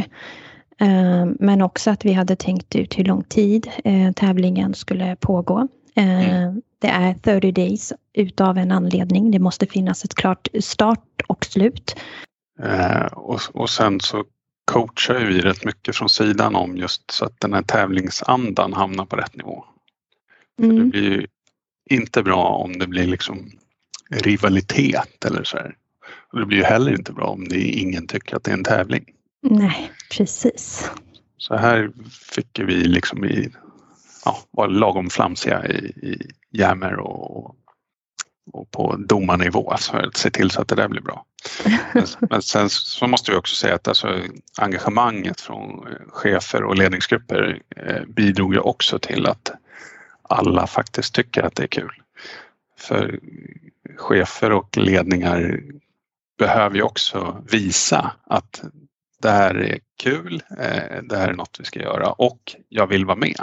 Eh, 0.80 1.26
men 1.38 1.62
också 1.62 1.90
att 1.90 2.04
vi 2.04 2.12
hade 2.12 2.36
tänkt 2.36 2.76
ut 2.76 2.98
hur 2.98 3.04
lång 3.04 3.24
tid 3.24 3.70
eh, 3.84 4.12
tävlingen 4.12 4.74
skulle 4.74 5.16
pågå. 5.16 5.68
Mm. 5.94 6.62
Det 6.78 6.88
är 6.88 7.14
30 7.14 7.52
days 7.52 7.92
utav 8.14 8.58
en 8.58 8.72
anledning. 8.72 9.30
Det 9.30 9.38
måste 9.38 9.66
finnas 9.66 10.04
ett 10.04 10.14
klart 10.14 10.48
start 10.60 11.22
och 11.26 11.44
slut. 11.44 11.96
Och, 13.12 13.40
och 13.52 13.70
sen 13.70 14.00
så 14.00 14.24
coachar 14.64 15.14
vi 15.14 15.40
rätt 15.40 15.64
mycket 15.64 15.96
från 15.96 16.08
sidan 16.08 16.54
om 16.54 16.76
just 16.76 17.10
så 17.10 17.24
att 17.24 17.40
den 17.40 17.52
här 17.52 17.62
tävlingsandan 17.62 18.72
hamnar 18.72 19.04
på 19.04 19.16
rätt 19.16 19.36
nivå. 19.36 19.64
Mm. 20.62 20.76
det 20.76 20.84
blir 20.84 21.10
ju 21.10 21.26
inte 21.90 22.22
bra 22.22 22.44
om 22.44 22.78
det 22.78 22.86
blir 22.86 23.06
liksom 23.06 23.50
rivalitet 24.10 25.24
eller 25.24 25.44
så 25.44 25.56
här. 25.56 25.76
Och 26.32 26.38
det 26.40 26.46
blir 26.46 26.58
ju 26.58 26.64
heller 26.64 26.92
inte 26.92 27.12
bra 27.12 27.26
om 27.26 27.48
det 27.48 27.60
ingen 27.60 28.06
tycker 28.06 28.36
att 28.36 28.44
det 28.44 28.50
är 28.50 28.56
en 28.56 28.64
tävling. 28.64 29.04
Nej, 29.42 29.92
precis. 30.16 30.90
Så 31.36 31.56
här 31.56 31.92
fick 32.34 32.58
vi 32.58 32.74
liksom 32.74 33.24
i, 33.24 33.48
ja, 34.24 34.38
var 34.50 34.68
lagom 34.68 35.10
flamsiga 35.10 35.66
i, 35.66 35.76
i 35.86 36.30
jammer 36.50 36.98
och, 36.98 37.56
och 38.52 38.70
på 38.70 38.96
domarnivå 38.96 39.76
för 39.80 39.98
att 39.98 40.16
se 40.16 40.30
till 40.30 40.50
så 40.50 40.62
att 40.62 40.68
det 40.68 40.74
där 40.74 40.88
blir 40.88 41.00
bra. 41.00 41.24
Men, 41.94 42.06
men 42.30 42.42
sen 42.42 42.70
så 42.70 43.06
måste 43.06 43.30
vi 43.30 43.36
också 43.36 43.54
säga 43.54 43.74
att 43.74 43.88
alltså, 43.88 44.20
engagemanget 44.58 45.40
från 45.40 45.86
chefer 46.08 46.64
och 46.64 46.76
ledningsgrupper 46.76 47.62
eh, 47.76 48.04
bidrog 48.06 48.54
ju 48.54 48.60
också 48.60 48.98
till 48.98 49.26
att 49.26 49.50
alla 50.22 50.66
faktiskt 50.66 51.14
tycker 51.14 51.42
att 51.42 51.54
det 51.54 51.62
är 51.62 51.66
kul. 51.68 51.92
För 52.78 53.20
chefer 53.96 54.52
och 54.52 54.76
ledningar 54.76 55.60
behöver 56.38 56.76
ju 56.76 56.82
också 56.82 57.44
visa 57.50 58.12
att 58.26 58.62
det 59.22 59.30
här 59.30 59.54
är 59.54 59.78
kul, 60.02 60.42
eh, 60.58 61.02
det 61.02 61.16
här 61.16 61.28
är 61.28 61.32
något 61.32 61.56
vi 61.60 61.64
ska 61.64 61.80
göra 61.80 62.12
och 62.12 62.56
jag 62.68 62.86
vill 62.86 63.04
vara 63.04 63.16
med. 63.16 63.42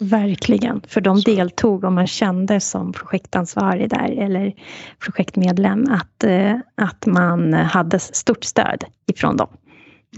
Verkligen, 0.00 0.82
för 0.88 1.00
de 1.00 1.18
Så. 1.18 1.30
deltog 1.30 1.84
och 1.84 1.92
man 1.92 2.06
kände 2.06 2.60
som 2.60 2.92
projektansvarig 2.92 3.90
där 3.90 4.22
eller 4.22 4.52
projektmedlem 4.98 5.84
att, 5.90 6.24
eh, 6.24 6.56
att 6.74 7.06
man 7.06 7.52
hade 7.52 7.98
stort 7.98 8.44
stöd 8.44 8.84
ifrån 9.06 9.36
dem. 9.36 9.48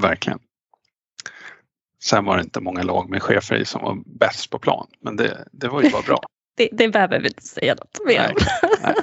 Verkligen. 0.00 0.38
Sen 2.04 2.24
var 2.24 2.36
det 2.36 2.42
inte 2.42 2.60
många 2.60 2.82
lag 2.82 3.10
med 3.10 3.22
chefer 3.22 3.56
i 3.56 3.64
som 3.64 3.82
var 3.82 3.98
bäst 4.06 4.50
på 4.50 4.58
plan, 4.58 4.86
men 5.00 5.16
det, 5.16 5.48
det 5.52 5.68
var 5.68 5.82
ju 5.82 5.90
bara 5.90 6.02
bra. 6.02 6.20
det, 6.56 6.68
det 6.72 6.88
behöver 6.88 7.20
vi 7.20 7.28
inte 7.28 7.42
säga 7.42 7.74
något 7.74 7.98
mer 8.06 8.34
om. 8.34 8.94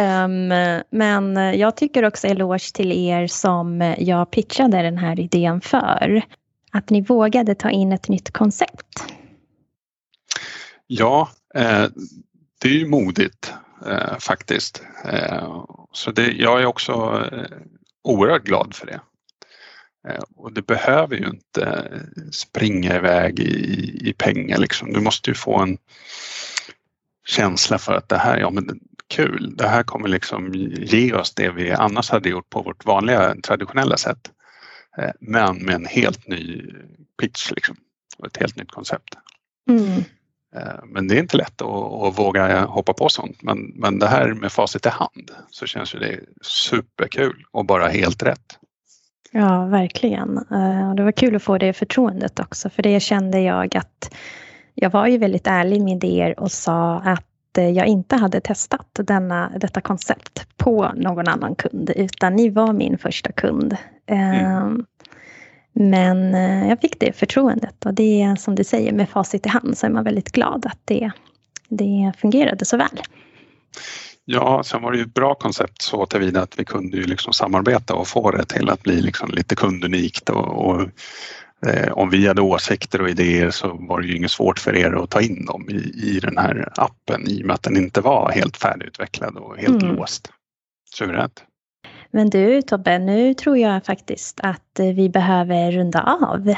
um, 0.00 0.82
men 0.90 1.36
jag 1.58 1.76
tycker 1.76 2.04
också 2.04 2.26
eloge 2.26 2.72
till 2.74 2.92
er 2.92 3.26
som 3.26 3.94
jag 3.98 4.30
pitchade 4.30 4.82
den 4.82 4.98
här 4.98 5.20
idén 5.20 5.60
för. 5.60 6.22
Att 6.72 6.90
ni 6.90 7.00
vågade 7.00 7.54
ta 7.54 7.70
in 7.70 7.92
ett 7.92 8.08
nytt 8.08 8.32
koncept. 8.32 9.04
Ja, 10.86 11.30
eh, 11.54 11.86
det 12.60 12.68
är 12.68 12.72
ju 12.72 12.88
modigt 12.88 13.54
eh, 13.86 14.18
faktiskt. 14.18 14.82
Eh, 15.04 15.64
så 15.92 16.10
det, 16.10 16.32
jag 16.32 16.62
är 16.62 16.66
också 16.66 16.92
eh, 17.32 17.58
oerhört 18.04 18.44
glad 18.44 18.74
för 18.74 18.86
det. 18.86 19.00
Eh, 20.08 20.22
och 20.36 20.52
det 20.52 20.66
behöver 20.66 21.16
ju 21.16 21.26
inte 21.26 21.92
springa 22.32 22.96
iväg 22.96 23.40
i, 23.40 24.08
i 24.08 24.12
pengar 24.18 24.58
liksom. 24.58 24.92
Du 24.92 25.00
måste 25.00 25.30
ju 25.30 25.34
få 25.34 25.58
en 25.58 25.78
känsla 27.26 27.78
för 27.78 27.92
att 27.92 28.08
det 28.08 28.18
här, 28.18 28.38
ja 28.38 28.50
men 28.50 28.80
kul, 29.06 29.56
det 29.56 29.68
här 29.68 29.82
kommer 29.82 30.08
liksom 30.08 30.50
ge 30.54 31.12
oss 31.12 31.34
det 31.34 31.50
vi 31.50 31.72
annars 31.72 32.10
hade 32.10 32.28
gjort 32.28 32.50
på 32.50 32.62
vårt 32.62 32.84
vanliga 32.84 33.34
traditionella 33.42 33.96
sätt. 33.96 34.30
Eh, 34.98 35.10
men 35.20 35.56
med 35.56 35.74
en 35.74 35.86
helt 35.86 36.28
ny 36.28 36.62
pitch 37.20 37.50
liksom, 37.50 37.76
och 38.18 38.26
ett 38.26 38.36
helt 38.36 38.56
nytt 38.56 38.70
koncept. 38.70 39.14
Mm. 39.68 40.04
Eh, 40.56 40.84
men 40.84 41.08
det 41.08 41.14
är 41.14 41.20
inte 41.20 41.36
lätt 41.36 41.62
att, 41.62 41.92
att, 42.02 42.18
våga 42.18 42.64
hoppa 42.64 42.92
på 42.92 43.08
sånt. 43.08 43.42
Men, 43.42 43.58
men 43.58 43.98
det 43.98 44.06
här 44.06 44.34
med 44.34 44.52
facit 44.52 44.86
i 44.86 44.88
hand 44.88 45.30
så 45.50 45.66
känns 45.66 45.94
ju 45.94 45.98
det 45.98 46.20
superkul 46.42 47.44
och 47.50 47.64
bara 47.64 47.88
helt 47.88 48.22
rätt. 48.22 48.58
Ja, 49.32 49.64
verkligen. 49.64 50.36
Eh, 50.38 50.94
det 50.94 51.02
var 51.02 51.12
kul 51.12 51.36
att 51.36 51.42
få 51.42 51.58
det 51.58 51.72
förtroendet 51.72 52.40
också, 52.40 52.70
för 52.70 52.82
det 52.82 53.00
kände 53.00 53.40
jag 53.40 53.76
att 53.76 54.14
jag 54.74 54.90
var 54.90 55.06
ju 55.06 55.18
väldigt 55.18 55.46
ärlig 55.46 55.82
med 55.82 56.04
er 56.04 56.40
och 56.40 56.52
sa 56.52 57.00
att 57.00 57.26
jag 57.60 57.86
inte 57.86 58.16
hade 58.16 58.40
testat 58.40 58.88
denna, 58.94 59.52
detta 59.56 59.80
koncept 59.80 60.46
på 60.56 60.92
någon 60.96 61.28
annan 61.28 61.54
kund, 61.54 61.90
utan 61.96 62.36
ni 62.36 62.50
var 62.50 62.72
min 62.72 62.98
första 62.98 63.32
kund. 63.32 63.76
Mm. 64.06 64.44
Ehm, 64.46 64.84
men 65.72 66.34
eh, 66.34 66.68
jag 66.68 66.80
fick 66.80 67.00
det 67.00 67.16
förtroendet 67.16 67.86
och 67.86 67.94
det 67.94 68.22
är 68.22 68.36
som 68.36 68.54
du 68.54 68.64
säger 68.64 68.92
med 68.92 69.08
facit 69.08 69.46
i 69.46 69.48
hand 69.48 69.78
så 69.78 69.86
är 69.86 69.90
man 69.90 70.04
väldigt 70.04 70.32
glad 70.32 70.66
att 70.66 70.80
det, 70.84 71.10
det 71.68 72.12
fungerade 72.18 72.64
så 72.64 72.76
väl. 72.76 73.00
Ja, 74.24 74.62
sen 74.64 74.82
var 74.82 74.92
det 74.92 74.98
ju 74.98 75.04
ett 75.04 75.14
bra 75.14 75.34
koncept 75.34 75.82
så 75.82 76.06
tillvida 76.06 76.42
att 76.42 76.58
vi 76.58 76.64
kunde 76.64 76.96
ju 76.96 77.04
liksom 77.04 77.32
samarbeta 77.32 77.94
och 77.94 78.08
få 78.08 78.30
det 78.30 78.44
till 78.44 78.70
att 78.70 78.82
bli 78.82 79.00
liksom 79.00 79.30
lite 79.30 79.54
kundunikt 79.54 80.30
och, 80.30 80.66
och 80.66 80.80
eh, 80.80 80.88
om 81.92 82.10
vi 82.10 82.26
hade 82.26 82.40
åsikter 82.40 83.00
och 83.00 83.08
idéer 83.08 83.50
så 83.50 83.68
var 83.80 84.00
det 84.00 84.06
ju 84.06 84.16
inget 84.16 84.30
svårt 84.30 84.58
för 84.58 84.76
er 84.76 84.92
att 84.92 85.10
ta 85.10 85.20
in 85.20 85.46
dem 85.46 85.70
i, 85.70 85.74
i 86.16 86.20
den 86.22 86.38
här 86.38 86.68
appen 86.76 87.28
i 87.28 87.42
och 87.42 87.46
med 87.46 87.54
att 87.54 87.62
den 87.62 87.76
inte 87.76 88.00
var 88.00 88.30
helt 88.30 88.56
färdigutvecklad 88.56 89.36
och 89.36 89.56
helt 89.56 89.82
mm. 89.82 89.96
låst. 89.96 90.30
Suveränt. 90.94 91.44
Men 92.10 92.30
du 92.30 92.62
Tobbe, 92.62 92.98
nu 92.98 93.34
tror 93.34 93.58
jag 93.58 93.84
faktiskt 93.84 94.40
att 94.40 94.80
vi 94.96 95.08
behöver 95.08 95.72
runda 95.72 96.02
av. 96.02 96.54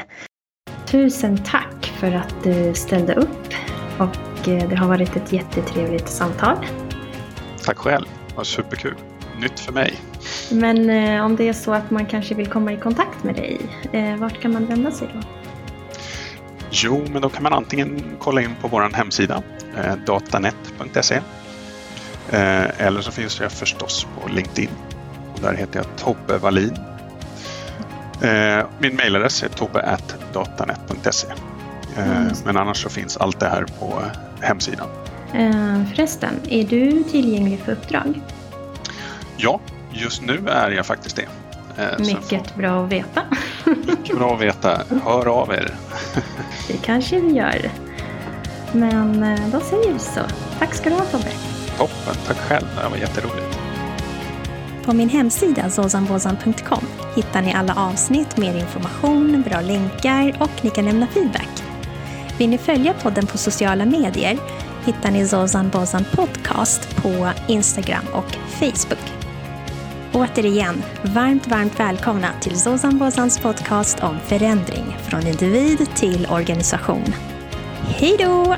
Tusen 0.87 1.45
tack 1.45 1.87
för 1.87 2.13
att 2.13 2.35
du 2.45 2.75
ställde 2.75 3.15
upp 3.15 3.55
och 3.99 4.49
eh, 4.49 4.69
det 4.69 4.77
har 4.77 4.89
varit 4.89 5.17
ett 5.17 5.33
jättetrevligt 5.33 6.09
samtal. 6.09 6.57
Tack 7.65 7.79
själv, 7.79 8.07
det 8.29 8.37
var 8.37 8.45
superkul. 8.45 8.95
Nytt 9.41 9.61
för 9.61 9.73
mig. 9.73 9.95
Men 10.51 10.91
eh, 10.91 11.25
om 11.25 11.37
det 11.37 11.49
är 11.49 11.53
så 11.53 11.75
att 11.75 11.91
man 11.91 12.07
kanske 12.07 12.35
vill 12.35 12.47
komma 12.47 12.73
i 12.73 12.77
kontakt 12.77 13.25
med 13.25 13.35
dig, 13.35 13.61
eh, 13.93 14.17
vart 14.17 14.41
kan 14.41 14.53
man 14.53 14.67
vända 14.67 14.91
sig 14.91 15.09
då? 15.15 15.21
Jo, 16.71 17.05
men 17.13 17.23
då 17.23 17.29
kan 17.29 17.43
man 17.43 17.53
antingen 17.53 18.03
kolla 18.19 18.43
in 18.43 18.55
på 18.61 18.69
vår 18.69 18.91
hemsida, 18.95 19.43
eh, 19.77 19.97
datanet.se. 20.07 21.15
Eh, 22.31 22.87
eller 22.87 23.01
så 23.01 23.13
finns 23.13 23.41
jag 23.41 23.53
förstås 23.53 24.07
på 24.21 24.29
LinkedIn 24.29 24.71
där 25.43 25.55
heter 25.55 25.79
jag 25.79 25.97
Tobbe 25.97 26.39
Wallin. 26.39 26.79
Eh, 28.23 28.67
min 28.79 28.97
mejladress 28.97 29.43
är 29.43 29.49
tobbe.datanet.se. 29.49 31.27
Mm. 31.97 32.29
Men 32.45 32.57
annars 32.57 32.83
så 32.83 32.89
finns 32.89 33.17
allt 33.17 33.41
det 33.41 33.49
här 33.49 33.65
på 33.81 34.03
hemsidan. 34.41 34.89
Förresten, 35.95 36.35
är 36.49 36.65
du 36.65 37.05
tillgänglig 37.05 37.61
för 37.61 37.73
uppdrag? 37.73 38.21
Ja, 39.37 39.61
just 39.93 40.23
nu 40.23 40.49
är 40.49 40.71
jag 40.71 40.87
faktiskt 40.87 41.17
det. 41.17 41.29
Mycket 41.99 42.51
får... 42.51 42.59
bra 42.59 42.85
att 42.85 42.93
veta. 42.93 43.23
Mycket 43.87 44.17
bra 44.19 44.35
att 44.35 44.41
veta. 44.41 44.83
Hör 45.05 45.27
av 45.27 45.53
er. 45.53 45.75
Det 46.69 46.77
kanske 46.83 47.21
vi 47.21 47.33
gör. 47.33 47.71
Men 48.73 49.21
då 49.53 49.61
säger 49.61 49.93
vi 49.93 49.99
så. 49.99 50.21
Tack 50.59 50.75
ska 50.75 50.91
du 50.91 50.97
ha 50.97 51.05
Tobbe. 51.05 51.33
Toppen, 51.79 52.15
tack 52.27 52.37
själv. 52.37 52.67
Det 52.83 52.89
var 52.89 52.97
jätteroligt. 52.97 53.59
På 54.85 54.93
min 54.93 55.09
hemsida 55.09 55.71
zozanbozan.com 55.71 56.87
hittar 57.17 57.43
ni 57.43 57.55
alla 57.55 57.75
avsnitt, 57.75 58.37
mer 58.37 58.59
information, 58.59 59.43
bra 59.43 59.61
länkar 59.61 60.37
och 60.41 60.65
ni 60.65 60.71
kan 60.71 60.85
lämna 60.85 61.07
feedback. 61.07 61.65
Vill 62.39 62.51
ni 62.51 62.59
följa 62.59 62.95
podden 62.95 63.27
på 63.27 63.39
sociala 63.39 63.85
medier 63.85 64.39
hittar 64.85 65.11
ni 65.11 65.29
Zozan 65.29 65.69
Bozan 65.69 66.05
Podcast 66.13 66.97
på 66.97 67.31
Instagram 67.49 68.05
och 68.13 68.37
Facebook. 68.59 69.24
Återigen, 70.15 70.83
varmt, 71.03 71.47
varmt 71.47 71.81
välkomna 71.81 72.29
till 72.41 72.61
Zozan 72.61 72.99
Bozans 72.99 73.41
podcast 73.41 74.03
om 74.03 74.19
förändring 74.27 74.97
från 75.09 75.27
individ 75.27 75.89
till 75.97 76.27
organisation. 76.31 77.15
Hej 77.99 78.17
då! 78.19 78.57